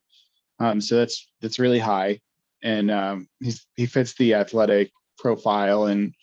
um, 0.58 0.80
so 0.80 0.96
that's 0.96 1.28
that's 1.40 1.58
really 1.58 1.78
high, 1.78 2.20
and 2.62 2.90
um, 2.90 3.28
he's 3.40 3.66
he 3.76 3.86
fits 3.86 4.14
the 4.14 4.34
athletic 4.34 4.90
profile 5.16 5.86
and 5.86 6.14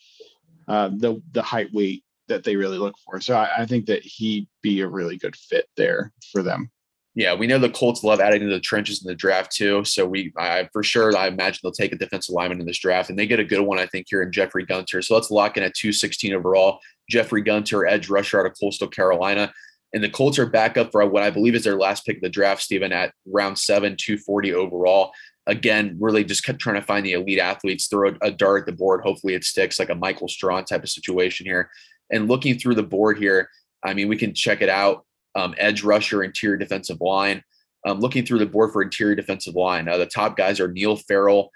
uh, 0.68 0.88
the 0.88 1.20
the 1.32 1.42
height 1.42 1.72
weight 1.72 2.04
that 2.28 2.44
they 2.44 2.56
really 2.56 2.78
look 2.78 2.94
for. 3.04 3.20
So 3.20 3.36
I, 3.36 3.62
I 3.62 3.66
think 3.66 3.86
that 3.86 4.02
he'd 4.02 4.48
be 4.62 4.80
a 4.80 4.88
really 4.88 5.16
good 5.16 5.36
fit 5.36 5.66
there 5.76 6.12
for 6.32 6.42
them 6.42 6.70
yeah, 7.16 7.34
we 7.34 7.46
know 7.46 7.58
the 7.58 7.70
Colts 7.70 8.04
love 8.04 8.20
adding 8.20 8.40
to 8.42 8.46
the 8.46 8.60
trenches 8.60 9.02
in 9.02 9.08
the 9.08 9.14
draft 9.14 9.50
too. 9.50 9.82
So 9.86 10.06
we, 10.06 10.34
I 10.36 10.68
for 10.70 10.82
sure, 10.82 11.16
I 11.16 11.28
imagine 11.28 11.60
they'll 11.62 11.72
take 11.72 11.92
a 11.92 11.96
defensive 11.96 12.34
lineman 12.34 12.60
in 12.60 12.66
this 12.66 12.78
draft, 12.78 13.08
and 13.08 13.18
they 13.18 13.26
get 13.26 13.40
a 13.40 13.44
good 13.44 13.62
one, 13.62 13.78
I 13.78 13.86
think, 13.86 14.06
here 14.10 14.22
in 14.22 14.30
Jeffrey 14.30 14.66
Gunter. 14.66 15.00
So 15.00 15.14
let's 15.14 15.30
lock 15.30 15.56
in 15.56 15.62
at 15.62 15.74
216 15.74 16.34
overall. 16.34 16.78
Jeffrey 17.08 17.42
Gunter, 17.42 17.86
edge 17.86 18.08
rusher 18.08 18.40
out 18.40 18.46
of 18.46 18.54
Coastal 18.60 18.88
Carolina. 18.88 19.52
And 19.92 20.02
the 20.02 20.10
Colts 20.10 20.38
are 20.38 20.46
back 20.46 20.76
up 20.76 20.92
for 20.92 21.04
what 21.06 21.22
I 21.22 21.30
believe 21.30 21.54
is 21.54 21.64
their 21.64 21.76
last 21.76 22.04
pick 22.04 22.16
of 22.16 22.22
the 22.22 22.28
draft, 22.28 22.62
Stephen, 22.62 22.92
at 22.92 23.12
round 23.26 23.58
seven, 23.58 23.96
240 23.96 24.52
overall. 24.54 25.12
Again, 25.46 25.96
really 26.00 26.24
just 26.24 26.44
kept 26.44 26.58
trying 26.58 26.80
to 26.80 26.86
find 26.86 27.06
the 27.06 27.12
elite 27.12 27.38
athletes, 27.38 27.86
throw 27.86 28.14
a 28.20 28.30
dart 28.30 28.62
at 28.62 28.66
the 28.66 28.72
board. 28.72 29.02
Hopefully 29.02 29.34
it 29.34 29.44
sticks 29.44 29.78
like 29.78 29.90
a 29.90 29.94
Michael 29.94 30.28
Strachan 30.28 30.64
type 30.64 30.82
of 30.82 30.88
situation 30.88 31.46
here. 31.46 31.70
And 32.10 32.28
looking 32.28 32.58
through 32.58 32.74
the 32.74 32.82
board 32.82 33.18
here, 33.18 33.48
I 33.84 33.94
mean, 33.94 34.08
we 34.08 34.16
can 34.16 34.34
check 34.34 34.60
it 34.60 34.68
out 34.68 35.06
um, 35.36 35.54
edge 35.58 35.84
rusher, 35.84 36.24
interior 36.24 36.56
defensive 36.56 37.00
line. 37.00 37.42
Um, 37.86 38.00
looking 38.00 38.26
through 38.26 38.40
the 38.40 38.46
board 38.46 38.72
for 38.72 38.82
interior 38.82 39.14
defensive 39.14 39.54
line, 39.54 39.86
uh, 39.86 39.96
the 39.96 40.06
top 40.06 40.36
guys 40.36 40.58
are 40.58 40.66
Neil 40.66 40.96
Farrell 40.96 41.52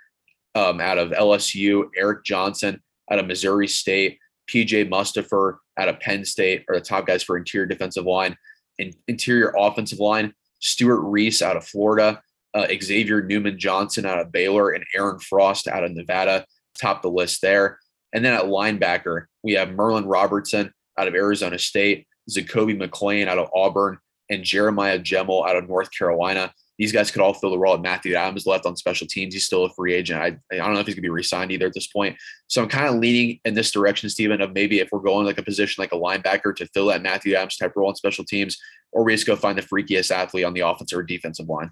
um, 0.54 0.80
out 0.80 0.98
of 0.98 1.10
LSU, 1.10 1.88
Eric 1.96 2.24
Johnson 2.24 2.80
out 3.10 3.18
of 3.18 3.26
Missouri 3.26 3.66
State, 3.66 4.19
PJ 4.50 4.88
Mustipher 4.88 5.56
out 5.78 5.88
of 5.88 6.00
Penn 6.00 6.24
State 6.24 6.64
are 6.68 6.76
the 6.76 6.84
top 6.84 7.06
guys 7.06 7.22
for 7.22 7.36
interior 7.36 7.66
defensive 7.66 8.04
line. 8.04 8.36
and 8.78 8.94
interior 9.08 9.52
offensive 9.58 9.98
line, 9.98 10.32
Stewart 10.60 11.00
Reese 11.02 11.42
out 11.42 11.56
of 11.56 11.66
Florida, 11.66 12.22
uh, 12.54 12.66
Xavier 12.82 13.22
Newman 13.22 13.58
Johnson 13.58 14.06
out 14.06 14.18
of 14.18 14.32
Baylor, 14.32 14.70
and 14.70 14.84
Aaron 14.94 15.18
Frost 15.20 15.68
out 15.68 15.84
of 15.84 15.92
Nevada. 15.92 16.46
Top 16.80 17.02
the 17.02 17.10
list 17.10 17.42
there. 17.42 17.78
And 18.12 18.24
then 18.24 18.32
at 18.32 18.44
linebacker, 18.44 19.26
we 19.42 19.52
have 19.52 19.72
Merlin 19.72 20.06
Robertson 20.06 20.72
out 20.98 21.08
of 21.08 21.14
Arizona 21.14 21.58
State, 21.58 22.06
Zakoby 22.30 22.76
McClain 22.76 23.28
out 23.28 23.38
of 23.38 23.50
Auburn, 23.54 23.98
and 24.30 24.44
Jeremiah 24.44 24.98
Gemmel 24.98 25.46
out 25.46 25.56
of 25.56 25.68
North 25.68 25.90
Carolina. 25.96 26.52
These 26.80 26.92
guys 26.92 27.10
could 27.10 27.20
all 27.20 27.34
fill 27.34 27.50
the 27.50 27.58
role. 27.58 27.76
Matthew 27.76 28.14
Adams 28.14 28.46
left 28.46 28.64
on 28.64 28.74
special 28.74 29.06
teams. 29.06 29.34
He's 29.34 29.44
still 29.44 29.66
a 29.66 29.70
free 29.74 29.92
agent. 29.92 30.18
I, 30.18 30.38
I 30.50 30.56
don't 30.56 30.72
know 30.72 30.80
if 30.80 30.86
he's 30.86 30.94
going 30.94 31.02
to 31.02 31.08
be 31.08 31.10
re-signed 31.10 31.52
either 31.52 31.66
at 31.66 31.74
this 31.74 31.88
point. 31.88 32.16
So 32.46 32.62
I'm 32.62 32.70
kind 32.70 32.86
of 32.86 32.94
leaning 32.94 33.38
in 33.44 33.52
this 33.52 33.70
direction, 33.70 34.08
Stephen, 34.08 34.40
of 34.40 34.54
maybe 34.54 34.78
if 34.78 34.88
we're 34.90 35.00
going 35.00 35.26
like 35.26 35.36
a 35.36 35.42
position 35.42 35.82
like 35.82 35.92
a 35.92 35.96
linebacker 35.96 36.56
to 36.56 36.66
fill 36.68 36.86
that 36.86 37.02
Matthew 37.02 37.34
Adams 37.34 37.58
type 37.58 37.74
role 37.76 37.90
on 37.90 37.96
special 37.96 38.24
teams, 38.24 38.56
or 38.92 39.04
we 39.04 39.12
just 39.12 39.26
go 39.26 39.36
find 39.36 39.58
the 39.58 39.62
freakiest 39.62 40.10
athlete 40.10 40.46
on 40.46 40.54
the 40.54 40.60
offensive 40.60 40.98
or 40.98 41.02
defensive 41.02 41.50
line. 41.50 41.70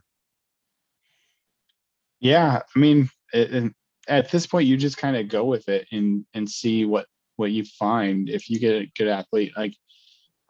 Yeah, 2.20 2.60
I 2.76 2.78
mean, 2.78 3.08
it, 3.32 3.72
at 4.08 4.30
this 4.30 4.46
point, 4.46 4.66
you 4.66 4.76
just 4.76 4.98
kind 4.98 5.16
of 5.16 5.30
go 5.30 5.46
with 5.46 5.70
it 5.70 5.86
and 5.90 6.26
and 6.34 6.46
see 6.46 6.84
what 6.84 7.06
what 7.36 7.50
you 7.50 7.64
find. 7.64 8.28
If 8.28 8.50
you 8.50 8.58
get 8.58 8.82
a 8.82 8.92
good 8.94 9.08
athlete, 9.08 9.52
like 9.56 9.72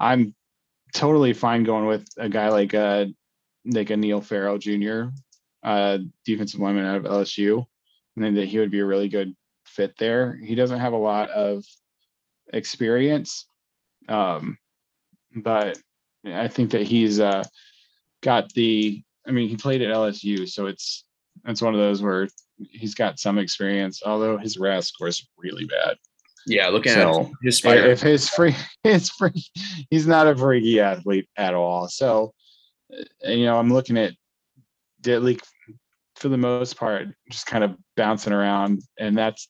I'm 0.00 0.34
totally 0.92 1.32
fine 1.32 1.62
going 1.62 1.86
with 1.86 2.08
a 2.16 2.28
guy 2.28 2.48
like 2.48 2.74
uh 2.74 3.06
like 3.68 3.90
a 3.90 3.96
Neil 3.96 4.20
Farrell 4.20 4.58
Jr., 4.58 5.04
uh, 5.62 5.98
defensive 6.24 6.60
lineman 6.60 6.86
out 6.86 6.96
of 6.96 7.04
LSU, 7.04 7.64
and 8.16 8.24
then 8.24 8.34
that 8.34 8.48
he 8.48 8.58
would 8.58 8.70
be 8.70 8.80
a 8.80 8.86
really 8.86 9.08
good 9.08 9.34
fit 9.64 9.94
there. 9.98 10.38
He 10.42 10.54
doesn't 10.54 10.80
have 10.80 10.92
a 10.92 10.98
lot 10.98 11.30
of 11.30 11.64
experience, 12.52 13.46
um, 14.08 14.58
but 15.34 15.78
I 16.24 16.48
think 16.48 16.70
that 16.72 16.82
he's 16.82 17.20
uh, 17.20 17.44
got 18.22 18.52
the. 18.54 19.02
I 19.26 19.30
mean, 19.30 19.48
he 19.48 19.56
played 19.56 19.82
at 19.82 19.94
LSU, 19.94 20.48
so 20.48 20.66
it's 20.66 21.04
it's 21.46 21.62
one 21.62 21.74
of 21.74 21.80
those 21.80 22.02
where 22.02 22.28
he's 22.70 22.94
got 22.94 23.18
some 23.18 23.38
experience, 23.38 24.02
although 24.04 24.38
his 24.38 24.58
RAS 24.58 24.88
score 24.88 25.08
is 25.08 25.28
really 25.36 25.64
bad. 25.64 25.96
Yeah, 26.46 26.68
looking 26.68 26.92
so 26.92 27.20
at 27.20 27.30
his 27.42 27.58
spider. 27.58 27.90
If 27.90 28.00
his 28.00 28.28
free, 28.28 28.56
his 28.82 29.10
free, 29.10 29.44
he's 29.90 30.06
not 30.06 30.26
a 30.26 30.36
freaky 30.36 30.80
athlete 30.80 31.28
at 31.36 31.54
all. 31.54 31.88
So, 31.88 32.32
you 33.24 33.44
know, 33.44 33.58
I'm 33.58 33.72
looking 33.72 33.98
at 33.98 34.14
Ditley 35.02 35.40
for 36.16 36.28
the 36.28 36.36
most 36.36 36.76
part, 36.76 37.08
just 37.30 37.46
kind 37.46 37.64
of 37.64 37.76
bouncing 37.96 38.32
around, 38.32 38.82
and 38.98 39.16
that's 39.16 39.48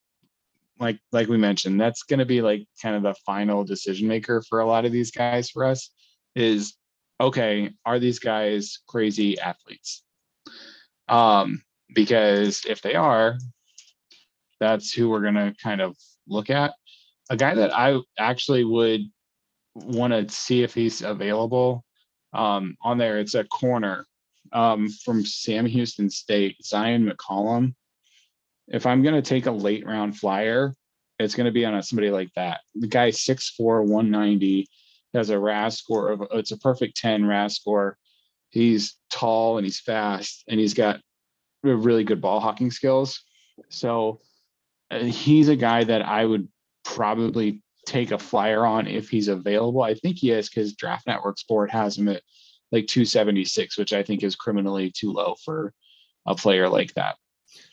like 0.78 0.98
like 1.12 1.28
we 1.28 1.36
mentioned, 1.36 1.80
that's 1.80 2.02
going 2.02 2.18
to 2.18 2.26
be 2.26 2.42
like 2.42 2.66
kind 2.80 2.94
of 2.96 3.02
the 3.02 3.14
final 3.26 3.64
decision 3.64 4.08
maker 4.08 4.42
for 4.48 4.60
a 4.60 4.66
lot 4.66 4.84
of 4.84 4.92
these 4.92 5.10
guys 5.10 5.50
for 5.50 5.64
us. 5.64 5.90
Is 6.34 6.74
okay, 7.20 7.70
are 7.84 7.98
these 7.98 8.18
guys 8.18 8.78
crazy 8.86 9.38
athletes? 9.38 10.02
Um, 11.08 11.62
because 11.94 12.64
if 12.66 12.82
they 12.82 12.94
are, 12.94 13.38
that's 14.60 14.92
who 14.92 15.08
we're 15.08 15.22
going 15.22 15.34
to 15.34 15.54
kind 15.62 15.80
of 15.80 15.96
look 16.26 16.50
at. 16.50 16.74
A 17.30 17.36
guy 17.36 17.54
that 17.54 17.76
I 17.76 17.98
actually 18.18 18.64
would 18.64 19.02
want 19.74 20.12
to 20.12 20.34
see 20.34 20.62
if 20.62 20.74
he's 20.74 21.02
available 21.02 21.84
um, 22.32 22.76
on 22.82 22.98
there, 22.98 23.18
it's 23.18 23.34
a 23.34 23.44
corner 23.44 24.06
um, 24.52 24.88
from 24.88 25.24
Sam 25.24 25.66
Houston 25.66 26.10
State, 26.10 26.56
Zyon 26.62 27.10
McCollum. 27.10 27.74
If 28.68 28.86
I'm 28.86 29.02
going 29.02 29.14
to 29.14 29.22
take 29.22 29.46
a 29.46 29.50
late 29.50 29.86
round 29.86 30.16
flyer, 30.18 30.74
it's 31.18 31.34
going 31.34 31.46
to 31.46 31.52
be 31.52 31.64
on 31.64 31.74
a, 31.74 31.82
somebody 31.82 32.10
like 32.10 32.32
that. 32.36 32.60
The 32.74 32.86
guy 32.86 33.10
6'4, 33.10 33.84
190, 33.84 34.68
has 35.14 35.30
a 35.30 35.38
RAS 35.38 35.78
score 35.78 36.10
of, 36.10 36.22
it's 36.32 36.52
a 36.52 36.58
perfect 36.58 36.96
10 36.96 37.26
RAS 37.26 37.56
score. 37.56 37.96
He's 38.50 38.96
tall 39.10 39.58
and 39.58 39.64
he's 39.66 39.80
fast 39.80 40.44
and 40.48 40.60
he's 40.60 40.74
got 40.74 41.00
really 41.62 42.04
good 42.04 42.20
ball 42.20 42.40
hawking 42.40 42.70
skills. 42.70 43.22
So 43.68 44.20
uh, 44.90 45.00
he's 45.00 45.48
a 45.48 45.56
guy 45.56 45.84
that 45.84 46.02
I 46.02 46.24
would 46.24 46.48
probably 46.84 47.62
take 47.88 48.10
a 48.10 48.18
flyer 48.18 48.66
on 48.66 48.86
if 48.86 49.08
he's 49.08 49.28
available. 49.28 49.82
I 49.82 49.94
think 49.94 50.18
he 50.18 50.30
is 50.30 50.48
because 50.48 50.74
Draft 50.74 51.06
Network 51.06 51.38
Sport 51.38 51.70
has 51.70 51.96
him 51.96 52.08
at 52.08 52.22
like 52.70 52.86
276, 52.86 53.78
which 53.78 53.92
I 53.92 54.02
think 54.02 54.22
is 54.22 54.36
criminally 54.36 54.92
too 54.94 55.12
low 55.12 55.36
for 55.44 55.72
a 56.26 56.34
player 56.34 56.68
like 56.68 56.92
that. 56.94 57.16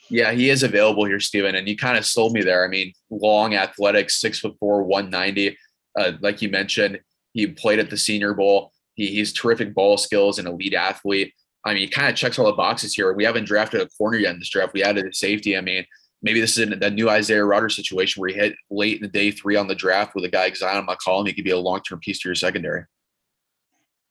Yeah, 0.09 0.31
he 0.31 0.49
is 0.49 0.63
available 0.63 1.05
here, 1.05 1.19
Steven. 1.19 1.55
And 1.55 1.67
you 1.67 1.75
kind 1.75 1.97
of 1.97 2.05
sold 2.05 2.33
me 2.33 2.41
there. 2.41 2.63
I 2.63 2.67
mean, 2.67 2.93
long, 3.09 3.55
athletic, 3.55 4.09
six 4.09 4.39
foot 4.39 4.55
four, 4.59 4.83
190. 4.83 5.57
Uh, 5.97 6.13
like 6.21 6.41
you 6.41 6.49
mentioned, 6.49 6.99
he 7.33 7.47
played 7.47 7.79
at 7.79 7.89
the 7.89 7.97
Senior 7.97 8.33
Bowl. 8.33 8.71
He, 8.93 9.07
he's 9.07 9.33
terrific 9.33 9.73
ball 9.73 9.97
skills 9.97 10.39
and 10.39 10.47
elite 10.47 10.73
athlete. 10.73 11.33
I 11.65 11.73
mean, 11.73 11.81
he 11.81 11.87
kind 11.87 12.07
of 12.07 12.15
checks 12.15 12.37
all 12.37 12.45
the 12.45 12.53
boxes 12.53 12.93
here. 12.93 13.11
We 13.13 13.25
haven't 13.25 13.45
drafted 13.45 13.81
a 13.81 13.89
corner 13.97 14.17
yet 14.17 14.33
in 14.33 14.39
this 14.39 14.49
draft. 14.49 14.73
We 14.73 14.83
added 14.83 15.05
a 15.05 15.13
safety. 15.13 15.57
I 15.57 15.61
mean, 15.61 15.85
maybe 16.25 16.41
this 16.41 16.57
is 16.57 16.67
in 16.67 16.83
a 16.83 16.89
new 16.89 17.07
Isaiah 17.07 17.45
Rodgers 17.45 17.75
situation 17.75 18.19
where 18.19 18.29
he 18.29 18.35
hit 18.35 18.55
late 18.71 18.97
in 18.97 19.03
the 19.03 19.07
day 19.07 19.29
three 19.29 19.55
on 19.55 19.67
the 19.67 19.75
draft 19.75 20.15
with 20.15 20.25
a 20.25 20.29
guy 20.29 20.49
Zyon 20.49 20.85
McCollum. 20.85 21.27
He 21.27 21.33
could 21.33 21.43
be 21.43 21.51
a 21.51 21.57
long 21.57 21.81
term 21.81 21.99
piece 21.99 22.19
to 22.19 22.27
your 22.27 22.35
secondary. 22.35 22.83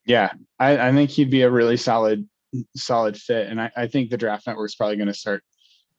Yeah, 0.06 0.30
I, 0.58 0.88
I, 0.88 0.92
think 0.92 1.10
he'd 1.10 1.30
be 1.30 1.42
a 1.42 1.50
really 1.50 1.76
solid, 1.76 2.28
solid 2.76 3.16
fit, 3.16 3.48
and 3.48 3.60
I, 3.60 3.70
I 3.76 3.86
think 3.88 4.10
the 4.10 4.16
draft 4.16 4.46
network's 4.46 4.76
probably 4.76 4.96
going 4.96 5.08
to 5.08 5.14
start 5.14 5.42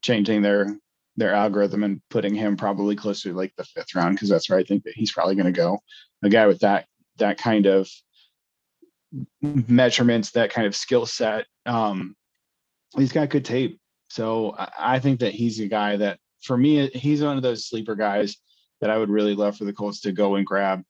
changing 0.01 0.41
their 0.41 0.77
their 1.17 1.33
algorithm 1.33 1.83
and 1.83 2.01
putting 2.09 2.35
him 2.35 2.55
probably 2.55 2.95
closer 2.95 3.29
to 3.29 3.35
like 3.35 3.53
the 3.57 3.63
fifth 3.63 3.95
round 3.95 4.15
because 4.15 4.29
that's 4.29 4.49
where 4.49 4.59
I 4.59 4.63
think 4.63 4.83
that 4.83 4.93
he's 4.95 5.11
probably 5.11 5.35
going 5.35 5.45
to 5.45 5.51
go. 5.51 5.79
A 6.23 6.29
guy 6.29 6.47
with 6.47 6.59
that 6.59 6.85
that 7.17 7.37
kind 7.37 7.65
of 7.65 7.89
measurements, 9.41 10.31
that 10.31 10.51
kind 10.51 10.67
of 10.67 10.75
skill 10.75 11.05
set. 11.05 11.45
Um, 11.65 12.15
he's 12.95 13.11
got 13.11 13.29
good 13.29 13.45
tape, 13.45 13.79
so 14.15 14.55
I, 14.79 14.99
think 14.99 15.19
that 15.19 15.33
he's 15.33 15.59
a 15.59 15.67
guy 15.67 15.97
that 15.97 16.19
for 16.41 16.57
me 16.57 16.87
he's 16.87 17.21
one 17.21 17.35
of 17.35 17.43
those 17.43 17.67
sleeper 17.67 17.95
guys 17.95 18.37
that 18.79 18.89
I 18.89 18.97
would 18.97 19.09
really 19.09 19.35
love 19.35 19.57
for 19.57 19.65
the 19.65 19.73
Colts 19.73 19.99
to 20.01 20.13
go 20.13 20.35
and 20.35 20.45
grab 20.45 20.83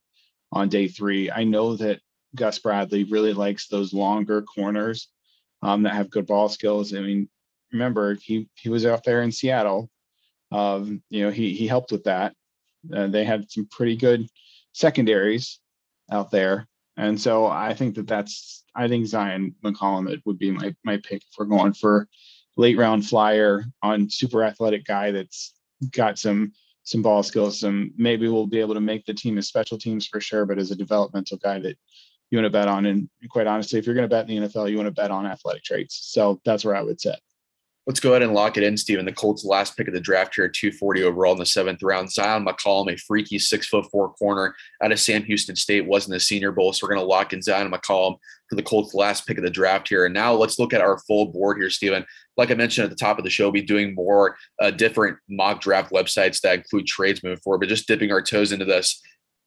on 0.51 0.69
day 0.69 0.87
three. 0.87 1.31
I 1.31 1.43
know 1.43 1.75
that 1.75 2.01
Gus 2.35 2.59
Bradley 2.59 3.03
really 3.05 3.33
likes 3.33 3.67
those 3.67 3.93
longer 3.93 4.43
corners 4.43 5.09
um, 5.63 5.81
that 5.83 5.95
have 5.95 6.11
good 6.11 6.27
ball 6.27 6.49
skills. 6.49 6.93
I 6.93 6.99
mean, 6.99 7.27
remember 7.73 8.13
he 8.13 8.47
he 8.53 8.69
was 8.69 8.85
out 8.85 9.03
there 9.03 9.23
in 9.23 9.31
Seattle. 9.31 9.89
Um, 10.51 11.01
you 11.09 11.23
know, 11.23 11.31
he 11.31 11.55
he 11.55 11.65
helped 11.65 11.91
with 11.91 12.03
that. 12.03 12.35
Uh, 12.93 13.07
they 13.07 13.23
had 13.23 13.49
some 13.49 13.67
pretty 13.71 13.95
good 13.95 14.27
secondaries 14.73 15.59
out 16.11 16.29
there, 16.29 16.67
and 16.95 17.19
so 17.19 17.47
I 17.47 17.73
think 17.73 17.95
that 17.95 18.05
that's 18.05 18.63
I 18.75 18.87
think 18.87 19.05
Zyon 19.05 19.55
McCollum 19.63 20.15
would 20.25 20.37
be 20.37 20.51
my 20.51 20.75
my 20.83 20.97
pick 20.97 21.23
if 21.23 21.39
we're 21.39 21.45
going 21.45 21.73
for 21.73 22.07
late 22.57 22.77
round 22.77 23.05
flyer 23.05 23.65
on 23.81 24.09
super 24.09 24.43
athletic 24.43 24.85
guy 24.85 25.11
that's 25.11 25.53
got 25.91 26.17
some 26.17 26.53
some 26.83 27.01
ball 27.01 27.23
skills. 27.23 27.59
Some 27.59 27.91
maybe 27.97 28.27
we'll 28.27 28.47
be 28.47 28.59
able 28.59 28.75
to 28.75 28.81
make 28.81 29.05
the 29.05 29.13
team 29.13 29.37
as 29.37 29.47
special 29.47 29.77
teams 29.77 30.07
for 30.07 30.21
sure, 30.21 30.45
but 30.45 30.59
as 30.59 30.71
a 30.71 30.75
developmental 30.75 31.37
guy 31.37 31.59
that 31.59 31.77
you 32.29 32.37
want 32.37 32.45
to 32.45 32.51
bet 32.51 32.67
on. 32.67 32.85
And 32.85 33.09
quite 33.29 33.47
honestly, 33.47 33.79
if 33.79 33.85
you're 33.85 33.95
going 33.95 34.07
to 34.07 34.15
bet 34.15 34.29
in 34.29 34.41
the 34.41 34.47
NFL, 34.47 34.69
you 34.69 34.77
want 34.77 34.87
to 34.87 34.91
bet 34.91 35.11
on 35.11 35.25
athletic 35.25 35.63
traits. 35.63 35.99
So 36.11 36.39
that's 36.45 36.63
where 36.63 36.75
I 36.75 36.81
would 36.81 37.01
set. 37.01 37.19
Let's 37.87 37.99
go 37.99 38.11
ahead 38.11 38.23
and 38.23 38.33
lock 38.33 38.57
it 38.57 38.63
in, 38.63 38.77
Steven. 38.77 39.05
The 39.05 39.11
Colts' 39.11 39.45
last 39.45 39.77
pick 39.77 39.87
of 39.87 39.93
the 39.93 39.99
draft 39.99 40.33
here 40.33 40.45
at 40.45 40.53
240 40.53 41.03
overall 41.03 41.33
in 41.33 41.37
the 41.37 41.45
seventh 41.45 41.83
round. 41.83 42.09
Zyon 42.09 42.47
McCollum, 42.47 42.91
a 42.91 42.97
freaky 42.97 43.37
six 43.37 43.67
foot 43.67 43.85
four 43.91 44.11
corner 44.13 44.55
out 44.81 44.91
of 44.91 44.99
Sam 44.99 45.23
Houston 45.23 45.55
State, 45.55 45.85
was 45.85 46.07
in 46.07 46.11
the 46.11 46.19
Senior 46.19 46.51
Bowl. 46.51 46.73
So 46.73 46.85
we're 46.85 46.95
going 46.95 47.05
to 47.05 47.07
lock 47.07 47.31
in 47.31 47.41
Zyon 47.41 47.71
McCollum 47.71 48.17
for 48.49 48.55
the 48.55 48.63
Colts' 48.63 48.95
last 48.95 49.27
pick 49.27 49.37
of 49.37 49.43
the 49.43 49.51
draft 49.51 49.87
here. 49.87 50.05
And 50.05 50.15
now 50.15 50.33
let's 50.33 50.57
look 50.57 50.73
at 50.73 50.81
our 50.81 50.97
full 51.07 51.27
board 51.27 51.57
here, 51.57 51.69
Steven. 51.69 52.03
Like 52.37 52.49
I 52.49 52.55
mentioned 52.55 52.85
at 52.85 52.89
the 52.89 52.95
top 52.95 53.19
of 53.19 53.23
the 53.23 53.29
show, 53.29 53.45
we'll 53.45 53.51
be 53.51 53.61
doing 53.61 53.93
more 53.93 54.35
uh, 54.59 54.71
different 54.71 55.17
mock 55.29 55.61
draft 55.61 55.91
websites 55.91 56.41
that 56.41 56.55
include 56.55 56.87
trades 56.87 57.21
moving 57.23 57.39
forward, 57.39 57.59
but 57.59 57.69
just 57.69 57.87
dipping 57.87 58.11
our 58.11 58.21
toes 58.21 58.51
into 58.51 58.65
this. 58.65 58.99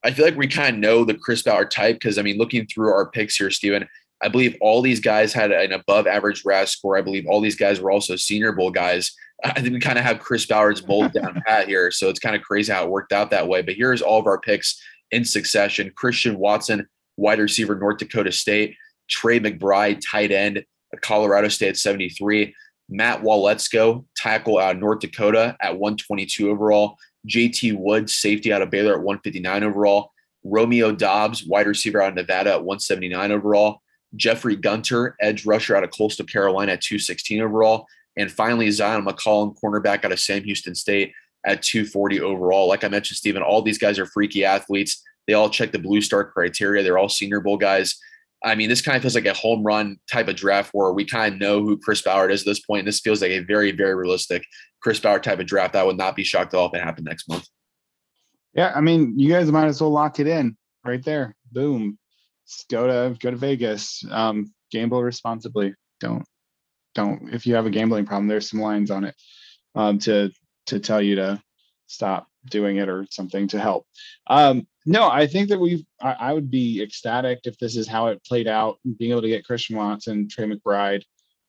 I 0.04 0.12
feel 0.12 0.24
like 0.24 0.36
we 0.36 0.46
kind 0.46 0.76
of 0.76 0.80
know 0.80 1.04
the 1.04 1.14
Chris 1.14 1.42
Ballard 1.42 1.72
type 1.72 1.96
because 1.96 2.18
I 2.18 2.22
mean, 2.22 2.38
looking 2.38 2.66
through 2.66 2.92
our 2.92 3.10
picks 3.10 3.36
here, 3.36 3.50
Steven, 3.50 3.88
I 4.20 4.28
believe 4.28 4.56
all 4.60 4.82
these 4.82 5.00
guys 5.00 5.32
had 5.32 5.52
an 5.52 5.72
above 5.72 6.06
average 6.06 6.44
RAS 6.44 6.72
score. 6.72 6.98
I 6.98 7.02
believe 7.02 7.26
all 7.26 7.40
these 7.40 7.56
guys 7.56 7.80
were 7.80 7.90
also 7.90 8.16
Senior 8.16 8.52
Bowl 8.52 8.70
guys. 8.70 9.12
I 9.44 9.60
think 9.60 9.72
we 9.72 9.80
kind 9.80 9.98
of 9.98 10.04
have 10.04 10.18
Chris 10.18 10.46
Ballard's 10.46 10.86
mold 10.86 11.12
down 11.14 11.40
pat 11.46 11.68
here, 11.68 11.90
so 11.90 12.08
it's 12.08 12.18
kind 12.18 12.34
of 12.34 12.42
crazy 12.42 12.72
how 12.72 12.84
it 12.84 12.90
worked 12.90 13.12
out 13.12 13.30
that 13.30 13.46
way. 13.48 13.62
But 13.62 13.74
here's 13.74 14.02
all 14.02 14.18
of 14.18 14.26
our 14.26 14.40
picks 14.40 14.80
in 15.10 15.24
succession: 15.24 15.92
Christian 15.94 16.38
Watson, 16.38 16.88
wide 17.16 17.38
receiver, 17.38 17.76
North 17.76 17.98
Dakota 17.98 18.32
State; 18.32 18.76
Trey 19.08 19.38
McBride, 19.38 20.00
tight 20.04 20.32
end, 20.32 20.64
Colorado 21.00 21.48
State 21.48 21.70
at 21.70 21.76
73; 21.76 22.54
Matt 22.88 23.22
Waletzko, 23.22 24.04
tackle 24.16 24.58
out 24.58 24.74
of 24.74 24.80
North 24.80 25.00
Dakota 25.00 25.56
at 25.60 25.78
122 25.78 26.50
overall; 26.50 26.96
JT 27.28 27.78
Woods, 27.78 28.16
safety 28.16 28.52
out 28.52 28.62
of 28.62 28.70
Baylor 28.70 28.94
at 28.94 29.02
159 29.02 29.62
overall. 29.62 30.10
Romeo 30.44 30.92
Doubs, 30.92 31.44
wide 31.44 31.66
receiver 31.66 32.00
out 32.00 32.10
of 32.10 32.14
Nevada 32.14 32.50
at 32.50 32.64
179 32.64 33.32
overall. 33.32 33.82
Jeffrey 34.16 34.56
Gunter, 34.56 35.16
edge 35.20 35.46
rusher 35.46 35.76
out 35.76 35.84
of 35.84 35.90
Coastal 35.90 36.26
Carolina 36.26 36.72
at 36.72 36.80
216 36.80 37.40
overall. 37.40 37.86
And 38.16 38.30
finally, 38.30 38.68
Zyon 38.68 39.06
McCollum, 39.06 39.56
cornerback 39.62 40.04
out 40.04 40.12
of 40.12 40.20
Sam 40.20 40.42
Houston 40.44 40.74
State 40.74 41.12
at 41.46 41.62
240 41.62 42.20
overall. 42.20 42.68
Like 42.68 42.84
I 42.84 42.88
mentioned, 42.88 43.16
Stephen, 43.16 43.42
all 43.42 43.62
these 43.62 43.78
guys 43.78 43.98
are 43.98 44.06
freaky 44.06 44.44
athletes. 44.44 45.02
They 45.26 45.34
all 45.34 45.50
check 45.50 45.72
the 45.72 45.78
blue 45.78 46.00
star 46.00 46.24
criteria. 46.24 46.82
They're 46.82 46.98
all 46.98 47.08
Senior 47.08 47.40
Bowl 47.40 47.56
guys. 47.56 47.96
I 48.44 48.54
mean, 48.54 48.68
this 48.68 48.82
kind 48.82 48.96
of 48.96 49.02
feels 49.02 49.14
like 49.14 49.26
a 49.26 49.34
home 49.34 49.64
run 49.64 49.98
type 50.10 50.28
of 50.28 50.36
draft 50.36 50.70
where 50.72 50.92
we 50.92 51.04
kind 51.04 51.34
of 51.34 51.40
know 51.40 51.60
who 51.60 51.76
Chris 51.76 52.02
Ballard 52.02 52.30
is 52.30 52.42
at 52.42 52.46
this 52.46 52.60
point. 52.60 52.80
And 52.80 52.88
this 52.88 53.00
feels 53.00 53.20
like 53.20 53.32
a 53.32 53.40
very, 53.40 53.72
very 53.72 53.94
realistic 53.94 54.44
Chris 54.80 55.00
Ballard 55.00 55.24
type 55.24 55.40
of 55.40 55.46
draft. 55.46 55.74
I 55.74 55.82
would 55.82 55.96
not 55.96 56.16
be 56.16 56.24
shocked 56.24 56.54
at 56.54 56.58
all 56.58 56.68
if 56.68 56.74
it 56.74 56.82
happened 56.82 57.06
next 57.06 57.28
month. 57.28 57.46
Yeah, 58.54 58.72
I 58.74 58.80
mean, 58.80 59.18
you 59.18 59.28
guys 59.28 59.50
might 59.50 59.66
as 59.66 59.80
well 59.80 59.90
lock 59.90 60.20
it 60.20 60.26
in 60.26 60.56
right 60.84 61.04
there. 61.04 61.34
Boom. 61.52 61.98
Go 62.70 62.86
to 62.86 63.18
go 63.18 63.30
to 63.30 63.36
Vegas. 63.36 64.04
Um, 64.10 64.52
gamble 64.70 65.02
responsibly. 65.02 65.74
Don't 66.00 66.24
don't 66.94 67.32
if 67.32 67.46
you 67.46 67.54
have 67.54 67.66
a 67.66 67.70
gambling 67.70 68.06
problem, 68.06 68.28
there's 68.28 68.50
some 68.50 68.60
lines 68.60 68.90
on 68.90 69.04
it 69.04 69.14
um, 69.74 69.98
to 70.00 70.30
to 70.66 70.80
tell 70.80 71.00
you 71.00 71.16
to 71.16 71.42
stop 71.86 72.26
doing 72.50 72.76
it 72.76 72.88
or 72.88 73.06
something 73.10 73.48
to 73.48 73.60
help. 73.60 73.86
Um, 74.26 74.66
no, 74.86 75.08
I 75.08 75.26
think 75.26 75.48
that 75.48 75.60
we've. 75.60 75.84
I, 76.00 76.12
I, 76.12 76.32
would 76.32 76.50
be 76.50 76.82
ecstatic 76.82 77.40
if 77.44 77.58
this 77.58 77.76
is 77.76 77.86
how 77.86 78.06
it 78.06 78.24
played 78.24 78.48
out, 78.48 78.78
being 78.98 79.10
able 79.10 79.22
to 79.22 79.28
get 79.28 79.44
Christian 79.44 79.76
Watson, 79.76 80.28
Trey 80.28 80.46
McBride, 80.46 81.02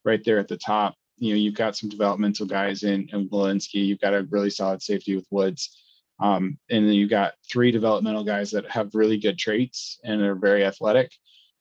right 0.04 0.22
there 0.26 0.40
at 0.40 0.48
the 0.48 0.58
top. 0.58 0.96
You 1.18 1.34
know, 1.34 1.40
you've 1.40 1.56
got 1.56 1.76
some 1.76 1.90
developmental 1.90 2.46
guys 2.46 2.84
in, 2.84 3.08
in 3.14 3.30
Waletzko. 3.30 3.76
You've 3.76 4.00
got 4.00 4.14
a 4.14 4.28
really 4.30 4.50
solid 4.50 4.82
safety 4.82 5.16
with 5.16 5.28
Woods. 5.32 5.84
Um, 6.20 6.58
and 6.70 6.86
then 6.86 6.94
you've 6.94 7.10
got 7.10 7.34
three 7.50 7.72
developmental 7.72 8.24
guys 8.24 8.52
that 8.52 8.70
have 8.70 8.94
really 8.94 9.18
good 9.18 9.38
traits 9.38 10.00
and 10.04 10.22
are 10.22 10.36
very 10.36 10.66
athletic. 10.66 11.12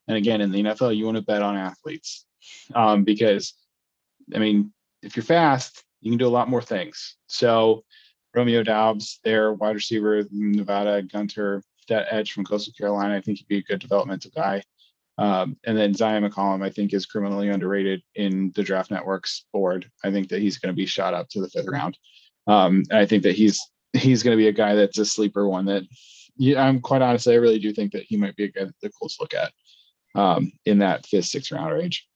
And 0.07 0.17
again, 0.17 0.41
in 0.41 0.51
the 0.51 0.63
NFL, 0.63 0.95
you 0.95 1.05
want 1.05 1.17
to 1.17 1.23
bet 1.23 1.41
on 1.41 1.55
athletes 1.55 2.25
um, 2.75 3.03
because, 3.03 3.53
I 4.33 4.39
mean, 4.39 4.73
if 5.01 5.15
you're 5.15 5.23
fast, 5.23 5.83
you 6.01 6.11
can 6.11 6.17
do 6.17 6.27
a 6.27 6.29
lot 6.29 6.49
more 6.49 6.61
things. 6.61 7.15
So 7.27 7.83
Romeo 8.35 8.63
Doubs, 8.63 9.19
their 9.23 9.53
wide 9.53 9.75
receiver, 9.75 10.23
Nevada, 10.31 11.03
Gunter, 11.03 11.63
that 11.87 12.07
edge 12.11 12.33
from 12.33 12.45
Coastal 12.45 12.73
Carolina, 12.77 13.15
I 13.15 13.21
think 13.21 13.37
he'd 13.37 13.47
be 13.47 13.57
a 13.57 13.63
good 13.63 13.79
developmental 13.79 14.31
guy. 14.35 14.63
Um, 15.17 15.57
and 15.65 15.77
then 15.77 15.93
Zyon 15.93 16.27
McCollum, 16.27 16.63
I 16.63 16.69
think, 16.69 16.93
is 16.93 17.05
criminally 17.05 17.49
underrated 17.49 18.01
in 18.15 18.53
the 18.55 18.63
Draft 18.63 18.89
Network's 18.89 19.45
board. 19.51 19.89
I 20.03 20.11
think 20.11 20.29
that 20.29 20.41
he's 20.41 20.57
going 20.57 20.73
to 20.73 20.77
be 20.77 20.85
shot 20.85 21.13
up 21.13 21.27
to 21.29 21.41
the 21.41 21.49
fifth 21.49 21.67
round. 21.67 21.97
Um, 22.47 22.83
and 22.89 22.99
I 22.99 23.05
think 23.05 23.23
that 23.23 23.35
he's 23.35 23.59
he's 23.93 24.23
going 24.23 24.37
to 24.37 24.41
be 24.41 24.47
a 24.47 24.53
guy 24.53 24.75
that's 24.75 24.97
a 24.97 25.05
sleeper 25.05 25.47
one 25.47 25.65
that 25.65 25.83
yeah, 26.37 26.63
I'm 26.63 26.79
quite 26.79 27.01
honestly, 27.01 27.33
I 27.33 27.37
really 27.37 27.59
do 27.59 27.73
think 27.73 27.91
that 27.91 28.03
he 28.03 28.15
might 28.15 28.35
be 28.35 28.45
a 28.45 28.51
guy 28.51 28.63
that 28.63 28.75
the 28.81 28.89
Colts 28.91 29.17
look 29.19 29.33
at 29.33 29.51
um, 30.15 30.51
in 30.65 30.79
that 30.79 31.05
fifth, 31.05 31.25
sixth 31.25 31.51
round 31.51 31.73
range 31.73 32.07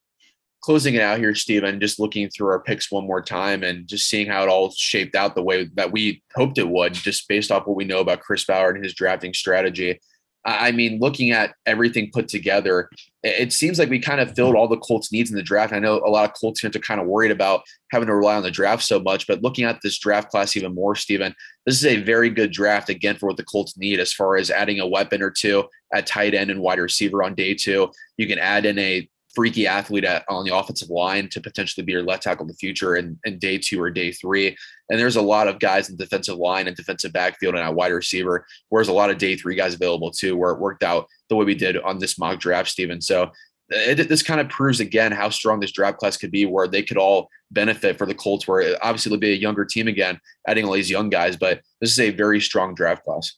closing 0.63 0.95
it 0.95 1.01
out 1.01 1.19
here, 1.19 1.35
Stephen, 1.35 1.79
just 1.79 1.99
looking 1.99 2.29
through 2.29 2.47
our 2.47 2.61
picks 2.61 2.89
one 2.89 3.05
more 3.05 3.21
time 3.21 3.63
and 3.63 3.85
just 3.85 4.07
seeing 4.07 4.27
how 4.27 4.43
it 4.43 4.49
all 4.49 4.71
shaped 4.71 5.13
out 5.13 5.35
the 5.35 5.43
way 5.43 5.65
that 5.73 5.91
we 5.91 6.23
hoped 6.35 6.57
it 6.57 6.67
would, 6.67 6.93
just 6.93 7.27
based 7.27 7.51
off 7.51 7.67
what 7.67 7.75
we 7.75 7.83
know 7.83 7.99
about 7.99 8.21
Chris 8.21 8.45
Ballard 8.45 8.75
and 8.77 8.85
his 8.85 8.93
drafting 8.93 9.33
strategy. 9.33 9.99
I 10.45 10.73
mean, 10.73 10.99
looking 10.99 11.31
at 11.31 11.55
everything 11.65 12.11
put 12.11 12.27
together, 12.27 12.89
it 13.23 13.53
seems 13.53 13.79
like 13.79 13.89
we 13.89 13.99
kind 13.99 14.19
of 14.19 14.35
filled 14.35 14.55
all 14.55 14.67
the 14.67 14.77
Colts' 14.77 15.11
needs 15.11 15.29
in 15.29 15.37
the 15.37 15.43
draft. 15.43 15.71
I 15.71 15.79
know 15.79 16.01
a 16.05 16.09
lot 16.09 16.29
of 16.29 16.35
Colts 16.35 16.59
fans 16.59 16.75
are 16.75 16.79
kind 16.79 16.99
of 16.99 17.07
worried 17.07 17.31
about 17.31 17.63
having 17.91 18.07
to 18.07 18.15
rely 18.15 18.35
on 18.35 18.43
the 18.43 18.51
draft 18.51 18.83
so 18.83 18.99
much, 18.99 19.25
but 19.25 19.41
looking 19.41 19.63
at 19.63 19.79
this 19.81 19.97
draft 19.97 20.29
class 20.29 20.57
even 20.57 20.75
more, 20.75 20.95
Stephen, 20.95 21.33
this 21.65 21.77
is 21.77 21.85
a 21.85 22.03
very 22.03 22.29
good 22.29 22.51
draft 22.51 22.89
again 22.89 23.15
for 23.15 23.27
what 23.27 23.37
the 23.37 23.45
Colts 23.45 23.77
need 23.77 24.01
as 24.01 24.11
far 24.11 24.35
as 24.35 24.51
adding 24.51 24.81
a 24.81 24.87
weapon 24.87 25.21
or 25.21 25.31
two 25.31 25.63
at 25.93 26.05
tight 26.05 26.33
end 26.33 26.51
and 26.51 26.59
wide 26.59 26.79
receiver 26.79 27.23
on 27.23 27.35
day 27.35 27.53
two. 27.53 27.89
You 28.17 28.27
can 28.27 28.39
add 28.39 28.65
in 28.65 28.77
a 28.79 29.07
freaky 29.35 29.67
athlete 29.67 30.03
at, 30.03 30.23
on 30.29 30.45
the 30.45 30.55
offensive 30.55 30.89
line 30.89 31.27
to 31.29 31.41
potentially 31.41 31.83
be 31.83 31.91
your 31.91 32.03
left 32.03 32.23
tackle 32.23 32.43
in 32.43 32.47
the 32.47 32.53
future 32.53 32.95
in, 32.95 33.19
in 33.25 33.39
day 33.39 33.57
two 33.57 33.81
or 33.81 33.89
day 33.89 34.11
three. 34.11 34.55
And 34.89 34.99
there's 34.99 35.15
a 35.15 35.21
lot 35.21 35.47
of 35.47 35.59
guys 35.59 35.89
in 35.89 35.97
the 35.97 36.03
defensive 36.03 36.37
line 36.37 36.67
and 36.67 36.75
defensive 36.75 37.13
backfield 37.13 37.55
and 37.55 37.63
at 37.63 37.73
wide 37.73 37.93
receiver, 37.93 38.45
whereas 38.69 38.87
a 38.87 38.93
lot 38.93 39.09
of 39.09 39.17
day 39.17 39.35
three 39.35 39.55
guys 39.55 39.73
available 39.73 40.11
too, 40.11 40.37
where 40.37 40.51
it 40.51 40.59
worked 40.59 40.83
out 40.83 41.07
the 41.29 41.35
way 41.35 41.45
we 41.45 41.55
did 41.55 41.77
on 41.77 41.99
this 41.99 42.19
mock 42.19 42.39
draft, 42.39 42.69
Stephen. 42.69 43.01
So 43.01 43.31
it, 43.69 44.09
this 44.09 44.23
kind 44.23 44.39
of 44.39 44.49
proves 44.49 44.79
again 44.79 45.11
how 45.11 45.29
strong 45.29 45.59
this 45.59 45.71
draft 45.71 45.97
class 45.97 46.17
could 46.17 46.31
be, 46.31 46.45
where 46.45 46.67
they 46.67 46.83
could 46.83 46.97
all 46.97 47.29
benefit 47.51 47.97
for 47.97 48.05
the 48.05 48.13
Colts, 48.13 48.47
where 48.47 48.77
obviously 48.83 49.11
it'll 49.11 49.19
be 49.19 49.33
a 49.33 49.37
younger 49.37 49.65
team 49.65 49.87
again, 49.87 50.19
adding 50.47 50.65
all 50.65 50.73
these 50.73 50.89
young 50.91 51.09
guys, 51.09 51.37
but 51.37 51.61
this 51.81 51.91
is 51.91 51.99
a 51.99 52.11
very 52.11 52.39
strong 52.41 52.75
draft 52.75 53.03
class. 53.03 53.33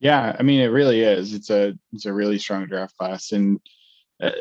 Yeah, 0.00 0.34
I 0.38 0.42
mean 0.42 0.60
it 0.60 0.68
really 0.68 1.02
is. 1.02 1.34
It's 1.34 1.50
a 1.50 1.74
it's 1.92 2.06
a 2.06 2.12
really 2.12 2.38
strong 2.38 2.66
draft 2.66 2.96
class, 2.96 3.32
and 3.32 3.56
uh, 3.56 3.60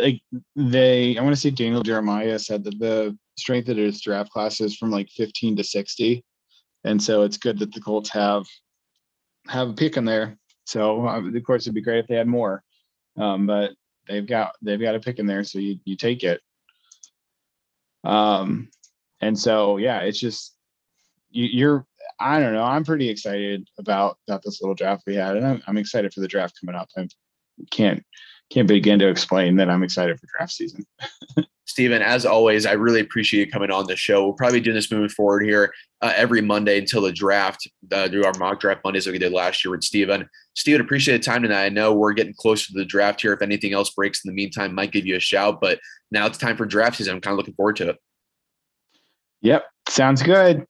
like 0.01 0.21
they 0.55 1.17
i 1.17 1.21
want 1.21 1.33
to 1.33 1.39
say 1.39 1.49
daniel 1.49 1.81
jeremiah 1.81 2.37
said 2.37 2.63
that 2.63 2.77
the 2.79 3.17
strength 3.37 3.69
of 3.69 3.77
his 3.77 4.01
draft 4.01 4.29
class 4.31 4.59
is 4.59 4.75
from 4.75 4.91
like 4.91 5.09
15 5.09 5.55
to 5.55 5.63
60 5.63 6.23
and 6.83 7.01
so 7.01 7.23
it's 7.23 7.37
good 7.37 7.59
that 7.59 7.73
the 7.73 7.81
colts 7.81 8.09
have 8.09 8.45
have 9.47 9.69
a 9.69 9.73
pick 9.73 9.97
in 9.97 10.05
there. 10.05 10.37
So 10.65 11.07
uh, 11.07 11.21
of 11.21 11.43
course 11.43 11.63
it'd 11.63 11.75
be 11.75 11.81
great 11.81 11.99
if 11.99 12.07
they 12.07 12.15
had 12.15 12.27
more. 12.27 12.63
Um, 13.17 13.47
but 13.47 13.71
they've 14.07 14.25
got 14.25 14.53
they've 14.61 14.79
got 14.79 14.95
a 14.95 14.99
pick 14.99 15.19
in 15.19 15.25
there 15.25 15.43
so 15.43 15.59
you, 15.59 15.79
you 15.85 15.95
take 15.95 16.23
it. 16.23 16.41
Um 18.03 18.69
and 19.21 19.37
so 19.37 19.77
yeah 19.77 19.99
it's 19.99 20.19
just 20.19 20.55
you, 21.29 21.45
you're 21.45 21.85
i 22.21 22.39
don't 22.39 22.53
know 22.53 22.63
i'm 22.63 22.85
pretty 22.85 23.09
excited 23.09 23.67
about 23.77 24.17
about 24.25 24.41
this 24.41 24.61
little 24.61 24.73
draft 24.73 25.03
we 25.05 25.15
had 25.15 25.35
and 25.35 25.45
i'm, 25.45 25.61
I'm 25.67 25.77
excited 25.77 26.13
for 26.13 26.21
the 26.21 26.27
draft 26.27 26.57
coming 26.59 26.79
up. 26.79 26.87
I 26.97 27.07
can't 27.69 28.01
can't 28.49 28.67
begin 28.67 28.99
to 28.99 29.07
explain 29.07 29.55
that 29.57 29.69
I'm 29.69 29.83
excited 29.83 30.19
for 30.19 30.27
draft 30.35 30.53
season. 30.53 30.85
Stephen, 31.65 32.01
as 32.01 32.25
always, 32.25 32.65
I 32.65 32.71
really 32.71 32.99
appreciate 32.99 33.45
you 33.45 33.51
coming 33.51 33.69
on 33.69 33.85
the 33.85 33.95
show. 33.95 34.23
We'll 34.23 34.33
probably 34.33 34.59
do 34.59 34.73
this 34.73 34.91
moving 34.91 35.09
forward 35.09 35.43
here 35.43 35.71
uh, 36.01 36.11
every 36.15 36.41
Monday 36.41 36.79
until 36.79 37.03
the 37.03 37.11
draft. 37.11 37.69
Uh, 37.91 38.07
do 38.07 38.23
our 38.23 38.33
mock 38.39 38.59
draft 38.59 38.81
Mondays 38.83 39.05
like 39.05 39.13
we 39.13 39.19
did 39.19 39.31
last 39.31 39.63
year 39.63 39.71
with 39.71 39.83
Stephen. 39.83 40.27
Stephen, 40.55 40.81
appreciate 40.81 41.17
the 41.17 41.23
time 41.23 41.43
tonight. 41.43 41.65
I 41.65 41.69
know 41.69 41.93
we're 41.93 42.13
getting 42.13 42.33
closer 42.33 42.65
to 42.67 42.73
the 42.73 42.85
draft 42.85 43.21
here. 43.21 43.33
If 43.33 43.43
anything 43.43 43.73
else 43.73 43.91
breaks 43.91 44.25
in 44.25 44.29
the 44.29 44.35
meantime, 44.35 44.73
might 44.73 44.91
give 44.91 45.05
you 45.05 45.15
a 45.15 45.19
shout. 45.19 45.61
But 45.61 45.79
now 46.09 46.25
it's 46.25 46.39
time 46.39 46.57
for 46.57 46.65
draft 46.65 46.97
season. 46.97 47.13
I'm 47.13 47.21
kind 47.21 47.33
of 47.33 47.37
looking 47.37 47.53
forward 47.53 47.75
to 47.77 47.89
it. 47.89 47.97
Yep, 49.41 49.63
sounds 49.87 50.23
good. 50.23 50.65